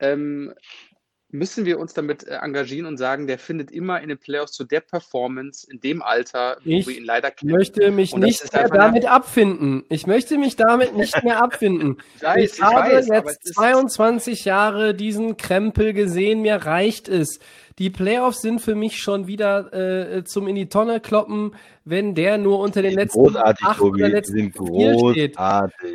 [0.00, 0.54] ähm,
[1.30, 4.64] müssen wir uns damit äh, engagieren und sagen, der findet immer in den Playoffs zu
[4.64, 7.50] der Performance in dem Alter, wo ich wir ihn leider kennen.
[7.50, 9.84] Ich möchte mich nicht mehr damit abfinden.
[9.88, 11.98] Ich möchte mich damit nicht mehr abfinden.
[12.16, 17.40] ich, weiß, ich, ich habe weiß, jetzt 22 Jahre diesen Krempel gesehen, mir reicht es.
[17.78, 21.52] Die Playoffs sind für mich schon wieder äh, zum in die Tonne kloppen,
[21.88, 25.36] wenn der nur unter den letzten großartig, acht Tobi, oder letzten vier steht.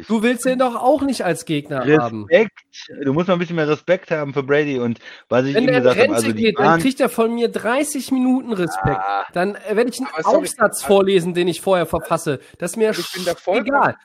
[0.08, 2.02] Du willst den doch auch nicht als Gegner Respekt.
[2.02, 2.28] haben.
[3.04, 5.00] Du musst mal ein bisschen mehr Respekt haben für Brady und
[5.30, 8.54] was ich wenn ihm gesagt habe, also geht, dann kriegt er von mir 30 Minuten
[8.54, 8.98] Respekt.
[8.98, 9.26] Ah.
[9.34, 12.40] Dann äh, werde ich einen sorry, Aufsatz also, vorlesen, den ich vorher verfasse.
[12.58, 12.92] Das ist mir
[13.48, 13.96] egal.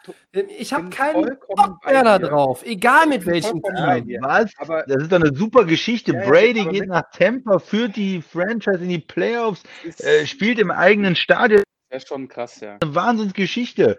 [0.59, 4.19] Ich habe keinen Bock mehr da drauf, egal mit welchem Team.
[4.21, 4.53] Was?
[4.59, 6.13] Aber das ist doch eine super Geschichte.
[6.13, 9.63] Ja, Brady geht nach Tampa, führt die Franchise in die Playoffs,
[9.99, 11.63] äh, spielt im eigenen Stadion.
[11.91, 12.79] Das ist schon krass, ja.
[12.81, 13.99] Eine Wahnsinnsgeschichte.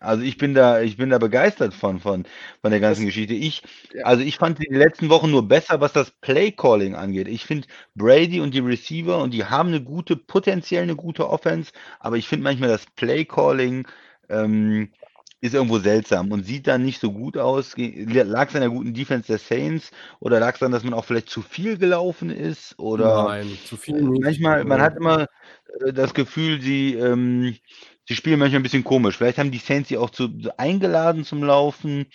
[0.00, 2.24] Also ich bin da, ich bin da begeistert von, von,
[2.60, 3.34] von der ganzen das, Geschichte.
[3.34, 3.62] Ich,
[3.92, 4.04] ja.
[4.04, 7.26] also ich fand die letzten Wochen nur besser, was das Play Calling angeht.
[7.26, 7.66] Ich finde
[7.96, 12.28] Brady und die Receiver und die haben eine gute, potenziell eine gute Offense, aber ich
[12.28, 13.88] finde manchmal das Play Calling
[14.28, 14.92] ähm,
[15.40, 17.74] ist irgendwo seltsam und sieht dann nicht so gut aus.
[17.76, 19.90] Lag es an der guten Defense der Saints
[20.20, 22.76] oder lag es daran, dass man auch vielleicht zu viel gelaufen ist?
[22.78, 24.22] Oder Nein, zu viel nicht.
[24.22, 25.26] Manchmal, man hat immer
[25.84, 27.56] äh, das Gefühl, sie, ähm,
[28.06, 29.16] sie spielen manchmal ein bisschen komisch.
[29.16, 32.06] Vielleicht haben die Saints sie auch zu, eingeladen zum Laufen.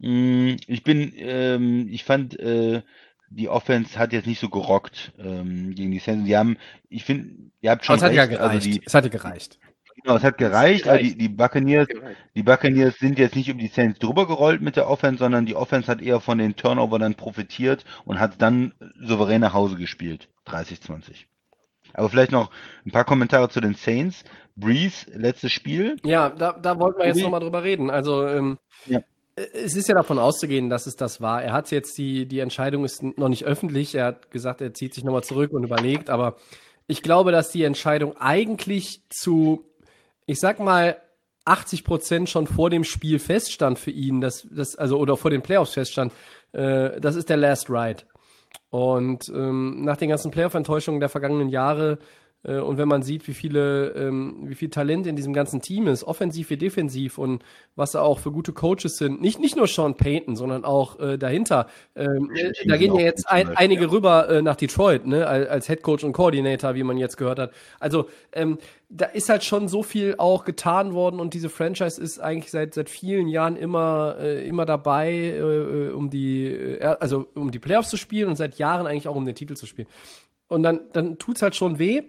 [0.00, 2.82] Hm, ich bin, ähm, ich fand, äh,
[3.28, 6.24] die Offense hat jetzt nicht so gerockt ähm, gegen die Saints.
[6.24, 6.56] Die haben,
[6.88, 7.98] ich finde, ihr habt schon.
[7.98, 8.66] Aber es recht, hat ja also gereicht.
[8.66, 9.58] Also die, es hat ja gereicht.
[10.02, 10.88] Genau, es hat gereicht.
[10.88, 11.88] Also die, die, Buccaneers,
[12.34, 15.54] die Buccaneers sind jetzt nicht um die Saints drüber gerollt mit der Offense, sondern die
[15.54, 20.28] Offense hat eher von den Turnover dann profitiert und hat dann souverän nach Hause gespielt.
[20.46, 21.24] 30-20.
[21.94, 22.50] Aber vielleicht noch
[22.84, 24.24] ein paar Kommentare zu den Saints.
[24.56, 25.96] Breeze, letztes Spiel.
[26.04, 27.90] Ja, da, da wollten wir jetzt nochmal drüber reden.
[27.90, 29.00] Also, ähm, ja.
[29.36, 31.42] es ist ja davon auszugehen, dass es das war.
[31.42, 33.94] Er hat jetzt die, die Entscheidung ist noch nicht öffentlich.
[33.94, 36.36] Er hat gesagt, er zieht sich nochmal zurück und überlegt, aber
[36.86, 39.64] ich glaube, dass die Entscheidung eigentlich zu,
[40.26, 40.96] ich sag mal,
[41.44, 45.42] 80 Prozent schon vor dem Spiel feststand für ihn, dass das also oder vor den
[45.42, 46.12] Playoffs feststand.
[46.52, 48.04] Äh, das ist der Last Ride.
[48.70, 51.98] Und ähm, nach den ganzen Playoff-Enttäuschungen der vergangenen Jahre
[52.52, 56.04] und wenn man sieht, wie viele, ähm, wie viel Talent in diesem ganzen Team ist,
[56.04, 57.42] offensiv wie defensiv und
[57.74, 61.16] was da auch für gute Coaches sind, nicht, nicht nur Sean Payton, sondern auch äh,
[61.16, 61.68] dahinter.
[61.96, 65.66] Ähm, äh, da gehen ja jetzt ein, einige rüber äh, nach Detroit, ne, als, als
[65.66, 67.52] Head Coach und Coordinator, wie man jetzt gehört hat.
[67.80, 68.58] Also ähm,
[68.88, 72.74] da ist halt schon so viel auch getan worden und diese Franchise ist eigentlich seit
[72.74, 77.58] seit vielen Jahren immer äh, immer dabei, äh, äh um die äh, also um die
[77.58, 79.88] Playoffs zu spielen und seit Jahren eigentlich auch um den Titel zu spielen.
[80.46, 82.02] Und dann dann tut's halt schon weh,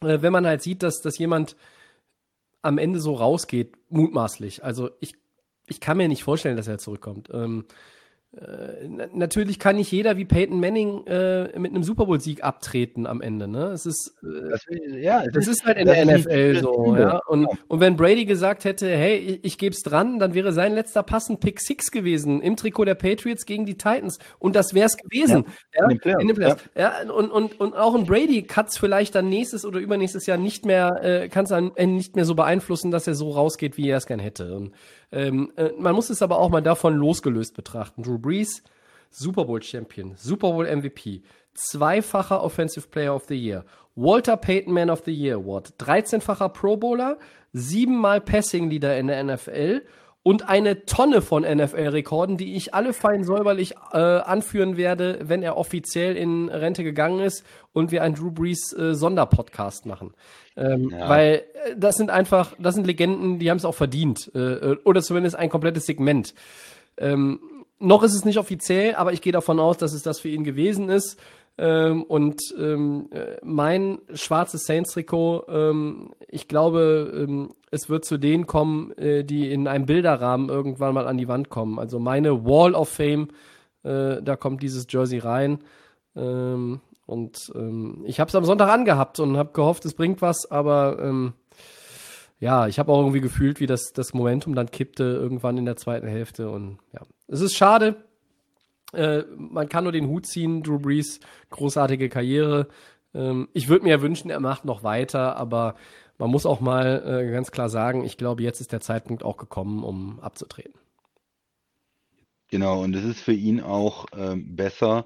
[0.00, 1.56] äh, wenn man halt sieht, dass, dass jemand
[2.62, 4.64] am Ende so rausgeht, mutmaßlich.
[4.64, 5.14] Also ich,
[5.66, 7.28] ich kann mir nicht vorstellen, dass er zurückkommt.
[7.32, 7.64] Ähm,
[8.36, 13.06] äh, natürlich kann nicht jeder wie Peyton Manning äh, mit einem Super Bowl Sieg abtreten
[13.06, 13.48] am Ende.
[13.48, 14.60] Ne, es ist äh, das,
[15.00, 16.94] ja, das, das ist halt in der NFL so.
[16.96, 17.20] Ja?
[17.28, 17.48] Und, ja.
[17.68, 21.02] und wenn Brady gesagt hätte, hey, ich, ich gebe es dran, dann wäre sein letzter
[21.02, 24.86] Pass ein Pick Six gewesen im Trikot der Patriots gegen die Titans und das wäre
[24.86, 25.46] es gewesen.
[25.74, 26.56] Ja, ja, in dem Ja.
[26.74, 27.10] ja.
[27.10, 30.66] und, und, und auch ein Brady kann es vielleicht dann nächstes oder übernächstes Jahr nicht
[30.66, 33.96] mehr, äh, kann es dann nicht mehr so beeinflussen, dass er so rausgeht, wie er
[33.96, 34.54] es gern hätte.
[34.54, 34.74] Und
[35.12, 38.02] ähm, äh, man muss es aber auch mal davon losgelöst betrachten.
[38.02, 38.62] Drew Brees,
[39.10, 41.22] Super Bowl Champion, Super Bowl MVP,
[41.54, 43.64] zweifacher Offensive Player of the Year,
[43.94, 47.18] Walter Payton Man of the Year Award, 13-facher Pro Bowler,
[47.52, 49.82] siebenmal Passing Leader in der NFL
[50.26, 55.56] und eine Tonne von NFL-Rekorden, die ich alle fein säuberlich äh, anführen werde, wenn er
[55.56, 60.14] offiziell in Rente gegangen ist und wir einen Drew Brees äh, Sonderpodcast machen.
[60.56, 61.08] Ähm, ja.
[61.08, 64.28] Weil äh, das sind einfach, das sind Legenden, die haben es auch verdient.
[64.34, 64.38] Äh,
[64.72, 66.34] äh, oder zumindest ein komplettes Segment.
[66.98, 67.38] Ähm,
[67.78, 70.42] noch ist es nicht offiziell, aber ich gehe davon aus, dass es das für ihn
[70.42, 71.20] gewesen ist.
[71.58, 78.46] Ähm, und ähm, äh, mein schwarzes Saints-Trikot, ähm, ich glaube, ähm, es wird zu denen
[78.46, 81.78] kommen, äh, die in einem Bilderrahmen irgendwann mal an die Wand kommen.
[81.78, 83.28] Also meine Wall of Fame,
[83.84, 85.60] äh, da kommt dieses Jersey rein.
[86.14, 90.50] Ähm, und ähm, ich habe es am Sonntag angehabt und habe gehofft, es bringt was,
[90.50, 91.22] aber
[92.38, 95.76] ja, ich habe auch irgendwie gefühlt, wie das, das Momentum dann kippte irgendwann in der
[95.76, 96.50] zweiten Hälfte.
[96.50, 97.96] Und ja, es ist schade.
[98.92, 102.68] Äh, man kann nur den Hut ziehen, Drew Brees, großartige Karriere.
[103.14, 105.74] Ähm, ich würde mir ja wünschen, er macht noch weiter, aber
[106.18, 109.36] man muss auch mal äh, ganz klar sagen, ich glaube, jetzt ist der Zeitpunkt auch
[109.36, 110.74] gekommen, um abzutreten.
[112.48, 115.04] Genau, und es ist für ihn auch ähm, besser,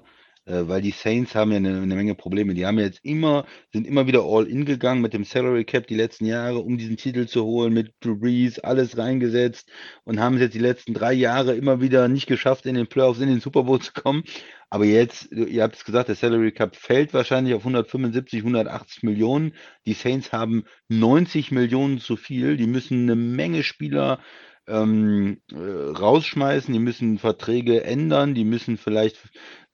[0.67, 2.53] weil die Saints haben ja eine, eine Menge Probleme.
[2.53, 5.95] Die haben jetzt immer, sind immer wieder all in gegangen mit dem Salary Cap die
[5.95, 9.69] letzten Jahre, um diesen Titel zu holen, mit Drew Brees, alles reingesetzt
[10.03, 13.19] und haben es jetzt die letzten drei Jahre immer wieder nicht geschafft, in den Playoffs,
[13.19, 14.23] in den Super Bowl zu kommen.
[14.69, 19.53] Aber jetzt, ihr habt es gesagt, der Salary Cap fällt wahrscheinlich auf 175, 180 Millionen.
[19.85, 22.55] Die Saints haben 90 Millionen zu viel.
[22.55, 24.19] Die müssen eine Menge Spieler
[24.67, 29.17] ähm, äh, rausschmeißen, die müssen Verträge ändern, die müssen vielleicht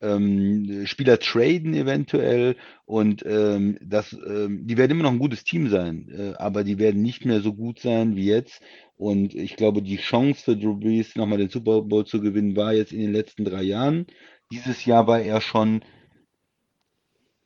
[0.02, 2.56] ähm, Spieler traden eventuell
[2.86, 6.78] und ähm, das, ähm, die werden immer noch ein gutes Team sein, äh, aber die
[6.78, 8.61] werden nicht mehr so gut sein wie jetzt.
[8.95, 12.74] Und ich glaube, die Chance für Drew Brees nochmal den Super Bowl zu gewinnen war
[12.74, 14.07] jetzt in den letzten drei Jahren.
[14.52, 15.82] Dieses Jahr war er schon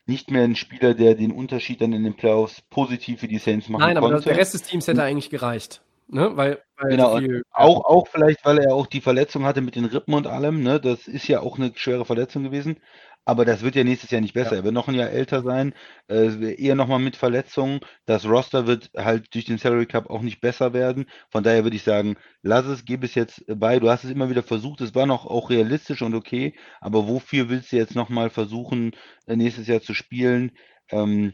[0.06, 3.70] nicht mehr ein Spieler, der den Unterschied dann in den Playoffs positiv für die Saints
[3.70, 4.30] machen Nein, aber konnte.
[4.30, 5.82] der Rest des Teams hätte eigentlich gereicht.
[6.12, 6.36] Ne?
[6.36, 9.86] Weil, weil Genau, viel, auch, auch vielleicht, weil er auch die Verletzung hatte mit den
[9.86, 10.80] Rippen und allem, ne?
[10.82, 12.80] Das ist ja auch eine schwere Verletzung gewesen.
[13.24, 14.56] Aber das wird ja nächstes Jahr nicht besser.
[14.56, 14.58] Ja.
[14.58, 15.74] Er wird noch ein Jahr älter sein,
[16.10, 17.80] äh, eher nochmal mit Verletzungen.
[18.06, 21.06] Das Roster wird halt durch den Salary Cup auch nicht besser werden.
[21.30, 23.80] Von daher würde ich sagen, lass es, gib es jetzt bei.
[23.80, 26.56] Du hast es immer wieder versucht, es war noch auch realistisch und okay.
[26.82, 28.92] Aber wofür willst du jetzt nochmal versuchen,
[29.28, 30.52] äh, nächstes Jahr zu spielen?
[30.90, 31.34] Ähm,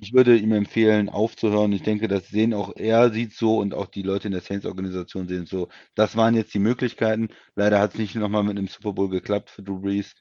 [0.00, 1.72] ich würde ihm empfehlen, aufzuhören.
[1.72, 5.28] Ich denke, das sehen auch er sieht so und auch die Leute in der Saints-Organisation
[5.28, 5.68] sehen so.
[5.94, 7.28] Das waren jetzt die Möglichkeiten.
[7.54, 10.14] Leider hat es nicht nochmal mit einem Super Bowl geklappt für Drew Brees.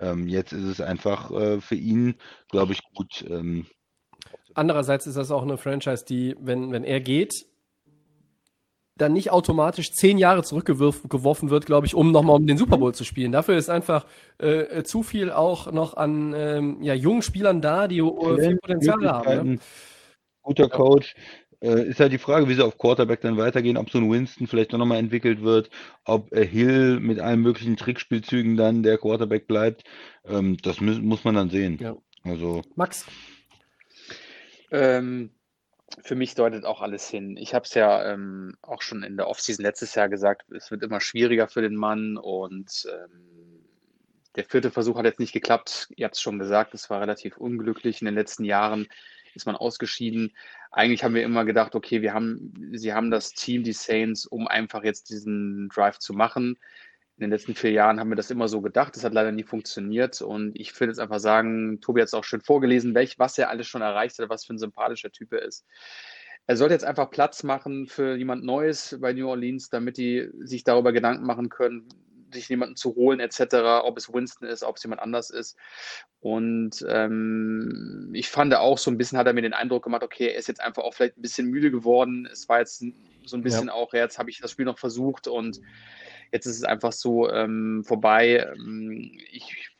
[0.00, 2.16] Ähm, jetzt ist es einfach äh, für ihn,
[2.48, 3.24] glaube ich, gut.
[3.28, 3.66] Ähm,
[4.54, 7.46] Andererseits ist das auch eine Franchise, die, wenn, wenn er geht,
[8.96, 12.94] dann nicht automatisch zehn Jahre zurückgeworfen wird, glaube ich, um nochmal um den Super Bowl
[12.94, 13.32] zu spielen.
[13.32, 14.06] Dafür ist einfach
[14.38, 19.08] äh, zu viel auch noch an ähm, ja, jungen Spielern da, die äh, viel Potenzial
[19.08, 19.52] haben.
[19.52, 19.58] Ne?
[20.42, 21.14] Guter Coach.
[21.62, 24.46] Äh, ist halt die Frage, wie sie auf Quarterback dann weitergehen, ob so ein Winston
[24.46, 25.68] vielleicht noch mal entwickelt wird,
[26.04, 29.84] ob äh, Hill mit allen möglichen Trickspielzügen dann der Quarterback bleibt.
[30.24, 31.78] Ähm, das mu muss man dann sehen.
[31.78, 31.96] Ja.
[32.22, 33.06] Also, Max,
[34.70, 35.30] Ähm,
[36.02, 37.36] für mich deutet auch alles hin.
[37.36, 40.82] Ich habe es ja ähm, auch schon in der Offseason letztes Jahr gesagt, es wird
[40.82, 43.64] immer schwieriger für den Mann und ähm,
[44.36, 45.88] der vierte Versuch hat jetzt nicht geklappt.
[45.96, 48.00] Ihr habt es schon gesagt, es war relativ unglücklich.
[48.00, 48.86] In den letzten Jahren
[49.34, 50.32] ist man ausgeschieden.
[50.70, 54.46] Eigentlich haben wir immer gedacht, okay, wir haben, sie haben das Team, die Saints, um
[54.46, 56.58] einfach jetzt diesen Drive zu machen.
[57.20, 58.96] In den letzten vier Jahren haben wir das immer so gedacht.
[58.96, 60.22] Das hat leider nie funktioniert.
[60.22, 63.50] Und ich will jetzt einfach sagen, Tobi hat es auch schön vorgelesen, welch, was er
[63.50, 65.66] alles schon erreicht hat, was für ein sympathischer Typ er ist.
[66.46, 70.64] Er sollte jetzt einfach Platz machen für jemand Neues bei New Orleans, damit die sich
[70.64, 71.88] darüber Gedanken machen können,
[72.32, 75.58] sich jemanden zu holen, etc., ob es Winston ist, ob es jemand anders ist.
[76.20, 80.28] Und ähm, ich fand auch so ein bisschen, hat er mir den Eindruck gemacht, okay,
[80.28, 82.26] er ist jetzt einfach auch vielleicht ein bisschen müde geworden.
[82.32, 82.82] Es war jetzt
[83.26, 83.74] so ein bisschen ja.
[83.74, 85.60] auch, jetzt habe ich das Spiel noch versucht und
[86.32, 88.52] jetzt ist es einfach so ähm, vorbei.
[89.32, 89.70] Ich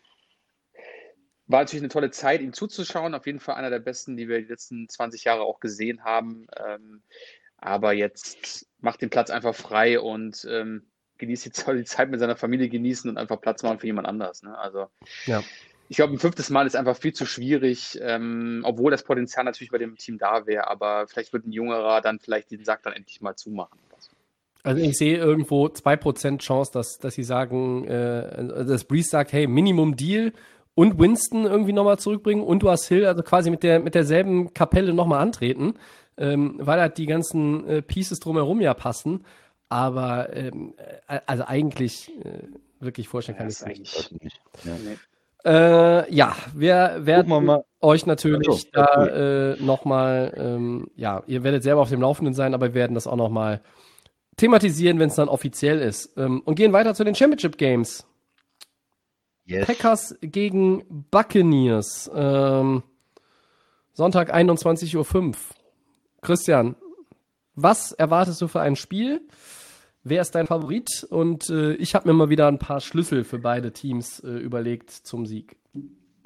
[1.46, 3.14] war natürlich eine tolle Zeit, ihm zuzuschauen.
[3.14, 6.46] Auf jeden Fall einer der besten, die wir die letzten 20 Jahre auch gesehen haben.
[6.56, 7.02] Ähm,
[7.56, 10.86] aber jetzt macht den Platz einfach frei und ähm,
[11.18, 14.42] genießt jetzt die Zeit mit seiner Familie genießen und einfach Platz machen für jemand anders.
[14.42, 14.56] Ne?
[14.56, 14.88] Also
[15.26, 15.42] ja.
[15.88, 19.70] ich glaube, ein fünftes Mal ist einfach viel zu schwierig, ähm, obwohl das Potenzial natürlich
[19.70, 22.94] bei dem Team da wäre, aber vielleicht wird ein jüngerer dann vielleicht den Sack dann
[22.94, 23.78] endlich mal zumachen.
[24.62, 29.46] Also ich sehe irgendwo 2% Chance, dass, dass sie sagen, äh, dass Breeze sagt, hey,
[29.46, 30.32] Minimum Deal
[30.74, 34.52] und Winston irgendwie nochmal zurückbringen und du hast Hill also quasi mit, der, mit derselben
[34.54, 35.74] Kapelle nochmal antreten,
[36.16, 39.24] ähm, weil halt die ganzen äh, Pieces drumherum ja passen.
[39.68, 40.74] Aber ähm,
[41.26, 42.48] also eigentlich äh,
[42.80, 44.22] wirklich vorstellen kann ja, ich es nicht.
[44.22, 44.40] nicht.
[44.64, 44.76] Ja.
[45.44, 47.64] Äh, ja, wir werden wir mal.
[47.80, 52.34] euch natürlich Ach so, da äh, nochmal, ähm, ja, ihr werdet selber auf dem Laufenden
[52.34, 53.62] sein, aber wir werden das auch nochmal
[54.40, 56.16] thematisieren, wenn es dann offiziell ist.
[56.16, 58.06] Ähm, und gehen weiter zu den Championship Games.
[59.44, 59.66] Yes.
[59.66, 62.10] Packers gegen Buccaneers.
[62.14, 62.82] Ähm,
[63.92, 65.34] Sonntag 21.05 Uhr.
[66.22, 66.76] Christian,
[67.54, 69.20] was erwartest du für ein Spiel?
[70.04, 71.06] Wer ist dein Favorit?
[71.10, 74.90] Und äh, ich habe mir mal wieder ein paar Schlüssel für beide Teams äh, überlegt
[74.90, 75.56] zum Sieg.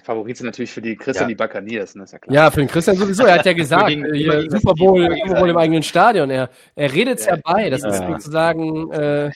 [0.05, 1.29] Favorit sind natürlich für die Christian Ja.
[1.29, 2.05] die Buccaneers, ne?
[2.05, 2.35] ist ja klar.
[2.35, 3.25] Ja, für den Christian sowieso.
[3.25, 6.31] Er hat ja gesagt, Gegen- äh, hier, Super Bowl, Super Bowl im eigenen Stadion.
[6.31, 7.33] Er, er redet es Ja.
[7.37, 7.71] herbei.
[7.71, 8.07] Das ist Ja.
[8.13, 9.31] sozusagen, äh,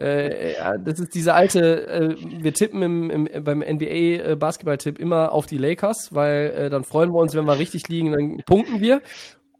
[0.00, 4.98] äh, ja, das ist diese alte, äh, wir tippen im, im, beim NBA äh, Basketball-Tipp
[4.98, 8.42] immer auf die Lakers, weil äh, dann freuen wir uns, wenn wir richtig liegen, dann
[8.46, 9.02] punkten wir.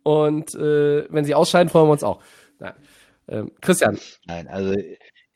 [0.03, 2.21] Und äh, wenn sie ausscheiden, freuen wir uns auch.
[3.29, 3.97] Ähm, Christian,
[4.27, 4.75] Nein, also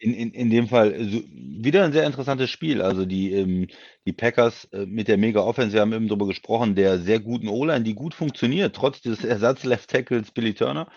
[0.05, 2.83] in, in, in dem Fall so, wieder ein sehr interessantes Spiel.
[2.83, 3.69] Also die, ähm,
[4.07, 7.49] die Packers äh, mit der Mega Offense, wir haben eben darüber gesprochen, der sehr guten
[7.49, 10.89] O-Line, die gut funktioniert, trotz des Ersatz Left Tackles Billy Turner.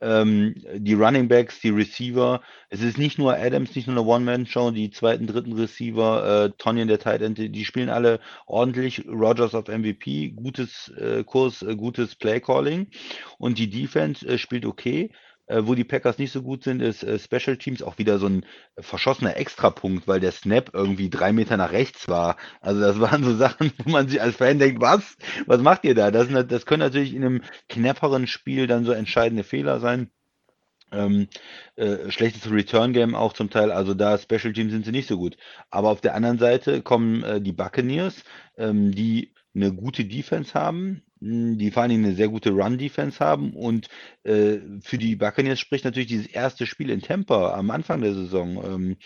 [0.00, 2.42] ähm, die Running Backs, die Receiver.
[2.70, 6.88] Es ist nicht nur Adams, nicht nur eine One-Man-Show, die zweiten, dritten Receiver, äh, Tonyan,
[6.88, 9.04] der Tight End, die spielen alle ordentlich.
[9.08, 12.88] Rogers auf MVP, gutes äh, Kurs, äh, gutes Play-Calling
[13.38, 15.10] und die Defense äh, spielt okay.
[15.46, 18.26] Äh, wo die Packers nicht so gut sind, ist äh, Special Teams auch wieder so
[18.26, 18.46] ein
[18.78, 22.36] verschossener Extrapunkt, weil der Snap irgendwie drei Meter nach rechts war.
[22.60, 25.16] Also das waren so Sachen, wo man sich als Fan denkt, was?
[25.46, 26.10] Was macht ihr da?
[26.10, 30.10] Das, das können natürlich in einem knapperen Spiel dann so entscheidende Fehler sein.
[30.92, 31.28] Ähm,
[31.76, 35.16] äh, schlechtes Return Game auch zum Teil, also da Special Teams sind sie nicht so
[35.16, 35.36] gut.
[35.70, 38.24] Aber auf der anderen Seite kommen äh, die Buccaneers,
[38.58, 43.52] ähm, die eine gute Defense haben, die vor allen Dingen eine sehr gute Run-Defense haben
[43.54, 43.88] und
[44.24, 48.62] äh, für die Buccaneers spricht natürlich dieses erste Spiel in Tampa am Anfang der Saison
[48.64, 48.96] ähm,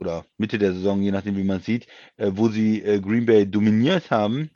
[0.00, 3.50] oder Mitte der Saison, je nachdem wie man sieht, äh, wo sie äh, Green Bay
[3.50, 4.50] dominiert haben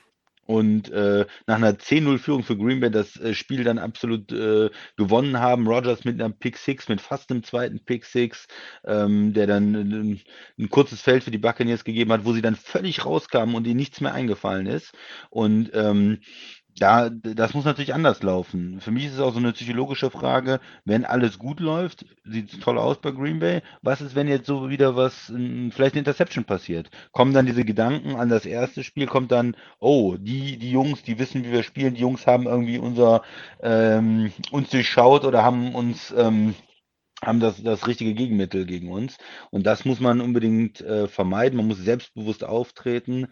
[0.45, 5.39] und äh, nach einer 10-0-Führung für Green Bay das äh, Spiel dann absolut äh, gewonnen
[5.39, 5.69] haben.
[5.69, 8.47] Rogers mit einer Pick Six, mit fast einem zweiten Pick Six,
[8.85, 10.21] ähm, der dann ein,
[10.59, 13.77] ein kurzes Feld für die Buccaneers gegeben hat, wo sie dann völlig rauskamen und ihnen
[13.77, 14.93] nichts mehr eingefallen ist.
[15.31, 16.19] Und ähm,
[16.79, 18.81] da, das muss natürlich anders laufen.
[18.81, 22.61] Für mich ist es auch so eine psychologische Frage, wenn alles gut läuft, sieht es
[22.61, 23.63] toll aus bei Green Bay.
[23.83, 26.91] Was ist, wenn jetzt so wieder was, vielleicht eine Interception passiert?
[27.13, 31.19] Kommen dann diese Gedanken an das erste Spiel, kommt dann, oh, die, die Jungs, die
[31.19, 33.23] wissen, wie wir spielen, die Jungs haben irgendwie unser,
[33.63, 36.55] ähm, uns durchschaut oder haben uns, ähm,
[37.23, 39.17] haben das, das richtige Gegenmittel gegen uns.
[39.51, 41.57] Und das muss man unbedingt äh, vermeiden.
[41.57, 43.29] Man muss selbstbewusst auftreten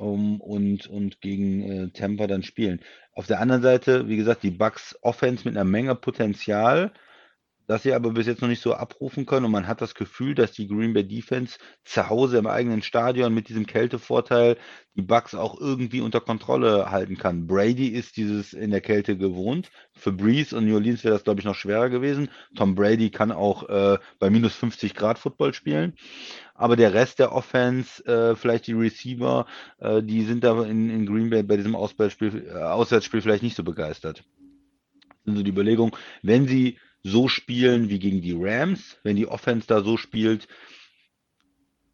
[0.00, 2.80] um, und, und gegen äh, Tampa dann spielen.
[3.14, 6.92] Auf der anderen Seite, wie gesagt, die Bucks Offense mit einer Menge Potenzial
[7.70, 9.46] das sie aber bis jetzt noch nicht so abrufen können.
[9.46, 13.32] Und man hat das Gefühl, dass die Green Bay Defense zu Hause im eigenen Stadion
[13.32, 14.56] mit diesem Kältevorteil
[14.96, 17.46] die Bugs auch irgendwie unter Kontrolle halten kann.
[17.46, 19.70] Brady ist dieses in der Kälte gewohnt.
[19.92, 22.28] Für Breeze und New Orleans wäre das, glaube ich, noch schwerer gewesen.
[22.56, 25.94] Tom Brady kann auch äh, bei minus 50 Grad Football spielen.
[26.54, 29.46] Aber der Rest der Offense, äh, vielleicht die Receiver,
[29.78, 33.56] äh, die sind da in, in Green Bay bei diesem Auswärtsspiel, äh, Auswärtsspiel vielleicht nicht
[33.56, 34.24] so begeistert.
[35.24, 39.66] Sind so die Überlegung, wenn sie so spielen wie gegen die Rams, wenn die Offense
[39.66, 40.48] da so spielt,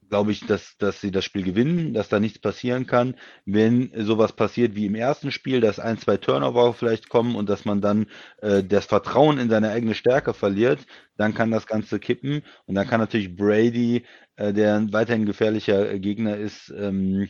[0.09, 3.17] glaube ich, dass, dass sie das Spiel gewinnen, dass da nichts passieren kann.
[3.45, 7.65] Wenn sowas passiert wie im ersten Spiel, dass ein, zwei Turnover vielleicht kommen und dass
[7.65, 8.07] man dann
[8.39, 12.43] äh, das Vertrauen in seine eigene Stärke verliert, dann kann das Ganze kippen.
[12.67, 14.05] Und dann kann natürlich Brady,
[14.37, 17.29] äh, der ein weiterhin gefährlicher Gegner ist, ähm,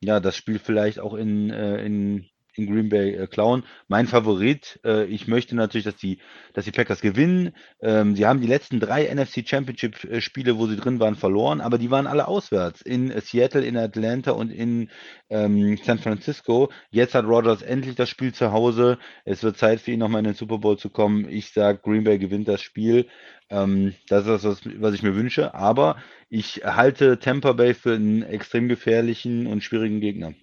[0.00, 2.26] ja, das Spiel vielleicht auch in, äh, in
[2.56, 3.64] in Green Bay äh, klauen.
[3.88, 6.18] Mein Favorit, äh, ich möchte natürlich, dass die,
[6.52, 7.52] dass die Packers gewinnen.
[7.80, 11.60] Ähm, sie haben die letzten drei NFC Championship äh, Spiele, wo sie drin waren, verloren,
[11.60, 12.82] aber die waren alle auswärts.
[12.82, 14.90] In äh, Seattle, in Atlanta und in
[15.30, 16.70] ähm, San Francisco.
[16.90, 18.98] Jetzt hat Rogers endlich das Spiel zu Hause.
[19.24, 21.28] Es wird Zeit für ihn nochmal in den Super Bowl zu kommen.
[21.28, 23.06] Ich sage, Green Bay gewinnt das Spiel.
[23.50, 25.54] Ähm, das ist das, was ich mir wünsche.
[25.54, 25.96] Aber
[26.28, 30.34] ich halte Tampa Bay für einen extrem gefährlichen und schwierigen Gegner.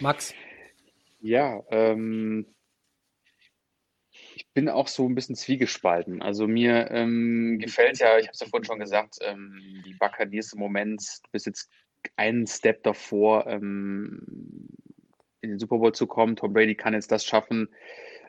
[0.00, 0.34] Max?
[1.20, 2.46] Ja, ähm,
[4.34, 6.22] ich bin auch so ein bisschen zwiegespalten.
[6.22, 10.52] Also mir ähm, gefällt ja, ich habe es ja vorhin schon gesagt, ähm, die Buccaneers
[10.52, 11.70] im Moment, du bist jetzt
[12.16, 14.68] einen Step davor, ähm,
[15.42, 16.36] in den Super Bowl zu kommen.
[16.36, 17.68] Tom Brady kann jetzt das schaffen,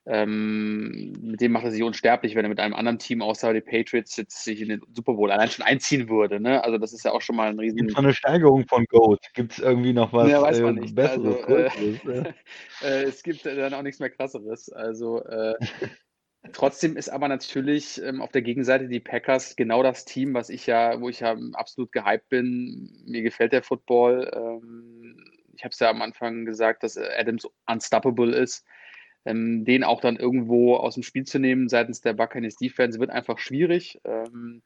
[0.05, 3.61] ähm, mit dem macht er sich unsterblich, wenn er mit einem anderen Team außer die
[3.61, 6.39] Patriots jetzt sich in den Super Bowl allein schon einziehen würde.
[6.39, 6.63] Ne?
[6.63, 7.77] Also das ist ja auch schon mal ein riesen...
[7.77, 9.21] Gibt es eine Steigerung von Goat?
[9.35, 10.73] Gibt es irgendwie noch was ja, äh.
[10.91, 11.43] Besseres?
[11.43, 12.33] Also, äh,
[12.83, 14.69] äh, es gibt dann auch nichts mehr Krasseres.
[14.71, 15.53] Also äh,
[16.53, 20.65] Trotzdem ist aber natürlich ähm, auf der Gegenseite die Packers genau das Team, was ich
[20.65, 22.91] ja, wo ich ja absolut gehypt bin.
[23.05, 24.31] Mir gefällt der Football.
[24.33, 25.23] Ähm,
[25.55, 28.65] ich habe es ja am Anfang gesagt, dass Adams unstoppable ist
[29.25, 33.11] ähm, den auch dann irgendwo aus dem Spiel zu nehmen seitens der Buccaneers Defense wird
[33.11, 33.99] einfach schwierig.
[34.03, 34.61] Ähm,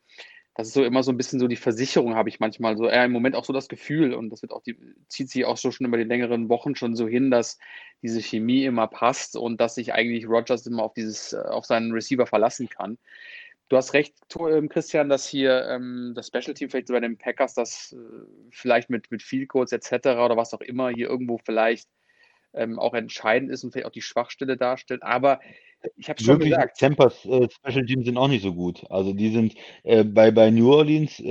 [0.56, 3.04] das ist so immer so ein bisschen so die Versicherung, habe ich manchmal so, eher
[3.04, 4.78] im Moment auch so das Gefühl und das wird auch die,
[5.10, 7.60] zieht sich auch so schon über die längeren Wochen schon so hin, dass
[8.02, 11.92] diese Chemie immer passt und dass sich eigentlich Rogers immer auf dieses, äh, auf seinen
[11.92, 12.98] Receiver verlassen kann.
[13.68, 17.54] Du hast recht, ähm, Christian, dass hier ähm, das Special Team vielleicht bei den Packers
[17.54, 20.08] das äh, vielleicht mit, mit Field Codes etc.
[20.20, 21.90] oder was auch immer hier irgendwo vielleicht
[22.56, 25.04] ähm, auch entscheidend ist und vielleicht auch die Schwachstelle darstellt.
[25.04, 25.40] Aber
[25.98, 26.78] ich habe schon gesagt.
[26.78, 28.84] Tempers äh, Special Teams sind auch nicht so gut.
[28.90, 31.26] Also die sind äh, bei, bei New Orleans äh,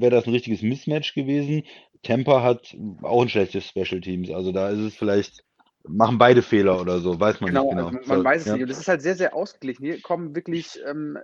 [0.00, 1.62] wäre das ein richtiges Mismatch gewesen.
[2.02, 4.30] Tampa hat auch ein schlechtes Special Teams.
[4.30, 5.44] Also da ist es vielleicht
[5.86, 7.86] machen beide Fehler oder so, weiß man genau, nicht genau.
[7.86, 8.52] Also man, man weiß es ja.
[8.54, 8.62] nicht.
[8.62, 9.84] Und das ist halt sehr, sehr ausgeglichen.
[9.84, 11.18] Hier kommen wirklich ähm,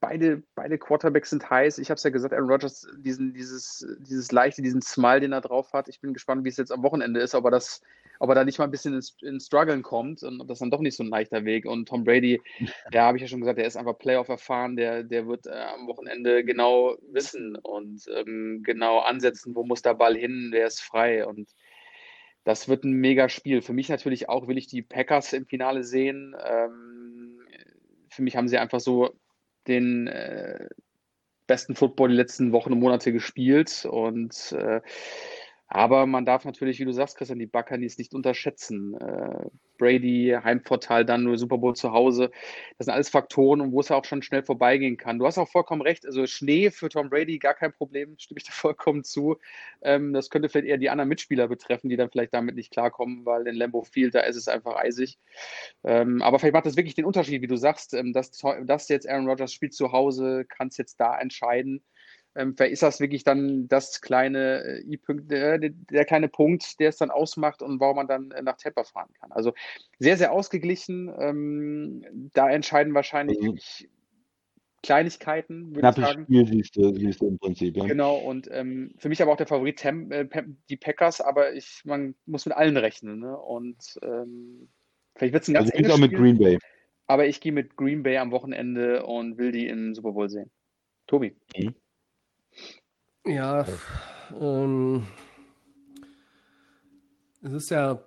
[0.00, 1.78] beide, beide Quarterbacks sind heiß.
[1.78, 5.40] Ich habe es ja gesagt, Aaron Rodgers, diesen, dieses, dieses leichte, diesen Smile, den er
[5.40, 5.88] drauf hat.
[5.88, 7.82] Ich bin gespannt, wie es jetzt am Wochenende ist, ob er das
[8.18, 10.70] ob er da nicht mal ein bisschen ins, ins Struggeln kommt und das ist dann
[10.70, 11.66] doch nicht so ein leichter Weg.
[11.66, 12.40] Und Tom Brady,
[12.92, 15.50] ja, habe ich ja schon gesagt, der ist einfach Playoff erfahren, der, der wird äh,
[15.50, 20.80] am Wochenende genau wissen und ähm, genau ansetzen, wo muss der Ball hin, wer ist
[20.80, 21.26] frei.
[21.26, 21.50] Und
[22.44, 23.62] das wird ein mega Spiel.
[23.62, 26.34] Für mich natürlich auch will ich die Packers im Finale sehen.
[26.44, 27.40] Ähm,
[28.10, 29.10] für mich haben sie einfach so
[29.66, 30.66] den äh,
[31.46, 34.80] besten Football die letzten Wochen und Monate gespielt und äh,
[35.68, 38.94] aber man darf natürlich, wie du sagst, Christian, die Buccaneers nicht unterschätzen.
[38.94, 39.46] Äh,
[39.76, 42.30] Brady, Heimvorteil, dann nur Super Bowl zu Hause.
[42.78, 45.18] Das sind alles Faktoren, wo es ja auch schon schnell vorbeigehen kann.
[45.18, 46.06] Du hast auch vollkommen recht.
[46.06, 49.36] Also Schnee für Tom Brady gar kein Problem, stimme ich dir vollkommen zu.
[49.82, 53.26] Ähm, das könnte vielleicht eher die anderen Mitspieler betreffen, die dann vielleicht damit nicht klarkommen,
[53.26, 55.18] weil in Lambeau Field, da ist es einfach eisig.
[55.84, 58.30] Ähm, aber vielleicht macht das wirklich den Unterschied, wie du sagst, ähm, dass,
[58.64, 61.82] dass jetzt Aaron Rodgers spielt zu Hause, kann es jetzt da entscheiden
[62.38, 66.90] ähm, vielleicht ist das wirklich dann das kleine äh, I-Punkt, der, der, kleine Punkt, der
[66.90, 69.32] es dann ausmacht und warum man dann äh, nach Tampa fahren kann.
[69.32, 69.54] Also
[69.98, 71.12] sehr, sehr ausgeglichen.
[71.18, 73.90] Ähm, da entscheiden wahrscheinlich mhm.
[74.84, 76.22] Kleinigkeiten, würde ich sagen.
[76.22, 77.86] Spiel siehst du, siehst du im Prinzip, ja.
[77.86, 80.28] Genau, und ähm, für mich aber auch der Favorit Tem äh,
[80.70, 83.18] die Packers, aber ich, man muss mit allen rechnen.
[83.18, 83.36] Ne?
[83.36, 84.68] Und ähm,
[85.16, 86.58] vielleicht wird es ein ganz also ich auch mit Green Bay.
[87.08, 90.52] Aber ich gehe mit Green Bay am Wochenende und will die im Super Bowl sehen.
[91.08, 91.34] Tobi.
[91.56, 91.74] Mhm.
[93.26, 93.66] Ja,
[94.40, 95.06] ähm,
[97.42, 98.02] es ist ja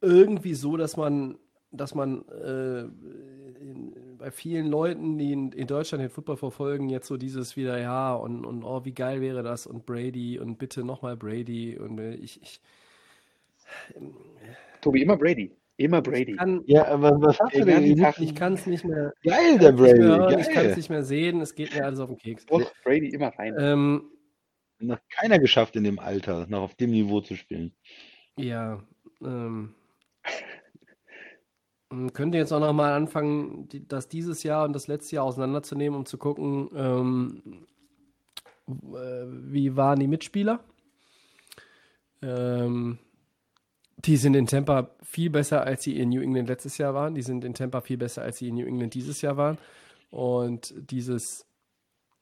[0.00, 1.38] irgendwie so, dass man,
[1.70, 2.80] dass man äh,
[3.60, 7.78] in, bei vielen Leuten, die in, in, Deutschland den Football verfolgen, jetzt so dieses wieder,
[7.78, 11.98] ja, und, und oh, wie geil wäre das und Brady und bitte nochmal Brady und
[11.98, 12.60] äh, ich, ich
[14.80, 15.52] Tobi, immer Brady.
[15.76, 16.36] Immer Brady.
[16.36, 17.82] Kann, ja, aber was hast du denn?
[17.84, 19.12] Ich, ich kann es nicht mehr.
[19.24, 20.00] Geil, der Brady.
[20.00, 21.40] Hören, ich kann es nicht mehr sehen.
[21.40, 22.44] Es geht mir alles auf den Keks.
[22.50, 23.54] Oh, Brady immer rein.
[23.58, 24.10] Ähm,
[24.78, 27.72] noch keiner geschafft in dem Alter, noch auf dem Niveau zu spielen.
[28.36, 28.82] Ja.
[29.22, 29.74] Ähm,
[32.12, 35.98] könnte jetzt auch noch mal anfangen, die, das dieses Jahr und das letzte Jahr auseinanderzunehmen,
[35.98, 37.66] um zu gucken, ähm,
[38.68, 40.64] äh, wie waren die Mitspieler.
[42.22, 42.98] Ähm,
[44.04, 47.14] die sind in Tampa viel besser, als sie in New England letztes Jahr waren.
[47.14, 49.58] Die sind in Tampa viel besser, als sie in New England dieses Jahr waren.
[50.10, 51.46] Und dieses,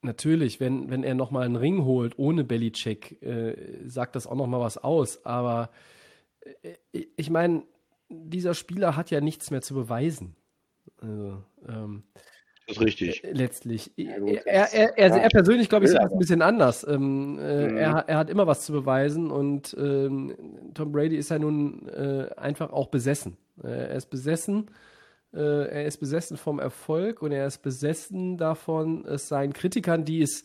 [0.02, 4.60] natürlich, wenn, wenn er nochmal einen Ring holt ohne Bellycheck, äh, sagt das auch nochmal
[4.60, 5.24] was aus.
[5.24, 5.70] Aber
[6.62, 7.64] äh, ich meine,
[8.08, 10.36] dieser Spieler hat ja nichts mehr zu beweisen.
[10.98, 12.02] Also, ähm,
[12.70, 13.24] das ist richtig.
[13.24, 13.90] Äh, letztlich.
[13.96, 14.12] Ja,
[14.44, 16.86] er, er, er, er, persönlich, glaube ich, das ein bisschen anders.
[16.88, 17.76] Ähm, äh, mhm.
[17.76, 20.36] er, er, hat immer was zu beweisen und ähm,
[20.74, 23.36] Tom Brady ist ja nun äh, einfach auch besessen.
[23.62, 24.70] Äh, er ist besessen.
[25.34, 30.22] Äh, er ist besessen vom Erfolg und er ist besessen davon, es seinen Kritikern, die
[30.22, 30.44] es,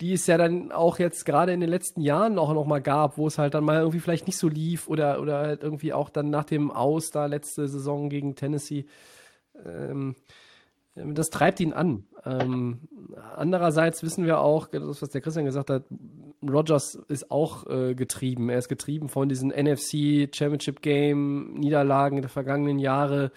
[0.00, 3.18] die es ja dann auch jetzt gerade in den letzten Jahren auch noch mal gab,
[3.18, 6.08] wo es halt dann mal irgendwie vielleicht nicht so lief oder, oder halt irgendwie auch
[6.08, 8.86] dann nach dem Aus da letzte Saison gegen Tennessee.
[9.66, 10.14] Ähm,
[11.14, 12.04] das treibt ihn an.
[12.24, 12.80] Ähm,
[13.36, 15.84] andererseits wissen wir auch, das, was der Christian gesagt hat,
[16.42, 18.48] Rogers ist auch äh, getrieben.
[18.48, 23.32] Er ist getrieben von diesen NFC Championship Game Niederlagen der vergangenen Jahre,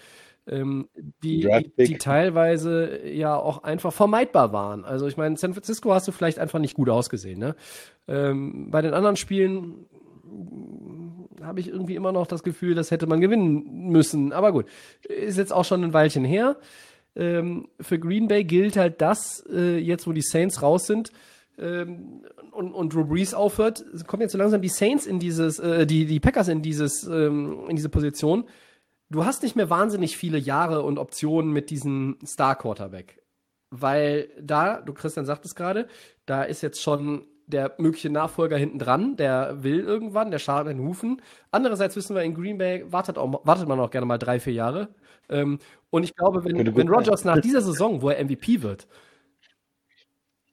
[0.46, 0.88] ähm,
[1.22, 1.48] die,
[1.78, 4.84] die, teilweise ja auch einfach vermeidbar waren.
[4.84, 7.38] Also ich meine, San Francisco hast du vielleicht einfach nicht gut ausgesehen.
[7.38, 7.54] Ne?
[8.08, 9.86] Ähm, bei den anderen Spielen
[11.42, 14.32] habe ich irgendwie immer noch das Gefühl, das hätte man gewinnen müssen.
[14.32, 14.66] Aber gut,
[15.08, 16.56] ist jetzt auch schon ein Weilchen her
[17.16, 21.12] ähm, für Green Bay gilt halt das, äh, jetzt wo die Saints raus sind
[21.58, 22.22] ähm,
[22.52, 26.06] und, und Drew Brees aufhört, kommen jetzt so langsam die Saints in dieses, äh, die,
[26.06, 28.44] die Packers in dieses, ähm, in diese Position.
[29.10, 33.22] Du hast nicht mehr wahnsinnig viele Jahre und Optionen mit diesem Star-Quarterback.
[33.70, 35.86] Weil da, du Christian sagt es gerade,
[36.26, 40.82] da ist jetzt schon der mögliche Nachfolger hinten dran, der will irgendwann, der schadet den
[40.82, 41.20] Hufen.
[41.50, 44.54] Andererseits wissen wir, in Green Bay wartet, auch, wartet man auch gerne mal drei, vier
[44.54, 44.88] Jahre.
[45.28, 45.58] Ähm,
[45.90, 48.86] und ich glaube, wenn, wenn Rogers nach dieser Saison, wo er MVP wird,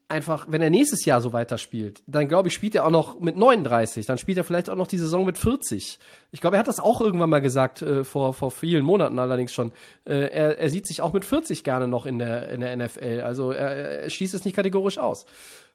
[0.10, 3.38] einfach, wenn er nächstes Jahr so weiterspielt, dann glaube ich, spielt er auch noch mit
[3.38, 6.00] 39, dann spielt er vielleicht auch noch die Saison mit 40.
[6.32, 9.54] Ich glaube, er hat das auch irgendwann mal gesagt, äh, vor, vor vielen Monaten allerdings
[9.54, 9.72] schon.
[10.06, 13.22] Äh, er, er sieht sich auch mit 40 gerne noch in der, in der NFL.
[13.24, 15.26] Also er, er schließt es nicht kategorisch aus.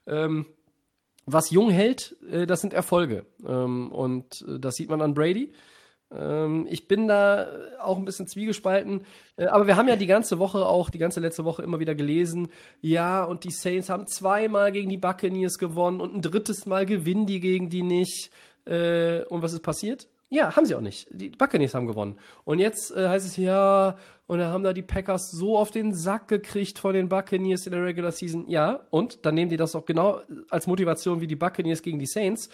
[0.05, 0.45] Ähm,
[1.25, 3.25] was jung hält, äh, das sind Erfolge.
[3.47, 5.53] Ähm, und äh, das sieht man an Brady.
[6.13, 7.47] Ähm, ich bin da
[7.81, 9.05] auch ein bisschen zwiegespalten.
[9.37, 11.95] Äh, aber wir haben ja die ganze Woche auch, die ganze letzte Woche immer wieder
[11.95, 12.49] gelesen,
[12.81, 17.25] ja, und die Saints haben zweimal gegen die Buccaneers gewonnen und ein drittes Mal gewinnen
[17.25, 18.31] die gegen die nicht.
[18.65, 20.07] Äh, und was ist passiert?
[20.29, 21.07] Ja, haben sie auch nicht.
[21.11, 22.17] Die Buccaneers haben gewonnen.
[22.45, 23.95] Und jetzt äh, heißt es ja,
[24.27, 27.73] und da haben da die Packers so auf den Sack gekriegt von den Buccaneers in
[27.73, 28.49] der Regular Season.
[28.49, 32.07] Ja, und dann nehmen die das auch genau als Motivation wie die Buccaneers gegen die
[32.07, 32.49] Saints.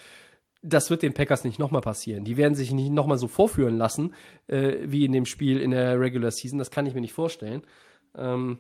[0.62, 2.24] Das wird den Packers nicht nochmal passieren.
[2.24, 4.14] Die werden sich nicht nochmal so vorführen lassen,
[4.48, 6.60] äh, wie in dem Spiel in der Regular Season.
[6.60, 7.64] Das kann ich mir nicht vorstellen.
[8.16, 8.60] Ähm,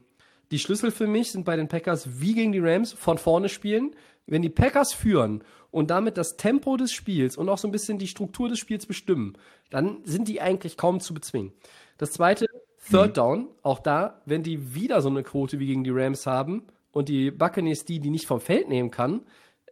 [0.51, 3.95] die Schlüssel für mich sind bei den Packers wie gegen die Rams von vorne spielen.
[4.25, 7.97] Wenn die Packers führen und damit das Tempo des Spiels und auch so ein bisschen
[7.97, 9.37] die Struktur des Spiels bestimmen,
[9.69, 11.53] dann sind die eigentlich kaum zu bezwingen.
[11.97, 12.47] Das zweite,
[12.89, 13.13] Third mhm.
[13.13, 17.09] Down, auch da, wenn die wieder so eine Quote wie gegen die Rams haben und
[17.09, 19.21] die Buccaneers die, die nicht vom Feld nehmen kann,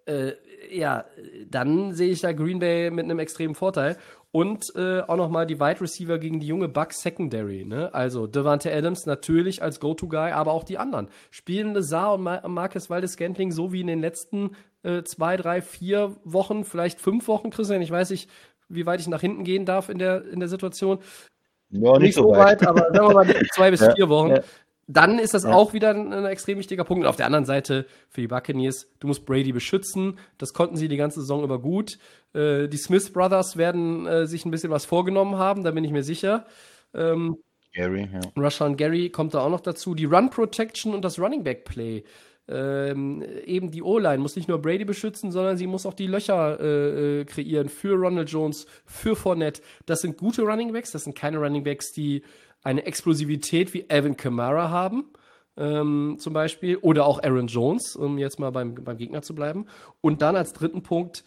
[0.10, 0.34] äh,
[0.72, 1.06] ja,
[1.50, 3.98] dann sehe ich da Green Bay mit einem extremen Vorteil.
[4.32, 7.66] Und äh, auch nochmal die Wide Receiver gegen die junge Bucks Secondary.
[7.66, 7.92] Ne?
[7.94, 11.08] Also Devante Adams natürlich als Go-To-Guy, aber auch die anderen.
[11.32, 14.52] Spielen Lazar und Ma Marcus Waldes-Scantling so wie in den letzten
[14.84, 17.82] äh, zwei, drei, vier Wochen, vielleicht fünf Wochen, Christian.
[17.82, 18.30] Ich weiß nicht,
[18.68, 21.00] wie weit ich nach hinten gehen darf in der, in der Situation.
[21.72, 22.62] Ja, nicht, nicht so weit.
[22.62, 22.68] weit.
[22.68, 24.30] aber sagen wir mal zwei bis ja, vier Wochen.
[24.30, 24.44] Ja
[24.92, 25.52] dann ist das ja.
[25.52, 27.04] auch wieder ein, ein, extrem wichtiger Punkt.
[27.04, 30.18] Und auf der anderen Seite für die Buccaneers, du musst Brady beschützen.
[30.40, 32.00] Das konnten sie die ganze Saison über gut.
[32.34, 35.92] Äh, die Smith Brothers werden äh, sich ein bisschen was vorgenommen haben, da bin ich
[35.92, 36.48] mir sicher.
[36.96, 37.38] Ähm,
[37.76, 38.20] Gary, ja.
[38.36, 39.94] Rashawn Gary kommt da auch noch dazu.
[39.94, 42.04] Die Run Protection und das Running Back Play.
[42.48, 46.60] Ähm, eben die O-Line muss nicht nur Brady beschützen, sondern sie muss auch die Löcher
[46.60, 49.62] äh, äh kreieren für Ronald Jones, für Fournette.
[49.86, 52.24] Das sind gute Running Backs, das sind keine Running Backs, die
[52.64, 55.12] eine Explosivität wie Evan Kamara haben,
[55.58, 59.66] ähm, zum Beispiel, oder auch Aaron Jones, um jetzt mal beim, beim Gegner zu bleiben.
[60.02, 61.24] Und dann als dritten Punkt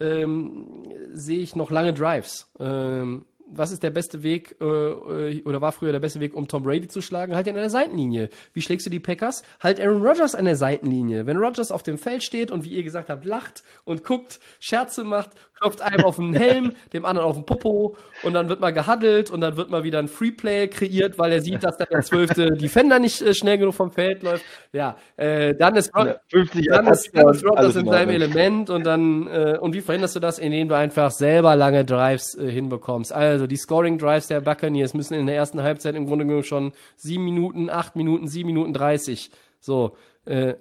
[0.00, 2.50] ähm, sehe ich noch lange Drives.
[2.58, 6.48] Ähm, was ist der beste Weg äh, äh, oder war früher der beste Weg, um
[6.48, 7.34] Tom Brady zu schlagen?
[7.34, 8.30] Halt ihn an der Seitenlinie.
[8.52, 9.42] Wie schlägst du die Packers?
[9.60, 11.26] Halt Aaron Rodgers an der Seitenlinie.
[11.26, 15.04] Wenn Rodgers auf dem Feld steht und wie ihr gesagt habt, lacht und guckt, Scherze
[15.04, 15.30] macht,
[15.62, 19.30] klopft einem auf den Helm, dem anderen auf den Popo und dann wird mal gehaddelt
[19.30, 22.98] und dann wird mal wieder ein Freeplay kreiert, weil er sieht, dass der zwölfte Defender
[22.98, 24.44] nicht äh, schnell genug vom Feld läuft.
[24.72, 29.28] Ja, äh, dann ist, Rod dann ist, dann ist Rodgers in seinem Element und dann
[29.28, 33.12] äh, und wie verhinderst du das, indem du einfach selber lange Drives äh, hinbekommst?
[33.12, 36.72] Also die Scoring Drives der Buccaneers müssen in der ersten Halbzeit im Grunde genommen schon
[36.96, 39.30] sieben Minuten, acht Minuten, sieben Minuten dreißig.
[39.60, 40.54] So, äh,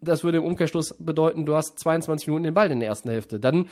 [0.00, 3.40] das würde im Umkehrschluss bedeuten, du hast 22 Minuten den Ball in der ersten Hälfte.
[3.40, 3.68] Dann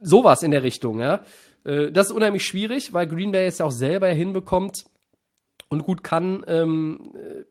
[0.00, 1.22] sowas in der Richtung, ja.
[1.64, 4.84] Äh, das ist unheimlich schwierig, weil Green Bay es ja auch selber hinbekommt
[5.68, 7.44] und gut kann, ähm, äh,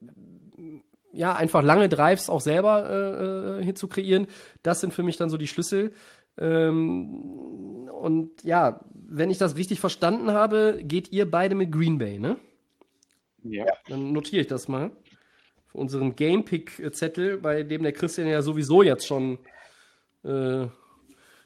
[1.14, 4.28] ja, einfach lange Drives auch selber äh, äh, hinzukreieren.
[4.64, 5.94] Das sind für mich dann so die Schlüssel.
[6.38, 12.18] Ähm, und ja, wenn ich das richtig verstanden habe, geht ihr beide mit Green Bay,
[12.18, 12.38] ne?
[13.44, 13.66] Ja.
[13.90, 14.92] Dann notiere ich das mal
[15.72, 19.40] für unseren Gamepick-Zettel, bei dem der Christian ja sowieso jetzt schon,
[20.24, 20.68] äh,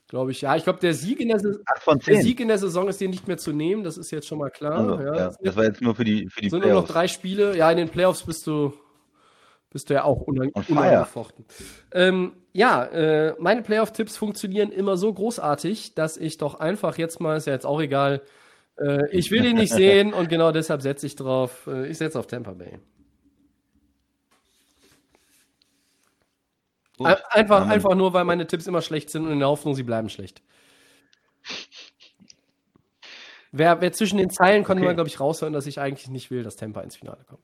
[0.07, 2.99] glaube ich, ja, ich glaube, der, Sieg in der, der Sieg in der Saison ist
[2.99, 4.77] dir nicht mehr zu nehmen, das ist jetzt schon mal klar.
[4.77, 5.31] Also, ja, ja.
[5.41, 6.73] Das war jetzt nur für die, für die sind Playoffs.
[6.73, 7.56] nur noch drei Spiele.
[7.56, 8.73] Ja, in den Playoffs bist du,
[9.69, 11.45] bist du ja auch unangefochten.
[11.91, 17.38] Ähm, ja, äh, meine Playoff-Tipps funktionieren immer so großartig, dass ich doch einfach jetzt mal,
[17.38, 18.22] ist ja jetzt auch egal,
[18.80, 22.18] äh, ich will ihn nicht sehen und genau deshalb setze ich drauf, äh, ich setze
[22.18, 22.80] auf Tampa Bay.
[26.97, 27.07] Gut.
[27.30, 27.72] Einfach, Amen.
[27.72, 30.41] einfach nur, weil meine Tipps immer schlecht sind und in der Hoffnung, sie bleiben schlecht.
[33.51, 34.88] Wer, wer zwischen den Zeilen konnte okay.
[34.88, 37.43] man, glaube ich, raushören, dass ich eigentlich nicht will, dass Tampa ins Finale kommt.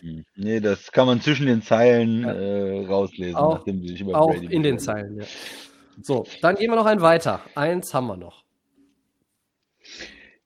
[0.00, 0.24] Hm.
[0.36, 2.32] Nee, das kann man zwischen den Zeilen ja.
[2.32, 5.26] äh, rauslesen, auch, nachdem sie sich über Auch Brady in den Zeilen, ja.
[6.02, 7.40] So, dann gehen wir noch einen weiter.
[7.56, 8.44] Eins haben wir noch.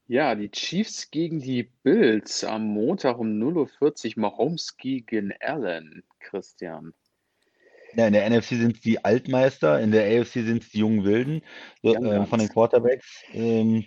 [0.08, 4.20] Ja, die Chiefs gegen die Bills am Montag um 0.40 Uhr.
[4.22, 6.92] Mahomes gegen Allen, Christian.
[7.94, 11.04] Ja, in der NFC sind es die Altmeister, in der AFC sind es die jungen
[11.04, 11.42] Wilden
[11.82, 13.22] so, äh, von den Quarterbacks.
[13.32, 13.84] Ähm,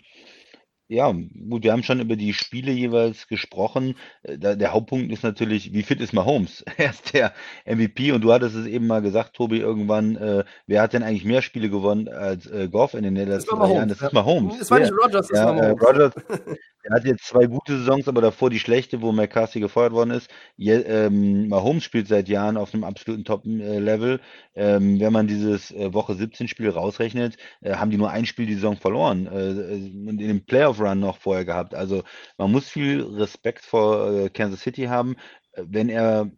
[0.87, 3.95] ja, gut, wir haben schon über die Spiele jeweils gesprochen.
[4.21, 6.63] Äh, da, der Hauptpunkt ist natürlich, wie fit ist Mahomes?
[6.77, 7.33] Er ist der
[7.65, 11.25] MVP und du hattest es eben mal gesagt, Tobi, irgendwann, äh, wer hat denn eigentlich
[11.25, 13.89] mehr Spiele gewonnen als äh, Goff in den letzten drei Jahren?
[13.89, 14.59] Das ist Mahomes.
[14.59, 15.81] Das war nicht Rogers, das ja, war äh, Mahomes.
[15.81, 16.13] Rogers,
[16.83, 20.29] er hat jetzt zwei gute Saisons, aber davor die schlechte, wo McCarthy gefeuert worden ist.
[20.55, 24.19] Je, ähm, Mahomes spielt seit Jahren auf einem absoluten Top-Level.
[24.53, 28.45] Ähm, wenn man dieses äh, Woche 17 Spiel rausrechnet, äh, haben die nur ein Spiel
[28.45, 30.45] die Saison verloren äh, und in dem
[30.75, 31.73] Playoff-Run noch vorher gehabt.
[31.73, 32.03] Also
[32.37, 35.15] man muss viel Respekt vor äh, Kansas City haben.
[35.55, 36.31] Wenn er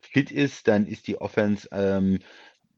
[0.00, 2.20] fit ist, dann ist die Offense ähm,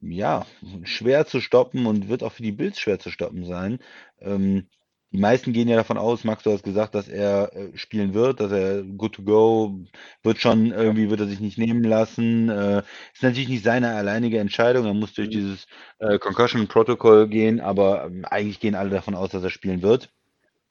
[0.01, 0.45] ja
[0.83, 3.79] schwer zu stoppen und wird auch für die Bills schwer zu stoppen sein.
[4.19, 4.67] Ähm,
[5.11, 8.41] die meisten gehen ja davon aus, Max, du hast gesagt, dass er äh, spielen wird,
[8.41, 9.79] dass er good to go,
[10.21, 12.49] wird schon irgendwie, wird er sich nicht nehmen lassen.
[12.49, 15.31] Äh, ist natürlich nicht seine alleinige Entscheidung, er muss durch mhm.
[15.31, 15.67] dieses
[15.99, 20.11] äh, Concussion-Protokoll gehen, aber ähm, eigentlich gehen alle davon aus, dass er spielen wird.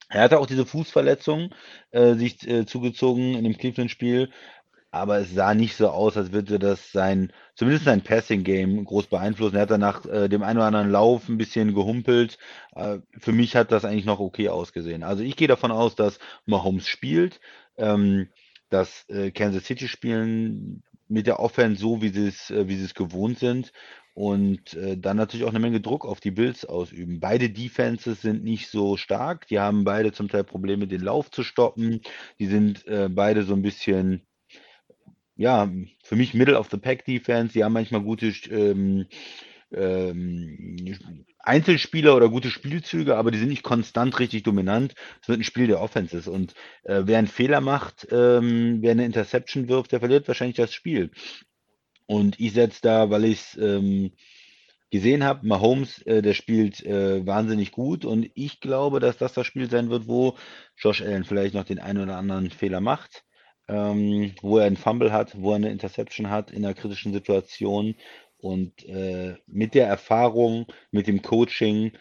[0.09, 1.51] Er hatte auch diese Fußverletzung
[1.91, 4.31] äh, sich äh, zugezogen in dem Cleveland-Spiel.
[4.93, 9.57] aber es sah nicht so aus, als würde das sein, zumindest sein Passing-Game groß beeinflussen.
[9.57, 12.39] Er hat danach äh, dem einen oder anderen Lauf ein bisschen gehumpelt.
[12.75, 15.03] Äh, für mich hat das eigentlich noch okay ausgesehen.
[15.05, 17.41] Also ich gehe davon aus, dass Mahomes spielt,
[17.77, 18.31] ähm,
[18.71, 22.85] dass äh, Kansas City spielen mit der Offense so, wie sie es, äh, wie sie
[22.85, 23.73] es gewohnt sind
[24.17, 27.21] und äh, dann natürlich auch eine Menge Druck auf die Bills ausüben.
[27.21, 31.43] Beide Defenses sind nicht so stark, die haben beide zum Teil Probleme, den Lauf zu
[31.43, 32.01] stoppen.
[32.39, 34.23] Die sind äh, beide so ein bisschen,
[35.37, 35.71] ja,
[36.03, 37.53] für mich Middle of the Pack Defense.
[37.53, 39.05] Die haben manchmal gute ähm,
[39.71, 40.97] ähm,
[41.41, 44.95] Einzelspieler oder gute Spielzüge, aber die sind nicht konstant richtig dominant.
[45.21, 49.05] Es wird ein Spiel der Offenses und äh, wer einen Fehler macht, ähm, wer eine
[49.05, 51.11] Interception wirft, der verliert wahrscheinlich das Spiel.
[52.07, 54.13] Und ich setze da, weil ich es ähm,
[54.91, 58.05] gesehen habe, Mahomes, äh, der spielt äh, wahnsinnig gut.
[58.05, 60.37] Und ich glaube, dass das das Spiel sein wird, wo
[60.77, 63.25] Josh Allen vielleicht noch den einen oder anderen Fehler macht,
[63.69, 67.97] ähm, wo er einen Fumble hat, wo er eine Interception hat in einer kritischen Situation.
[68.39, 71.93] Und äh, mit der Erfahrung, mit dem Coaching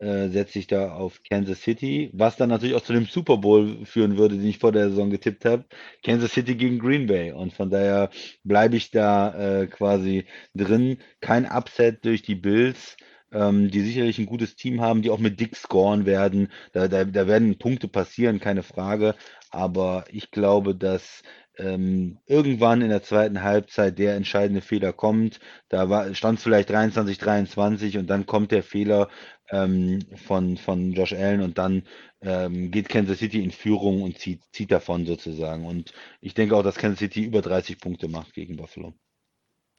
[0.00, 3.84] äh, setze ich da auf Kansas City, was dann natürlich auch zu dem Super Bowl
[3.84, 5.64] führen würde, den ich vor der Saison getippt habe.
[6.04, 7.32] Kansas City gegen Green Bay.
[7.32, 8.10] Und von daher
[8.44, 10.98] bleibe ich da äh, quasi drin.
[11.20, 12.96] Kein Upset durch die Bills
[13.32, 16.50] ähm, die sicherlich ein gutes Team haben, die auch mit Dick scoren werden.
[16.72, 19.14] Da, da, da werden Punkte passieren, keine Frage.
[19.50, 21.22] Aber ich glaube, dass
[21.60, 25.40] ähm, irgendwann in der zweiten Halbzeit der entscheidende Fehler kommt.
[25.68, 29.08] Da stand es vielleicht 23, 23 und dann kommt der Fehler
[29.50, 31.84] ähm, von, von Josh Allen und dann
[32.22, 35.66] ähm, geht Kansas City in Führung und zieht, zieht davon sozusagen.
[35.66, 38.94] Und ich denke auch, dass Kansas City über 30 Punkte macht gegen Buffalo.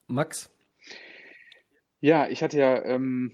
[0.08, 0.52] Max?
[2.00, 3.32] Ja, ich hatte ja ähm,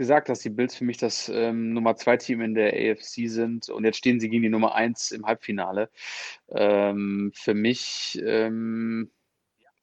[0.00, 3.68] gesagt, dass die Bills für mich das ähm, Nummer 2 Team in der AFC sind
[3.68, 5.90] und jetzt stehen sie gegen die Nummer 1 im Halbfinale.
[6.48, 9.10] Ähm, für mich, ähm,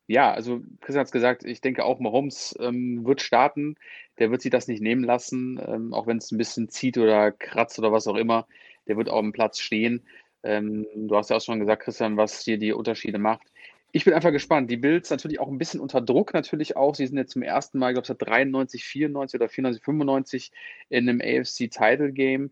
[0.07, 3.75] ja, also Christian hat es gesagt, ich denke auch, Mahomes ähm, wird starten.
[4.17, 7.31] Der wird sich das nicht nehmen lassen, ähm, auch wenn es ein bisschen zieht oder
[7.31, 8.47] kratzt oder was auch immer.
[8.87, 10.03] Der wird auf dem Platz stehen.
[10.41, 13.51] Ähm, du hast ja auch schon gesagt, Christian, was hier die Unterschiede macht.
[13.91, 14.69] Ich bin einfach gespannt.
[14.69, 16.95] Die Bills natürlich auch ein bisschen unter Druck natürlich auch.
[16.95, 20.51] Sie sind jetzt zum ersten Mal, ich glaube, seit 93, 94 oder 94, 95
[20.89, 22.51] in einem AFC Title Game.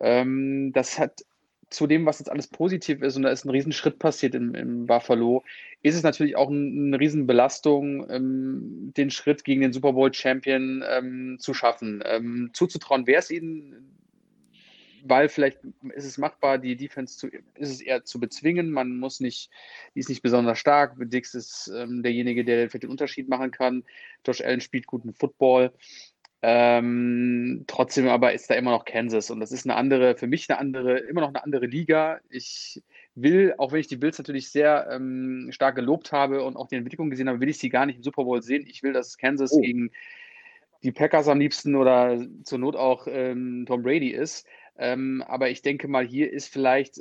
[0.00, 1.24] Ähm, das hat
[1.70, 4.86] zu dem, was jetzt alles positiv ist, und da ist ein Riesenschritt passiert in, in
[4.86, 5.42] Buffalo,
[5.82, 10.84] ist es natürlich auch ein, eine Riesenbelastung, ähm, den Schritt gegen den Super Bowl Champion
[10.88, 12.02] ähm, zu schaffen.
[12.06, 14.03] Ähm, zuzutrauen, wäre es ihnen
[15.04, 15.58] weil vielleicht
[15.94, 18.70] ist es machbar, die Defense zu, ist es eher zu bezwingen.
[18.70, 19.50] Man muss nicht,
[19.94, 20.94] die ist nicht besonders stark.
[20.98, 23.84] Dix ist ähm, derjenige, der vielleicht den Unterschied machen kann.
[24.26, 25.72] Josh Allen spielt guten Football.
[26.46, 30.50] Ähm, trotzdem aber ist da immer noch Kansas und das ist eine andere, für mich
[30.50, 32.20] eine andere, immer noch eine andere Liga.
[32.28, 32.82] Ich
[33.14, 36.76] will, auch wenn ich die Bills natürlich sehr ähm, stark gelobt habe und auch die
[36.76, 38.66] Entwicklung gesehen habe, will ich sie gar nicht im Super Bowl sehen.
[38.66, 39.60] Ich will, dass Kansas oh.
[39.60, 39.90] gegen
[40.82, 44.46] die Packers am liebsten oder zur Not auch ähm, Tom Brady ist.
[44.76, 47.00] Ähm, aber ich denke mal, hier ist vielleicht,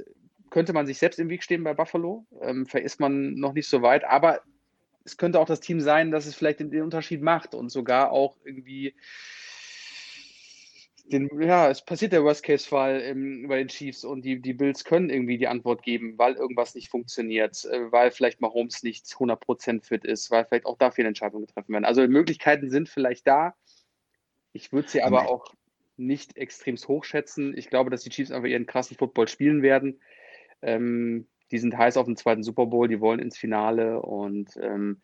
[0.50, 2.26] könnte man sich selbst im Weg stehen bei Buffalo.
[2.41, 4.41] Ähm, vielleicht ist man noch nicht so weit, aber
[5.06, 8.12] es könnte auch das Team sein, dass es vielleicht den, den Unterschied macht und sogar
[8.12, 8.95] auch irgendwie
[11.06, 13.14] den, ja, es passiert der Worst-Case-Fall
[13.48, 16.90] bei den Chiefs und die, die Bills können irgendwie die Antwort geben, weil irgendwas nicht
[16.90, 21.74] funktioniert, äh, weil vielleicht Mahomes nicht 100% fit ist, weil vielleicht auch dafür Entscheidungen getroffen
[21.74, 21.86] werden.
[21.86, 23.56] Also Möglichkeiten sind vielleicht da.
[24.54, 25.54] Ich würde sie aber auch
[25.98, 27.57] nicht extremst hochschätzen.
[27.57, 29.99] Ich glaube, dass die Chiefs einfach ihren krassen Football spielen werden.
[30.61, 35.02] Ähm, die sind heiß auf den zweiten Super Bowl, die wollen ins Finale und ähm,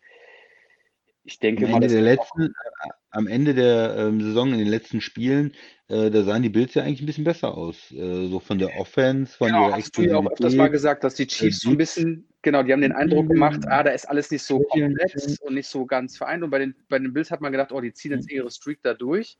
[1.23, 1.77] ich denke am mal.
[1.77, 5.53] Ende der letzten, äh, am Ende der ähm, Saison, in den letzten Spielen,
[5.87, 7.91] äh, da sahen die Bills ja eigentlich ein bisschen besser aus.
[7.91, 11.03] Äh, so von der Offense, von genau, ihrer hast du ja auch öfters mal gesagt,
[11.03, 14.09] dass die Chiefs so ein bisschen, genau, die haben den Eindruck gemacht, ah, da ist
[14.09, 16.43] alles nicht so komplex und nicht so ganz vereint.
[16.43, 18.79] Und bei den, bei den Bills hat man gedacht, oh, die ziehen jetzt ihre Streak
[18.81, 19.37] da durch.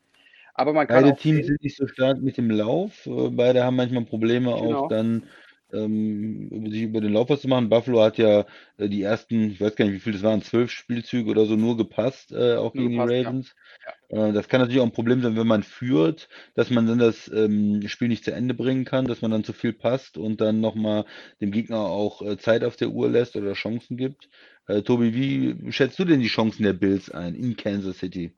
[0.60, 3.06] Aber man kann Beide Teams sind nicht so stark mit dem Lauf.
[3.06, 4.84] Äh, beide haben manchmal Probleme genau.
[4.84, 5.24] auch dann
[5.72, 7.70] ähm, sich über den Lauf was zu machen.
[7.70, 8.46] Buffalo hat ja
[8.76, 11.56] äh, die ersten, ich weiß gar nicht, wie viele das waren, zwölf Spielzüge oder so
[11.56, 13.56] nur gepasst, äh, auch nur gegen gepasst, die Ravens.
[13.86, 14.18] Ja.
[14.18, 14.28] Ja.
[14.28, 17.32] Äh, das kann natürlich auch ein Problem sein, wenn man führt, dass man dann das
[17.34, 20.60] ähm, Spiel nicht zu Ende bringen kann, dass man dann zu viel passt und dann
[20.60, 21.06] nochmal
[21.40, 24.28] dem Gegner auch äh, Zeit auf der Uhr lässt oder Chancen gibt.
[24.68, 28.34] Äh, Tobi, wie schätzt du denn die Chancen der Bills ein in Kansas City?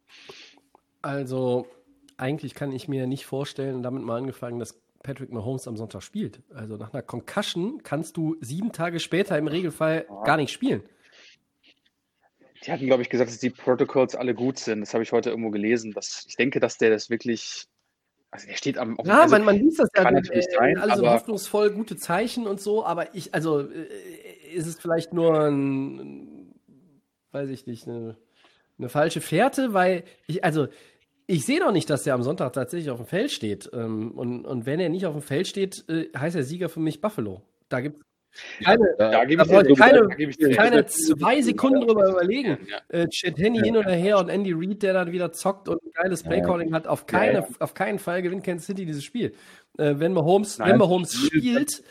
[1.01, 1.65] Also
[2.21, 6.41] eigentlich kann ich mir nicht vorstellen, damit mal angefangen, dass Patrick Mahomes am Sonntag spielt.
[6.53, 10.83] Also nach einer Concussion kannst du sieben Tage später im Regelfall gar nicht spielen.
[12.63, 14.81] Die hatten, glaube ich, gesagt, dass die Protocols alle gut sind.
[14.81, 15.93] Das habe ich heute irgendwo gelesen.
[15.93, 17.65] Dass, ich denke, dass der das wirklich.
[18.29, 18.97] Also der steht am.
[19.03, 22.45] Ja, also, man, man liest das ja natürlich äh, sein, alle so hoffnungsvoll, gute Zeichen
[22.45, 23.87] und so, aber ich, also äh,
[24.53, 26.53] ist es vielleicht nur ein,
[27.31, 28.15] weiß ich nicht, eine,
[28.77, 30.67] eine falsche Fährte, weil ich, also
[31.31, 33.69] ich sehe doch nicht, dass der am Sonntag tatsächlich auf dem Feld steht.
[33.73, 36.81] Ähm, und, und wenn er nicht auf dem Feld steht, äh, heißt der Sieger für
[36.81, 37.41] mich Buffalo.
[37.69, 38.03] Da gibt es
[38.63, 40.07] keine, ja, da, da da keine,
[40.55, 42.57] keine zwei Sekunden drüber überlegen.
[42.69, 42.99] Ja.
[42.99, 43.63] Äh, Chet Henny ja.
[43.65, 46.87] hin oder her und Andy Reid, der dann wieder zockt und ein geiles Playcalling hat.
[46.87, 49.33] Auf, keine, auf keinen Fall gewinnt Kansas City dieses Spiel.
[49.77, 51.83] Äh, wenn Mahomes, Nein, wenn Mahomes spielt,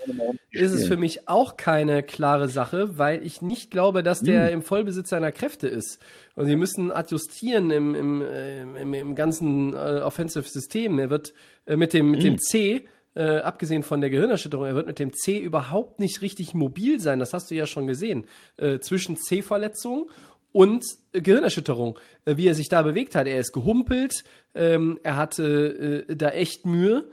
[0.51, 4.55] ist es für mich auch keine klare Sache, weil ich nicht glaube, dass der hm.
[4.55, 5.99] im Vollbesitz seiner Kräfte ist.
[6.37, 10.99] Und sie müssen adjustieren im, im, äh, im, im ganzen äh, Offensive-System.
[10.99, 11.35] Er wird
[11.67, 12.39] äh, mit, dem, mit dem hm.
[12.39, 17.01] C äh, abgesehen von der Gehirnerschütterung, er wird mit dem C überhaupt nicht richtig mobil
[17.01, 17.19] sein.
[17.19, 18.27] Das hast du ja schon gesehen.
[18.57, 20.11] Äh, zwischen C-Verletzung
[20.53, 23.27] und äh, Gehirnerschütterung, äh, wie er sich da bewegt hat.
[23.27, 24.25] Er ist gehumpelt,
[24.55, 27.11] ähm, er hatte äh, da echt Mühe.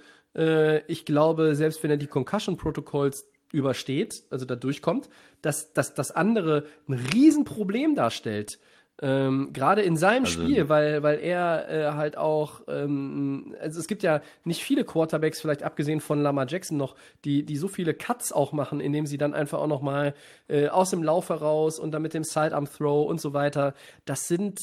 [0.85, 5.09] Ich glaube, selbst wenn er die Concussion Protocols übersteht, also da durchkommt,
[5.41, 8.59] dass, dass das andere ein Riesenproblem darstellt.
[8.99, 13.87] Ähm, Gerade in seinem also, Spiel, weil, weil er äh, halt auch, ähm, also es
[13.87, 17.93] gibt ja nicht viele Quarterbacks, vielleicht abgesehen von Lamar Jackson noch, die, die so viele
[17.93, 20.15] Cuts auch machen, indem sie dann einfach auch nochmal
[20.47, 23.75] äh, aus dem Lauf heraus und dann mit dem Sidearm-Throw und so weiter.
[24.05, 24.61] Das sind,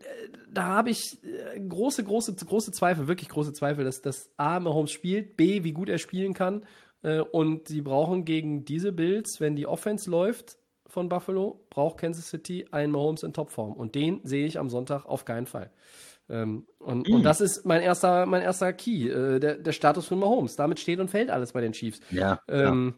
[0.00, 0.04] äh,
[0.50, 4.90] da habe ich äh, große, große, große Zweifel, wirklich große Zweifel, dass das A, Mahomes
[4.90, 6.66] spielt, B, wie gut er spielen kann.
[7.02, 10.56] Äh, und sie brauchen gegen diese Bills, wenn die Offense läuft,
[10.92, 13.72] von Buffalo braucht Kansas City einen Mahomes in Topform.
[13.72, 15.70] Und den sehe ich am Sonntag auf keinen Fall.
[16.28, 17.14] Ähm, und, mm.
[17.14, 20.54] und, das ist mein erster, mein erster Key, äh, der, der, Status von Mahomes.
[20.56, 22.00] Damit steht und fällt alles bei den Chiefs.
[22.10, 22.40] Ja.
[22.46, 22.94] Ähm,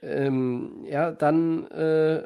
[0.00, 0.08] ja.
[0.08, 2.22] Ähm, ja, dann äh,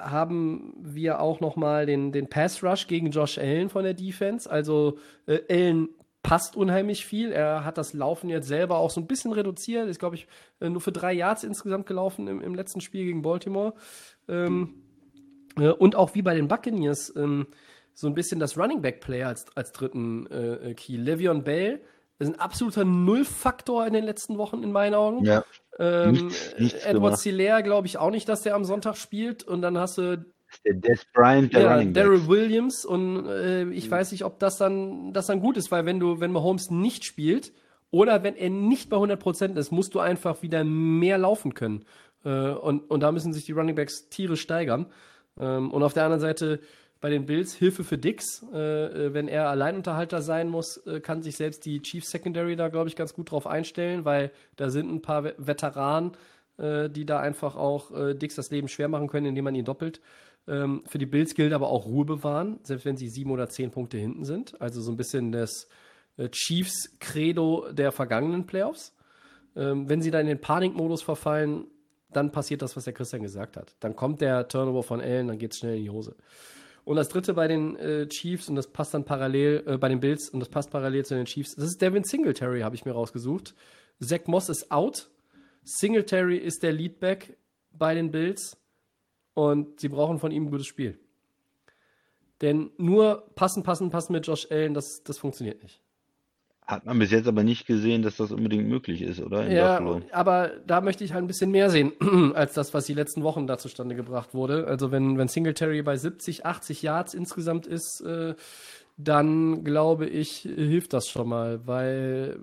[0.00, 4.50] haben wir auch noch mal den, den Pass Rush gegen Josh Allen von der Defense.
[4.50, 5.90] Also äh, Allen
[6.24, 7.30] passt unheimlich viel.
[7.30, 9.88] Er hat das Laufen jetzt selber auch so ein bisschen reduziert.
[9.88, 10.26] Ist, glaube ich,
[10.58, 13.74] äh, nur für drei Yards insgesamt gelaufen im, im letzten Spiel gegen Baltimore.
[14.28, 14.74] Ähm,
[15.58, 17.46] äh, und auch wie bei den Buccaneers ähm,
[17.94, 20.96] so ein bisschen das Running Back Player als, als dritten äh, äh Key.
[20.96, 21.80] Le'Veon Bell
[22.18, 25.24] ist ein absoluter Nullfaktor in den letzten Wochen in meinen Augen.
[25.24, 25.44] Ja.
[25.78, 29.42] Ähm, nichts, nichts Edward Silaire glaube ich auch nicht, dass der am Sonntag spielt.
[29.42, 30.24] Und dann hast du
[30.64, 33.90] der Des Bryant, der ja, Daryl Williams und äh, ich mhm.
[33.90, 37.04] weiß nicht, ob das dann, das dann gut ist, weil wenn du, wenn Mahomes nicht
[37.04, 37.52] spielt
[37.90, 41.84] oder wenn er nicht bei 100% ist, musst du einfach wieder mehr laufen können.
[42.24, 44.86] Äh, und, und da müssen sich die Running Backs tierisch steigern.
[45.38, 46.60] Ähm, und auf der anderen Seite
[47.00, 48.46] bei den Bills Hilfe für Dix.
[48.54, 52.68] Äh, äh wenn er Alleinunterhalter sein muss, äh, kann sich selbst die Chief Secondary da,
[52.68, 56.12] glaube ich, ganz gut drauf einstellen, weil da sind ein paar Veteranen,
[56.56, 59.66] äh, die da einfach auch äh, Dix das Leben schwer machen können, indem man ihn
[59.66, 60.00] doppelt.
[60.48, 63.70] Ähm, für die Bills gilt aber auch Ruhe bewahren, selbst wenn sie sieben oder zehn
[63.70, 64.58] Punkte hinten sind.
[64.62, 65.68] Also so ein bisschen das
[66.30, 68.94] Chiefs-Credo der vergangenen Playoffs.
[69.56, 71.66] Ähm, wenn sie da in den Panikmodus verfallen,
[72.16, 73.74] dann passiert das, was der Christian gesagt hat.
[73.80, 76.16] Dann kommt der Turnover von Allen, dann geht es schnell in die Hose.
[76.84, 80.00] Und das dritte bei den äh, Chiefs, und das passt dann parallel, äh, bei den
[80.00, 82.92] Bills, und das passt parallel zu den Chiefs, das ist Devin Singletary, habe ich mir
[82.92, 83.54] rausgesucht.
[84.00, 85.10] Zach Moss ist out.
[85.62, 87.38] Singletary ist der Leadback
[87.72, 88.58] bei den Bills.
[89.32, 90.98] Und sie brauchen von ihm ein gutes Spiel.
[92.40, 95.83] Denn nur passen, passen, passen mit Josh Allen, das, das funktioniert nicht.
[96.66, 99.46] Hat man bis jetzt aber nicht gesehen, dass das unbedingt möglich ist, oder?
[99.46, 100.02] In ja, Buffalo.
[100.12, 101.92] aber da möchte ich halt ein bisschen mehr sehen,
[102.34, 104.66] als das, was die letzten Wochen da zustande gebracht wurde.
[104.66, 108.34] Also wenn, wenn Singletary bei 70, 80 Yards insgesamt ist, äh,
[108.96, 112.38] dann glaube ich, hilft das schon mal, weil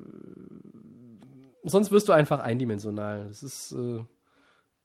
[1.63, 3.25] sonst wirst du einfach eindimensional.
[3.27, 4.03] Das ist, äh,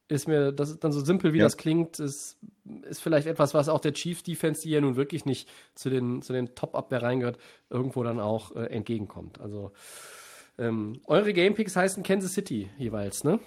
[0.09, 1.45] ist mir, das ist dann so simpel, wie ja.
[1.45, 2.39] das klingt, ist,
[2.89, 6.23] ist vielleicht etwas, was auch der Chief Defense, die ja nun wirklich nicht zu den,
[6.23, 7.39] zu den Top-Abwehr gehört,
[7.71, 9.41] irgendwo dann auch äh, entgegenkommt.
[9.41, 9.73] Also,
[10.59, 13.41] ähm, eure Gamepicks heißen Kansas City jeweils, ne?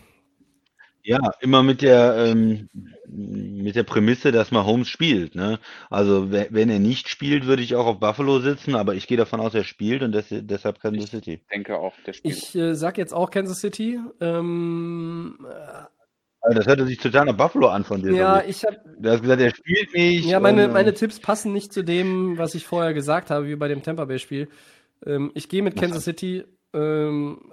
[1.02, 2.70] Ja, immer mit der, ähm,
[3.08, 5.34] mit der Prämisse, dass man Holmes spielt.
[5.34, 5.60] Ne?
[5.90, 9.40] Also wenn er nicht spielt, würde ich auch auf Buffalo sitzen, aber ich gehe davon
[9.40, 11.36] aus, er spielt und des, deshalb Kansas City.
[11.36, 12.36] Ich denke auch, der spielt.
[12.36, 14.00] Ich äh, sag jetzt auch Kansas City.
[14.20, 15.40] Ähm,
[16.42, 18.14] das hörte sich total nach Buffalo an von dir.
[18.14, 18.78] Ja, ich habe.
[18.98, 20.26] Du hast gesagt, er spielt nicht.
[20.26, 23.56] Ja, meine, und, meine Tipps passen nicht zu dem, was ich vorher gesagt habe, wie
[23.56, 24.48] bei dem Tampa Bay-Spiel.
[25.06, 26.46] Ähm, ich gehe mit Kansas City.
[26.74, 27.52] Ähm,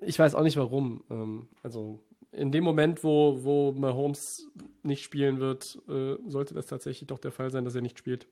[0.00, 1.04] ich weiß auch nicht warum.
[1.10, 2.02] Ähm, also
[2.32, 4.46] in dem Moment, wo, wo Mahomes
[4.82, 8.26] nicht spielen wird, äh, sollte das tatsächlich doch der Fall sein, dass er nicht spielt.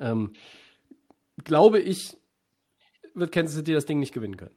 [0.00, 0.32] Ähm,
[1.44, 2.16] glaube ich,
[3.14, 4.56] wird Kansas City das Ding nicht gewinnen können.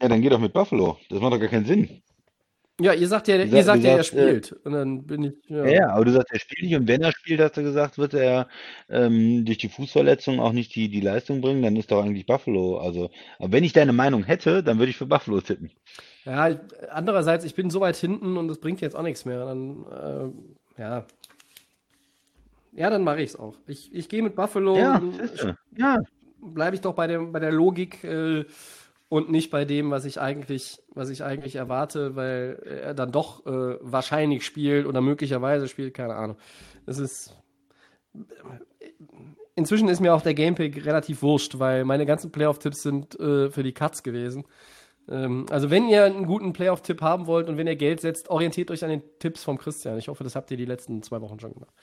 [0.00, 0.98] Ja, dann geh doch mit Buffalo.
[1.10, 2.02] Das macht doch gar keinen Sinn.
[2.80, 4.52] Ja, ihr sagt ja, ihr sag- sagt du ja, er äh, spielt.
[4.64, 5.32] Und dann bin ich.
[5.48, 5.66] Ja.
[5.66, 8.14] Ja, aber du sagst, er spielt nicht und wenn er spielt, hast du gesagt, wird
[8.14, 8.48] er
[8.88, 12.78] ähm, durch die Fußverletzung auch nicht die, die Leistung bringen, dann ist doch eigentlich Buffalo.
[12.78, 15.70] Also, aber wenn ich deine Meinung hätte, dann würde ich für Buffalo tippen.
[16.24, 16.58] Ja,
[16.90, 19.44] andererseits, ich bin so weit hinten und das bringt jetzt auch nichts mehr.
[19.44, 19.84] Dann,
[20.76, 21.06] äh, ja.
[22.72, 23.56] Ja, dann mache ich es auch.
[23.66, 24.76] Ich, ich gehe mit Buffalo.
[24.76, 25.02] Ja,
[25.76, 25.98] ja,
[26.40, 28.44] bleibe ich doch bei, dem, bei der Logik äh,
[29.10, 33.44] und nicht bei dem, was ich eigentlich, was ich eigentlich erwarte, weil er dann doch
[33.44, 36.36] äh, wahrscheinlich spielt oder möglicherweise spielt, keine Ahnung.
[36.86, 37.36] Es ist.
[39.56, 43.64] Inzwischen ist mir auch der Gamepick relativ wurscht, weil meine ganzen Playoff-Tipps sind äh, für
[43.64, 44.44] die Cuts gewesen.
[45.08, 48.70] Ähm, also, wenn ihr einen guten Playoff-Tipp haben wollt und wenn ihr Geld setzt, orientiert
[48.70, 49.98] euch an den Tipps vom Christian.
[49.98, 51.74] Ich hoffe, das habt ihr die letzten zwei Wochen schon gemacht.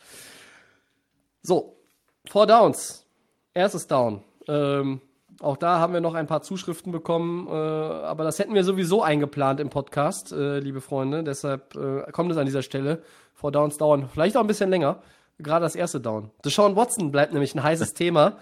[1.41, 1.77] So,
[2.25, 3.05] Four Downs.
[3.53, 4.23] Erstes Down.
[4.47, 5.01] Ähm,
[5.39, 9.03] auch da haben wir noch ein paar Zuschriften bekommen, äh, aber das hätten wir sowieso
[9.03, 11.23] eingeplant im Podcast, äh, liebe Freunde.
[11.23, 13.03] Deshalb äh, kommt es an dieser Stelle.
[13.33, 15.01] Four Downs dauern vielleicht auch ein bisschen länger.
[15.39, 16.31] Gerade das erste Down.
[16.43, 18.37] Deshaun Watson bleibt nämlich ein heißes Thema.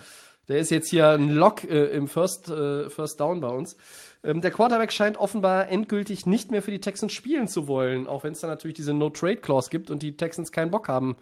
[0.48, 3.76] Der ist jetzt hier ein Lock äh, im First, äh, First Down bei uns.
[4.24, 8.24] Ähm, der Quarterback scheint offenbar endgültig nicht mehr für die Texans spielen zu wollen, auch
[8.24, 11.18] wenn es da natürlich diese No-Trade-Clause gibt und die Texans keinen Bock haben,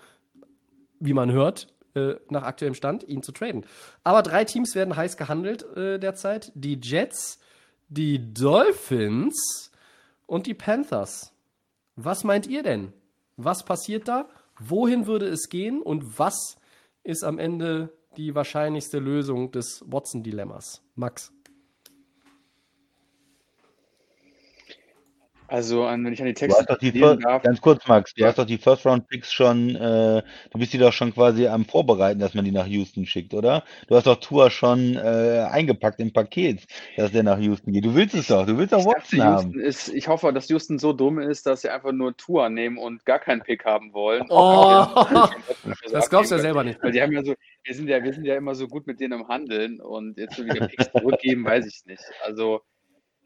[0.99, 3.65] wie man hört, äh, nach aktuellem Stand, ihn zu traden.
[4.03, 6.51] Aber drei Teams werden heiß gehandelt äh, derzeit.
[6.55, 7.39] Die Jets,
[7.89, 9.71] die Dolphins
[10.25, 11.33] und die Panthers.
[11.95, 12.93] Was meint ihr denn?
[13.37, 14.27] Was passiert da?
[14.59, 15.81] Wohin würde es gehen?
[15.81, 16.57] Und was
[17.03, 20.81] ist am Ende die wahrscheinlichste Lösung des Watson-Dilemmas?
[20.95, 21.31] Max.
[25.53, 27.61] Also, an, wenn ich an die Du Texte hast doch die gehen Fir- darf, ganz
[27.61, 28.29] kurz, Max, du Ja.
[28.29, 31.63] hast doch die First Round Picks schon, äh, du bist die doch schon quasi am
[31.65, 33.63] Vorbereiten, dass man die nach Houston schickt, oder?
[33.87, 36.65] Du hast doch Tua schon äh, eingepackt im Paket,
[36.97, 37.85] dass der nach Houston geht.
[37.85, 39.59] Du willst es doch, du willst doch ich dachte, Watson haben.
[39.59, 43.05] Ist, ich hoffe, dass Houston so dumm ist, dass sie einfach nur Tour nehmen und
[43.05, 44.25] gar keinen Pick haben wollen.
[44.29, 44.87] Oh,
[45.91, 46.81] das glaubst du ja selber nicht.
[46.81, 48.99] Weil die haben ja so, wir sind ja, wir sind ja immer so gut mit
[48.99, 52.01] denen im Handeln und jetzt so wieder Picks zurückgeben, weiß ich nicht.
[52.25, 52.61] Also,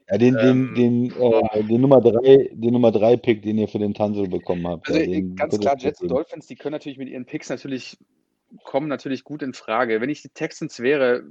[0.09, 3.67] Ja, den, Ähm, den, den, äh, den Nummer drei, den Nummer drei Pick, den ihr
[3.67, 4.87] für den Tanzel bekommen habt.
[4.87, 6.09] also ja, den ganz klar, Jets und.
[6.09, 7.97] Dolphins, die können natürlich mit ihren Picks natürlich,
[8.63, 9.99] kommen natürlich gut in Frage.
[9.99, 11.23] Wenn ich die Texans wäre,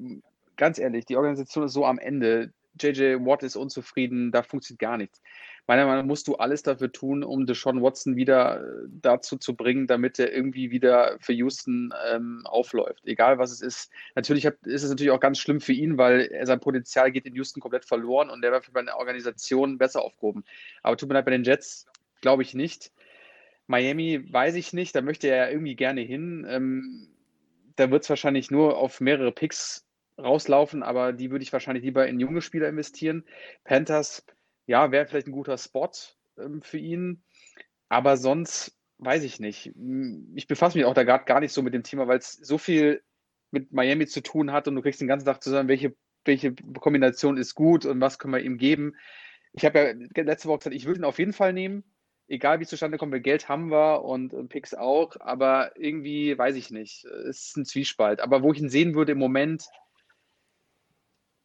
[0.57, 2.53] ganz ehrlich, die Organisation ist so am Ende.
[2.79, 5.23] JJ Watt ist unzufrieden, da funktioniert gar nichts.
[5.67, 9.57] Meiner Meinung nach musst du alles dafür tun, um Deshaun Watson wieder äh, dazu zu
[9.57, 13.05] bringen, damit er irgendwie wieder für Houston ähm, aufläuft.
[13.05, 13.91] Egal was es ist.
[14.15, 17.35] Natürlich hat, ist es natürlich auch ganz schlimm für ihn, weil sein Potenzial geht in
[17.35, 20.45] Houston komplett verloren und der wäre für eine Organisation besser aufgehoben.
[20.83, 21.87] Aber tut mir leid, bei den Jets
[22.21, 22.93] glaube ich nicht.
[23.67, 26.47] Miami weiß ich nicht, da möchte er irgendwie gerne hin.
[26.49, 27.09] Ähm,
[27.75, 29.87] da wird es wahrscheinlich nur auf mehrere Picks
[30.19, 33.25] rauslaufen, aber die würde ich wahrscheinlich lieber in junge Spieler investieren.
[33.65, 34.25] Panthers,
[34.67, 35.91] ja, wäre vielleicht ein guter Spot
[36.39, 37.23] ähm, für ihn,
[37.89, 39.73] aber sonst weiß ich nicht.
[40.35, 42.59] Ich befasse mich auch da gerade gar nicht so mit dem Thema, weil es so
[42.59, 43.03] viel
[43.51, 45.95] mit Miami zu tun hat und du kriegst den ganzen Tag zusammen, welche,
[46.25, 48.95] welche Kombination ist gut und was können wir ihm geben.
[49.53, 49.79] Ich habe
[50.15, 51.85] ja letzte Woche gesagt, ich würde ihn auf jeden Fall nehmen
[52.29, 56.71] egal wie zustande kommt, Geld haben wir und äh, Picks auch, aber irgendwie weiß ich
[56.71, 57.05] nicht.
[57.05, 58.21] Es ist ein Zwiespalt.
[58.21, 59.67] Aber wo ich ihn sehen würde im Moment,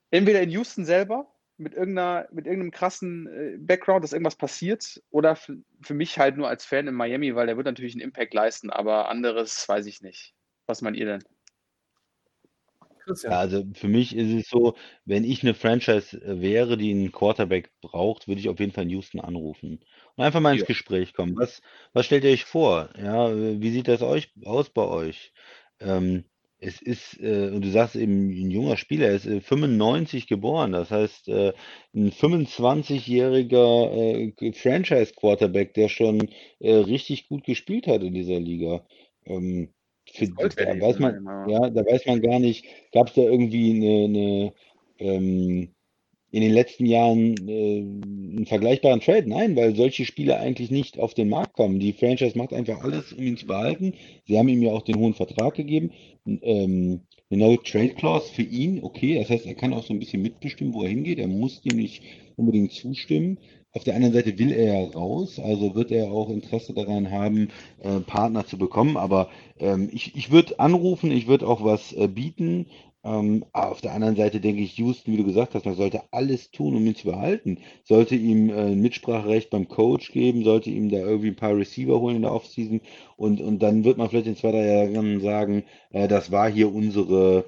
[0.10, 1.31] entweder in Houston selber
[1.62, 6.48] mit, irgendeiner, mit irgendeinem krassen äh, Background, dass irgendwas passiert, oder für, mich halt nur
[6.48, 10.02] als Fan in Miami, weil der wird natürlich einen Impact leisten, aber anderes weiß ich
[10.02, 10.34] nicht.
[10.66, 11.24] Was meint ihr denn?
[13.04, 13.32] Christian.
[13.34, 14.76] Ja, also für mich ist es so,
[15.06, 18.84] wenn ich eine Franchise äh, wäre, die einen Quarterback braucht, würde ich auf jeden Fall
[18.84, 19.80] in Houston anrufen
[20.16, 20.68] und einfach mal ins Ja.
[20.68, 21.36] Gespräch kommen.
[21.36, 21.62] Was,
[21.94, 22.90] was stellt ihr euch vor?
[22.98, 25.34] Ja, äh, wie sieht das euch aus bei euch?
[25.80, 26.26] Ähm,
[26.62, 30.72] es ist, äh, und du sagst eben, ein junger Spieler, er ist äh, 95 geboren,
[30.72, 31.54] das heißt, äh,
[31.96, 36.30] ein 25-jähriger äh, Franchise-Quarterback, der schon
[36.60, 38.86] äh, richtig gut gespielt hat in dieser Liga.
[39.26, 39.74] Ähm,
[40.14, 43.72] für, da weiß meiner man, ja, da weiß man gar nicht, gab es da irgendwie
[43.72, 44.54] eine, eine
[45.00, 45.74] ähm,
[46.32, 49.30] in den letzten Jahren äh, einen vergleichbaren Trade?
[49.30, 51.80] Nein, weil solche Spieler eigentlich nicht auf den Markt kommen.
[51.80, 53.94] Die Franchise macht einfach alles, um ihn zu behalten.
[54.26, 55.92] Sie haben ihm ja auch den hohen Vertrag gegeben.
[56.26, 60.74] Ähm, eine No-Trade-Clause für ihn, okay, das heißt, er kann auch so ein bisschen mitbestimmen,
[60.74, 61.20] wo er hingeht.
[61.20, 62.04] Er muss dem nicht
[62.36, 63.38] unbedingt zustimmen.
[63.74, 67.50] Auf der anderen Seite will er ja raus, also wird er auch Interesse daran haben,
[67.80, 68.98] äh, Partner zu bekommen.
[68.98, 69.30] Aber
[69.60, 72.66] ähm, ich, ich würde anrufen, ich würde auch was äh, bieten.
[73.04, 76.52] Ähm, auf der anderen Seite denke ich, Houston, wie du gesagt hast, man sollte alles
[76.52, 77.58] tun, um ihn zu behalten.
[77.84, 82.18] Sollte ihm äh, Mitspracherecht beim Coach geben, sollte ihm da irgendwie ein paar Receiver holen
[82.18, 82.82] in der Offseason
[83.18, 86.74] und, und dann wird man vielleicht in zwei, drei Jahren sagen, äh, das war hier
[86.74, 87.46] unsere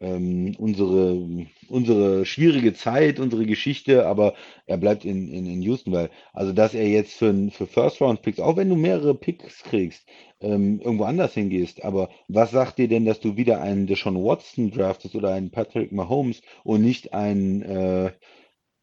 [0.00, 4.34] ähm, unsere, unsere schwierige Zeit, unsere Geschichte, aber
[4.66, 8.56] er bleibt in, in, in Houston, weil, also dass er jetzt für, für First-Round-Picks, auch
[8.56, 10.06] wenn du mehrere Picks kriegst,
[10.40, 14.70] ähm, irgendwo anders hingehst, aber was sagt dir denn, dass du wieder einen Deshaun Watson
[14.70, 18.12] draftest oder einen Patrick Mahomes und nicht einen äh,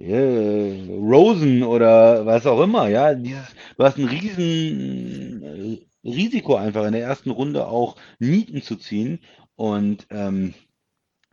[0.02, 6.86] yeah, Rosen oder was auch immer, ja, dieses, du hast ein riesen äh, Risiko einfach
[6.86, 9.20] in der ersten Runde auch Nieten zu ziehen.
[9.56, 10.54] Und ähm,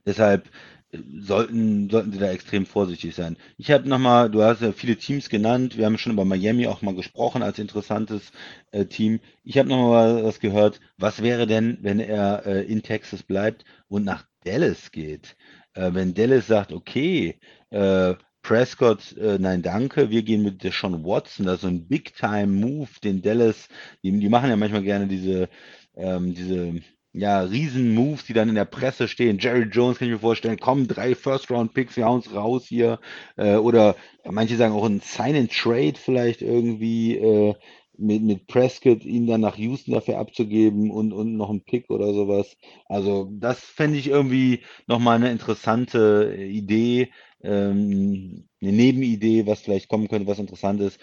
[0.07, 0.51] deshalb äh,
[0.93, 3.37] sollten, sollten sie da extrem vorsichtig sein.
[3.59, 6.83] Ich habe nochmal, du hast ja viele Teams genannt, wir haben schon über Miami auch
[6.83, 8.33] mal gesprochen als interessantes
[8.73, 9.21] äh, Team.
[9.45, 14.05] Ich habe nochmal was gehört, was wäre denn, wenn er äh, in Texas bleibt und
[14.05, 15.37] nach Dallas geht?
[15.75, 17.39] Äh, wenn Dallas sagt, okay,
[17.71, 20.11] äh, Prescott, äh, nein, danke.
[20.11, 21.47] Wir gehen mit Deshaun Watson.
[21.47, 23.69] Das ist so ein Big-Time-Move, den Dallas,
[24.03, 25.49] die, die machen ja manchmal gerne diese,
[25.95, 26.81] ähm, diese
[27.13, 29.39] ja, Riesen-Moves, die dann in der Presse stehen.
[29.39, 33.01] Jerry Jones kann ich mir vorstellen, kommen drei First-Round-Picks, wir hauen raus hier.
[33.37, 37.55] Äh, oder manche sagen auch ein Sign-and-Trade vielleicht irgendwie äh,
[37.99, 42.15] mit, mit Prescott, ihn dann nach Houston dafür abzugeben und, und noch ein Pick oder
[42.15, 42.57] sowas.
[42.87, 47.13] Also das fände ich irgendwie nochmal eine interessante Idee,
[47.43, 51.01] ähm, eine Nebenidee, was vielleicht kommen könnte, was interessant ist.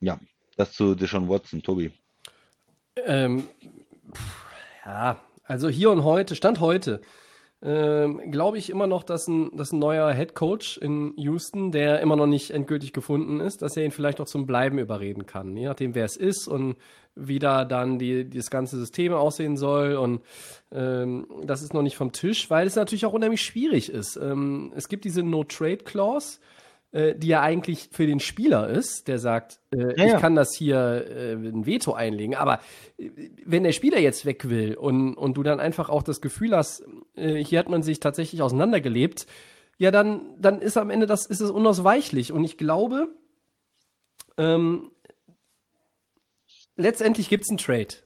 [0.00, 0.18] Ja,
[0.56, 1.92] das zu Deshaun Watson, Tobi.
[3.06, 3.44] Ähm,
[4.84, 7.00] ja, also hier und heute, Stand heute,
[7.62, 12.00] ähm, glaube ich immer noch, dass ein, dass ein neuer Head Coach in Houston, der
[12.00, 15.56] immer noch nicht endgültig gefunden ist, dass er ihn vielleicht noch zum Bleiben überreden kann.
[15.56, 16.76] Je nachdem, wer es ist und
[17.14, 19.94] wie da dann die, das ganze System aussehen soll.
[19.94, 20.20] Und
[20.72, 24.16] ähm, das ist noch nicht vom Tisch, weil es natürlich auch unheimlich schwierig ist.
[24.16, 26.40] Ähm, es gibt diese No-Trade-Clause
[26.94, 30.54] äh, die ja eigentlich für den Spieler ist, der sagt, äh, ja, ich kann das
[30.56, 32.36] hier äh, ein Veto einlegen.
[32.36, 32.60] Aber
[32.98, 33.10] äh,
[33.44, 36.84] wenn der Spieler jetzt weg will und, und du dann einfach auch das Gefühl hast,
[37.16, 39.26] äh, hier hat man sich tatsächlich auseinandergelebt,
[39.76, 42.30] ja, dann, dann ist am Ende das, ist es unausweichlich.
[42.30, 43.08] Und ich glaube,
[44.36, 44.92] ähm,
[46.76, 47.96] letztendlich gibt es einen Trade.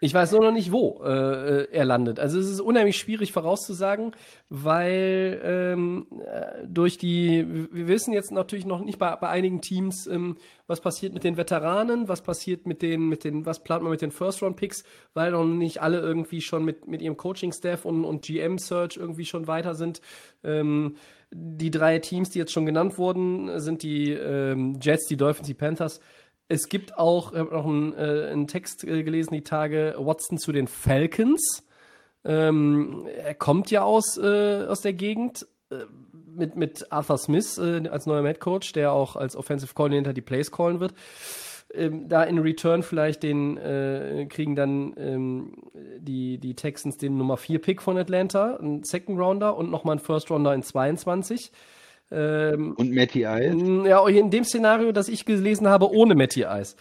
[0.00, 2.20] Ich weiß nur noch nicht, wo äh, er landet.
[2.20, 4.12] Also es ist unheimlich schwierig vorauszusagen,
[4.48, 10.06] weil ähm, äh, durch die, wir wissen jetzt natürlich noch nicht bei, bei einigen Teams,
[10.06, 10.36] ähm,
[10.68, 14.00] was passiert mit den Veteranen, was passiert mit den, mit den, was plant man mit
[14.00, 14.84] den First-Round-Picks,
[15.14, 19.48] weil noch nicht alle irgendwie schon mit, mit ihrem Coaching-Staff und, und GM-Search irgendwie schon
[19.48, 20.00] weiter sind.
[20.44, 20.94] Ähm,
[21.30, 25.54] die drei Teams, die jetzt schon genannt wurden, sind die ähm, Jets, die Dolphins, die
[25.54, 26.00] Panthers.
[26.48, 30.38] Es gibt auch, ich habe noch einen, äh, einen Text äh, gelesen, die Tage, Watson
[30.38, 31.64] zu den Falcons.
[32.24, 35.84] Ähm, er kommt ja aus, äh, aus der Gegend äh,
[36.34, 40.22] mit, mit Arthur Smith äh, als neuer Head Coach, der auch als Offensive Coordinator die
[40.22, 40.94] Plays callen wird.
[41.74, 45.52] Ähm, da in Return vielleicht den äh, kriegen dann ähm,
[45.98, 50.04] die, die Texans den Nummer 4 Pick von Atlanta, einen Second Rounder und nochmal einen
[50.04, 51.52] First Rounder in 22.
[52.10, 53.86] Ähm, und Matty Ice?
[53.86, 56.76] Ja, in dem Szenario, das ich gelesen habe, ohne Matty Ice.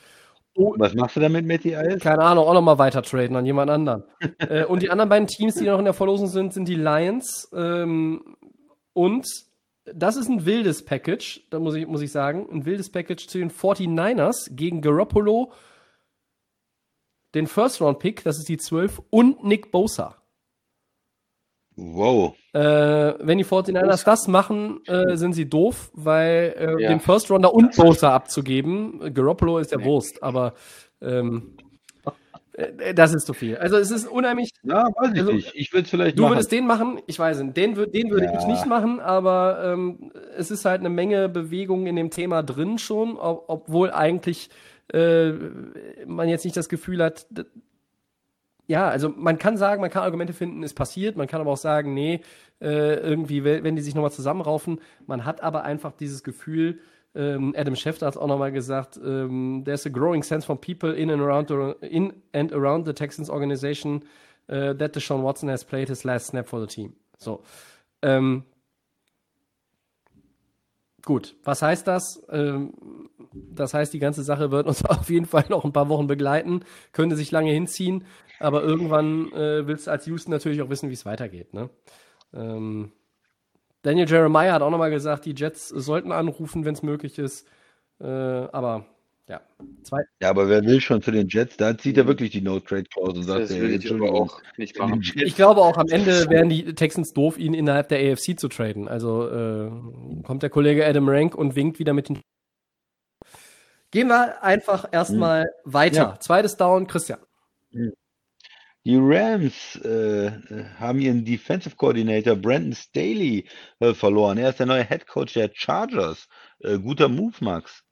[0.55, 1.99] Oh, Was machst du da mit Matty Ice?
[1.99, 4.03] Keine Ahnung, auch nochmal weiter traden an jemand anderen.
[4.39, 7.49] äh, und die anderen beiden Teams, die noch in der Verlosung sind, sind die Lions.
[7.53, 8.35] Ähm,
[8.93, 9.27] und
[9.85, 12.47] das ist ein wildes Package, da muss ich, muss ich sagen.
[12.51, 15.51] Ein wildes Package zu den 49ers gegen Garoppolo,
[17.35, 20.15] den First-Round-Pick, das ist die 12, und Nick Bosa.
[21.77, 22.35] Wow.
[22.53, 26.89] Äh, wenn die 49ers das machen, äh, sind sie doof, weil äh, ja.
[26.89, 29.85] den First Rounder und Bosa abzugeben, Garoppolo ist der nee.
[29.85, 30.55] Wurst, aber
[31.01, 31.55] ähm,
[32.53, 33.57] äh, das ist zu viel.
[33.57, 34.49] Also es ist unheimlich.
[34.63, 35.51] Ja, weiß ich also, nicht.
[35.53, 36.33] Ich würde es vielleicht Du machen.
[36.33, 37.55] würdest den machen, ich weiß nicht.
[37.55, 38.39] Den, den würde ja.
[38.39, 42.79] ich nicht machen, aber ähm, es ist halt eine Menge Bewegung in dem Thema drin
[42.79, 44.49] schon, ob, obwohl eigentlich
[44.91, 45.31] äh,
[46.07, 47.27] man jetzt nicht das Gefühl hat,
[48.67, 51.57] ja, also man kann sagen, man kann Argumente finden, ist passiert, man kann aber auch
[51.57, 52.21] sagen, nee,
[52.61, 56.79] äh, irgendwie, wenn die sich nochmal zusammenraufen, man hat aber einfach dieses Gefühl,
[57.15, 60.93] ähm, Adam Schefter hat es auch nochmal gesagt, ähm, there's a growing sense from people
[60.93, 64.03] in and around the, in and around the Texans organization
[64.49, 66.93] uh, that Deshaun Watson has played his last snap for the team.
[67.17, 67.41] So.
[68.01, 68.43] Ähm,
[71.03, 72.23] gut, was heißt das?
[72.29, 72.73] Ähm,
[73.33, 76.61] das heißt, die ganze Sache wird uns auf jeden Fall noch ein paar Wochen begleiten,
[76.91, 78.05] könnte sich lange hinziehen.
[78.39, 81.53] Aber irgendwann äh, willst du als Houston natürlich auch wissen, wie es weitergeht.
[81.53, 81.69] Ne?
[82.33, 82.91] Ähm,
[83.81, 87.47] Daniel Jeremiah hat auch nochmal gesagt, die Jets sollten anrufen, wenn es möglich ist.
[87.99, 88.85] Äh, aber
[89.27, 89.41] ja,
[89.83, 90.03] zwei.
[90.21, 91.57] Ja, aber wer will schon zu den Jets?
[91.57, 95.03] Da zieht er wirklich die No-Trade-Clause und sagt, das will ich aber auch nicht machen.
[95.15, 98.87] Ich glaube auch am Ende wären die Texans doof, ihn innerhalb der AFC zu traden.
[98.87, 99.69] Also äh,
[100.23, 102.21] kommt der Kollege Adam Rank und winkt wieder mit den.
[103.91, 105.73] Gehen wir einfach erstmal hm.
[105.73, 105.95] weiter.
[105.95, 106.19] Ja.
[106.19, 107.19] Zweites Down, Christian.
[107.73, 107.91] Hm.
[108.85, 110.31] Die Rams äh,
[110.79, 113.45] haben ihren Defensive Coordinator Brandon Staley
[113.81, 114.37] äh, verloren.
[114.37, 116.29] Er ist der neue Head Coach der Chargers.
[116.61, 117.83] Äh, guter Move, Max.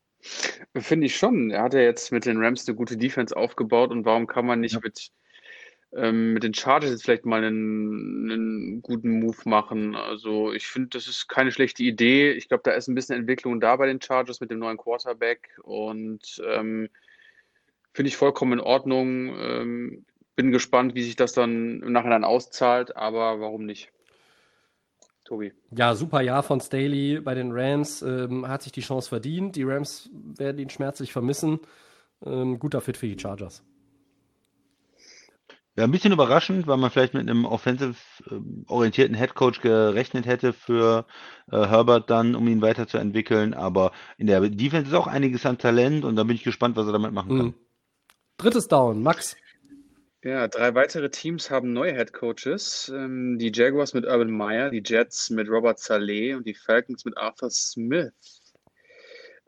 [0.76, 1.52] Finde ich schon.
[1.52, 4.60] Er hat ja jetzt mit den Rams eine gute Defense aufgebaut und warum kann man
[4.60, 4.80] nicht ja.
[4.84, 5.11] mit,
[5.93, 9.95] ähm, mit den Chargers jetzt vielleicht mal einen, einen guten Move machen?
[9.95, 12.31] Also ich finde, das ist keine schlechte Idee.
[12.31, 15.49] Ich glaube, da ist ein bisschen Entwicklung da bei den Chargers mit dem neuen Quarterback
[15.64, 16.89] und ähm,
[17.93, 19.35] finde ich vollkommen in Ordnung.
[19.39, 23.91] Ähm, bin gespannt, wie sich das dann im Nachhinein auszahlt, aber warum nicht?
[25.26, 25.52] Tobi.
[25.72, 28.02] Ja, super Jahr von Staley bei den Rams.
[28.02, 29.56] Ähm, hat sich die Chance verdient.
[29.56, 31.60] Die Rams werden ihn schmerzlich vermissen.
[32.23, 33.64] Ähm, guter Fit für die Chargers.
[35.77, 41.06] Ja, ein bisschen überraschend, weil man vielleicht mit einem offensive-orientierten ähm, Headcoach gerechnet hätte für
[41.52, 43.53] äh, Herbert dann, um ihn weiterzuentwickeln.
[43.53, 46.85] Aber in der Defense ist auch einiges an Talent und da bin ich gespannt, was
[46.85, 47.47] er damit machen kann.
[47.47, 47.53] Mhm.
[48.38, 49.35] Drittes Down, Max.
[50.26, 52.91] Ja, drei weitere Teams haben neue Head Coaches.
[52.93, 57.15] Ähm, die Jaguars mit Urban Meyer, die Jets mit Robert Saleh und die Falcons mit
[57.15, 58.11] Arthur Smith.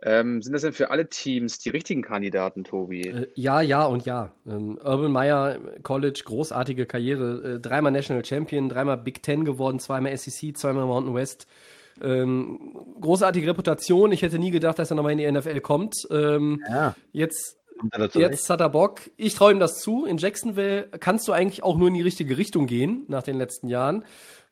[0.03, 3.01] Ähm, sind das denn für alle Teams die richtigen Kandidaten, Tobi?
[3.01, 4.31] Äh, ja, ja und ja.
[4.45, 7.55] Ähm, Urban Meyer, College, großartige Karriere.
[7.55, 11.47] Äh, dreimal National Champion, dreimal Big Ten geworden, zweimal SEC, zweimal Mountain West.
[12.03, 14.11] Ähm, großartige Reputation.
[14.11, 15.95] Ich hätte nie gedacht, dass er nochmal in die NFL kommt.
[16.11, 16.95] Ähm, ja.
[17.13, 17.56] Jetzt
[18.13, 19.01] Jetzt hat er Bock.
[19.17, 20.05] Ich traue ihm das zu.
[20.05, 23.67] In Jacksonville kannst du eigentlich auch nur in die richtige Richtung gehen nach den letzten
[23.67, 24.03] Jahren.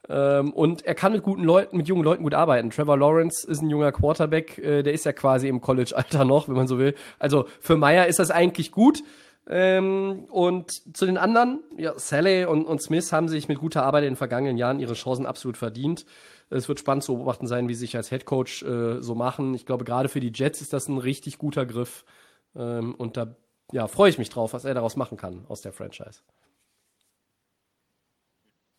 [0.08, 2.70] Ähm, und er kann mit guten Leuten, mit jungen Leuten gut arbeiten.
[2.70, 6.56] Trevor Lawrence ist ein junger Quarterback, äh, der ist ja quasi im College-Alter noch, wenn
[6.56, 6.96] man so will.
[7.18, 9.02] Also für Meyer ist das eigentlich gut.
[9.48, 14.04] Ähm, und zu den anderen, ja, Sally und, und Smith haben sich mit guter Arbeit
[14.04, 16.06] in den vergangenen Jahren ihre Chancen absolut verdient.
[16.50, 19.54] Es wird spannend zu beobachten sein, wie sie sich als Headcoach äh, so machen.
[19.54, 22.06] Ich glaube, gerade für die Jets ist das ein richtig guter Griff.
[22.56, 23.36] Ähm, und da
[23.72, 26.22] ja, freue ich mich drauf, was er daraus machen kann aus der Franchise.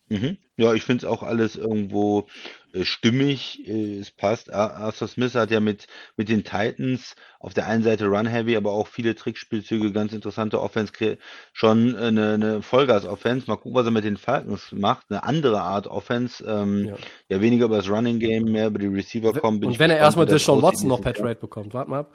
[0.08, 0.38] Mhm.
[0.56, 2.28] Ja, ich finde es auch alles irgendwo
[2.72, 3.66] äh, stimmig.
[3.68, 4.52] Äh, es passt.
[4.52, 8.72] Arthur Smith hat ja mit, mit den Titans auf der einen Seite Run Heavy, aber
[8.72, 10.92] auch viele Trickspielzüge, ganz interessante Offense,
[11.52, 13.46] schon eine, eine Vollgas-Offense.
[13.46, 15.06] Mal gucken, was er mit den Falcons macht.
[15.10, 16.44] Eine andere Art Offense.
[16.44, 16.96] Ähm, ja.
[17.28, 17.40] ja.
[17.40, 19.62] weniger über das Running Game, mehr über die Receiver kommen.
[19.64, 22.12] Und wenn er erstmal Deshaun Watson noch per Trade bekommt, warte mal ab.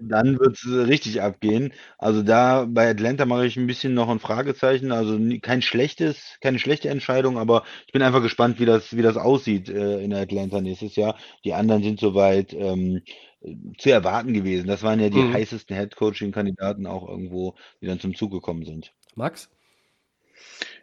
[0.00, 1.72] Dann wird es richtig abgehen.
[1.98, 4.92] Also da bei Atlanta mache ich ein bisschen noch ein Fragezeichen.
[4.92, 9.16] Also kein schlechtes, keine schlechte Entscheidung, aber ich bin einfach gespannt, wie das, wie das
[9.16, 11.16] aussieht äh, in Atlanta nächstes Jahr.
[11.44, 13.02] Die anderen sind soweit ähm,
[13.78, 14.66] zu erwarten gewesen.
[14.66, 15.32] Das waren ja die mhm.
[15.32, 18.92] heißesten Head-Coaching-Kandidaten auch irgendwo, die dann zum Zug gekommen sind.
[19.14, 19.50] Max?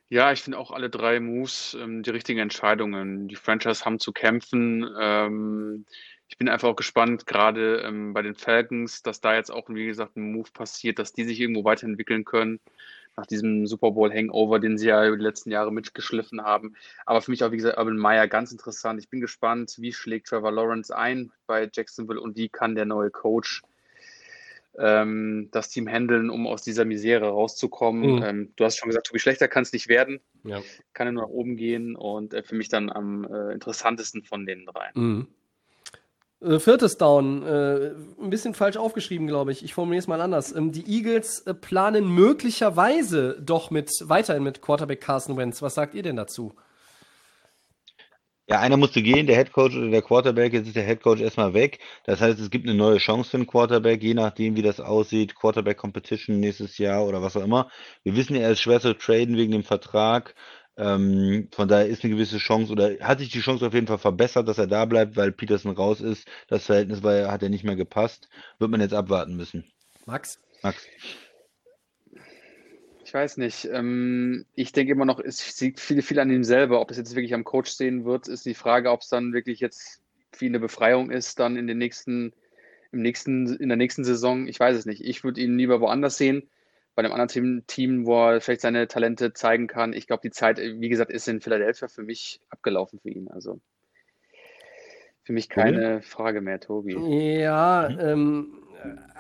[0.09, 3.27] Ja, ich finde auch alle drei Moves ähm, die richtigen Entscheidungen.
[3.27, 4.85] Die Franchise haben zu kämpfen.
[4.99, 5.85] Ähm,
[6.27, 9.85] ich bin einfach auch gespannt, gerade ähm, bei den Falcons, dass da jetzt auch, wie
[9.85, 12.59] gesagt, ein Move passiert, dass die sich irgendwo weiterentwickeln können
[13.17, 16.75] nach diesem Super Bowl Hangover, den sie ja über die letzten Jahre mitgeschliffen haben.
[17.05, 18.99] Aber für mich auch, wie gesagt, Urban Meyer ganz interessant.
[18.99, 23.11] Ich bin gespannt, wie schlägt Trevor Lawrence ein bei Jacksonville und wie kann der neue
[23.11, 23.61] Coach
[24.77, 28.15] ähm, das Team handeln, um aus dieser Misere rauszukommen.
[28.15, 28.23] Mhm.
[28.23, 30.21] Ähm, du hast schon gesagt, Tobi Schlechter kann es nicht werden.
[30.43, 30.61] Ja.
[30.93, 34.45] Kann er nur nach oben gehen und äh, für mich dann am äh, interessantesten von
[34.45, 34.89] den drei.
[34.93, 35.27] Mhm.
[36.41, 39.63] Äh, viertes Down, äh, ein bisschen falsch aufgeschrieben, glaube ich.
[39.63, 40.55] Ich formuliere es mal anders.
[40.55, 45.61] Ähm, die Eagles äh, planen möglicherweise doch mit weiterhin mit Quarterback Carson Wentz.
[45.61, 46.55] Was sagt ihr denn dazu?
[48.47, 50.51] Ja, einer musste gehen, der Headcoach oder der Quarterback.
[50.51, 51.79] Jetzt ist der Headcoach erstmal weg.
[52.05, 55.35] Das heißt, es gibt eine neue Chance für den Quarterback, je nachdem, wie das aussieht.
[55.35, 57.69] Quarterback Competition nächstes Jahr oder was auch immer.
[58.03, 60.35] Wir wissen, er ist schwer zu traden wegen dem Vertrag.
[60.77, 63.97] Ähm, von daher ist eine gewisse Chance oder hat sich die Chance auf jeden Fall
[63.97, 66.27] verbessert, dass er da bleibt, weil Peterson raus ist.
[66.47, 68.29] Das Verhältnis war, hat ja nicht mehr gepasst.
[68.57, 69.65] Wird man jetzt abwarten müssen.
[70.05, 70.39] Max?
[70.63, 70.87] Max.
[73.03, 73.65] Ich weiß nicht.
[73.65, 76.79] Ähm, ich denke immer noch, es liegt viel, viel an ihm selber.
[76.79, 79.59] Ob das jetzt wirklich am Coach sehen wird, ist die Frage, ob es dann wirklich
[79.59, 80.01] jetzt
[80.39, 82.31] wie eine Befreiung ist, dann in den nächsten,
[82.93, 84.47] im nächsten, in der nächsten Saison.
[84.47, 85.01] Ich weiß es nicht.
[85.01, 86.49] Ich würde ihn lieber woanders sehen
[86.95, 89.93] bei einem anderen Team, Team, wo er vielleicht seine Talente zeigen kann.
[89.93, 93.29] Ich glaube, die Zeit, wie gesagt, ist in Philadelphia für mich abgelaufen für ihn.
[93.29, 93.59] Also
[95.23, 96.01] für mich keine.
[96.01, 97.39] Frage mehr, Tobi.
[97.39, 97.99] Ja, mhm.
[97.99, 98.63] ähm,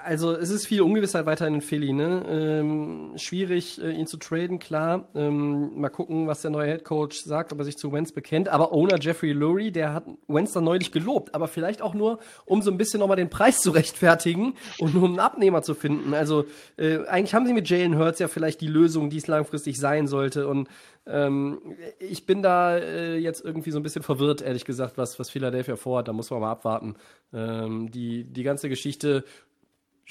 [0.03, 2.23] also es ist viel Ungewissheit weiterhin in Philly, ne?
[2.29, 5.09] Ähm, schwierig, äh, ihn zu traden, klar.
[5.15, 8.49] Ähm, mal gucken, was der neue Head Coach sagt, ob er sich zu Wentz bekennt.
[8.49, 12.61] Aber Owner Jeffrey Lurie, der hat Wentz dann neulich gelobt, aber vielleicht auch nur, um
[12.61, 16.13] so ein bisschen nochmal den Preis zu rechtfertigen und nur einen Abnehmer zu finden.
[16.13, 16.45] Also
[16.77, 20.07] äh, eigentlich haben sie mit Jalen Hurts ja vielleicht die Lösung, die es langfristig sein
[20.07, 20.47] sollte.
[20.47, 20.69] Und
[21.07, 21.59] ähm,
[21.99, 25.75] ich bin da äh, jetzt irgendwie so ein bisschen verwirrt, ehrlich gesagt, was, was Philadelphia
[25.75, 26.07] vorhat.
[26.07, 26.95] Da muss man mal abwarten.
[27.33, 29.23] Ähm, die, die ganze Geschichte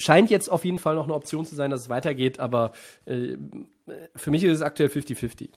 [0.00, 2.72] scheint jetzt auf jeden Fall noch eine Option zu sein, dass es weitergeht, aber
[3.06, 3.36] äh,
[4.16, 5.50] für mich ist es aktuell 50-50.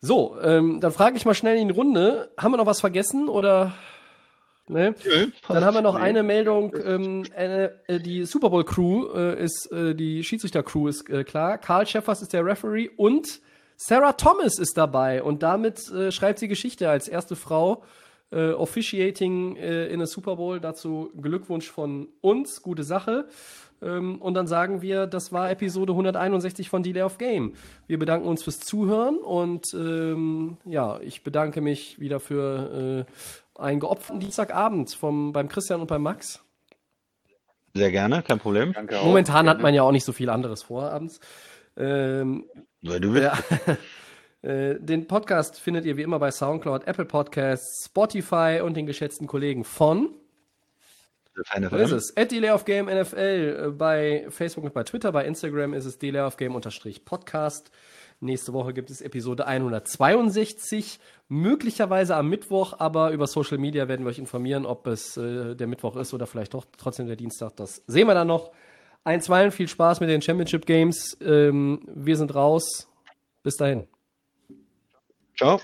[0.00, 2.30] So, ähm, dann frage ich mal schnell in die Runde.
[2.38, 3.74] Haben wir noch was vergessen oder?
[4.68, 4.94] Ne?
[5.48, 6.74] Dann haben wir noch eine Meldung.
[6.84, 11.24] Ähm, äh, äh, die Super Bowl Crew äh, ist, äh, die Schiedsrichter Crew ist äh,
[11.24, 11.58] klar.
[11.58, 13.40] Karl Schäffers ist der Referee und
[13.76, 17.82] Sarah Thomas ist dabei und damit äh, schreibt sie Geschichte als erste Frau
[18.30, 20.60] äh, officiating äh, in der Super Bowl.
[20.60, 23.28] Dazu Glückwunsch von uns, gute Sache.
[23.80, 27.54] Ähm, und dann sagen wir, das war Episode 161 von Delay of Game.
[27.86, 33.80] Wir bedanken uns fürs Zuhören und ähm, ja, ich bedanke mich wieder für äh, einen
[33.80, 36.42] geopferten Dienstagabend vom, beim Christian und beim Max.
[37.74, 38.72] Sehr gerne, kein Problem.
[38.72, 39.04] Danke auch.
[39.04, 41.20] Momentan hat man ja auch nicht so viel anderes vor abends.
[41.76, 42.46] Ähm,
[42.82, 43.26] Weil du willst.
[43.66, 43.76] ja.
[44.42, 49.26] Äh, Den Podcast findet ihr wie immer bei Soundcloud, Apple Podcasts, Spotify und den geschätzten
[49.26, 50.14] Kollegen von
[51.70, 52.16] Wo ist es?
[52.16, 55.12] At Delay of Game NFL äh, bei Facebook und bei Twitter.
[55.12, 57.70] Bei Instagram ist es Delay of Game unterstrich Podcast.
[58.20, 60.98] Nächste Woche gibt es Episode 162,
[61.28, 65.68] möglicherweise am Mittwoch, aber über Social Media werden wir euch informieren, ob es äh, der
[65.68, 67.54] Mittwoch ist oder vielleicht doch trotzdem der Dienstag.
[67.56, 68.50] Das sehen wir dann noch.
[69.04, 71.16] Einstweilen viel Spaß mit den Championship Games.
[71.20, 72.88] Ähm, wir sind raus.
[73.44, 73.86] Bis dahin.
[75.38, 75.62] Ciao.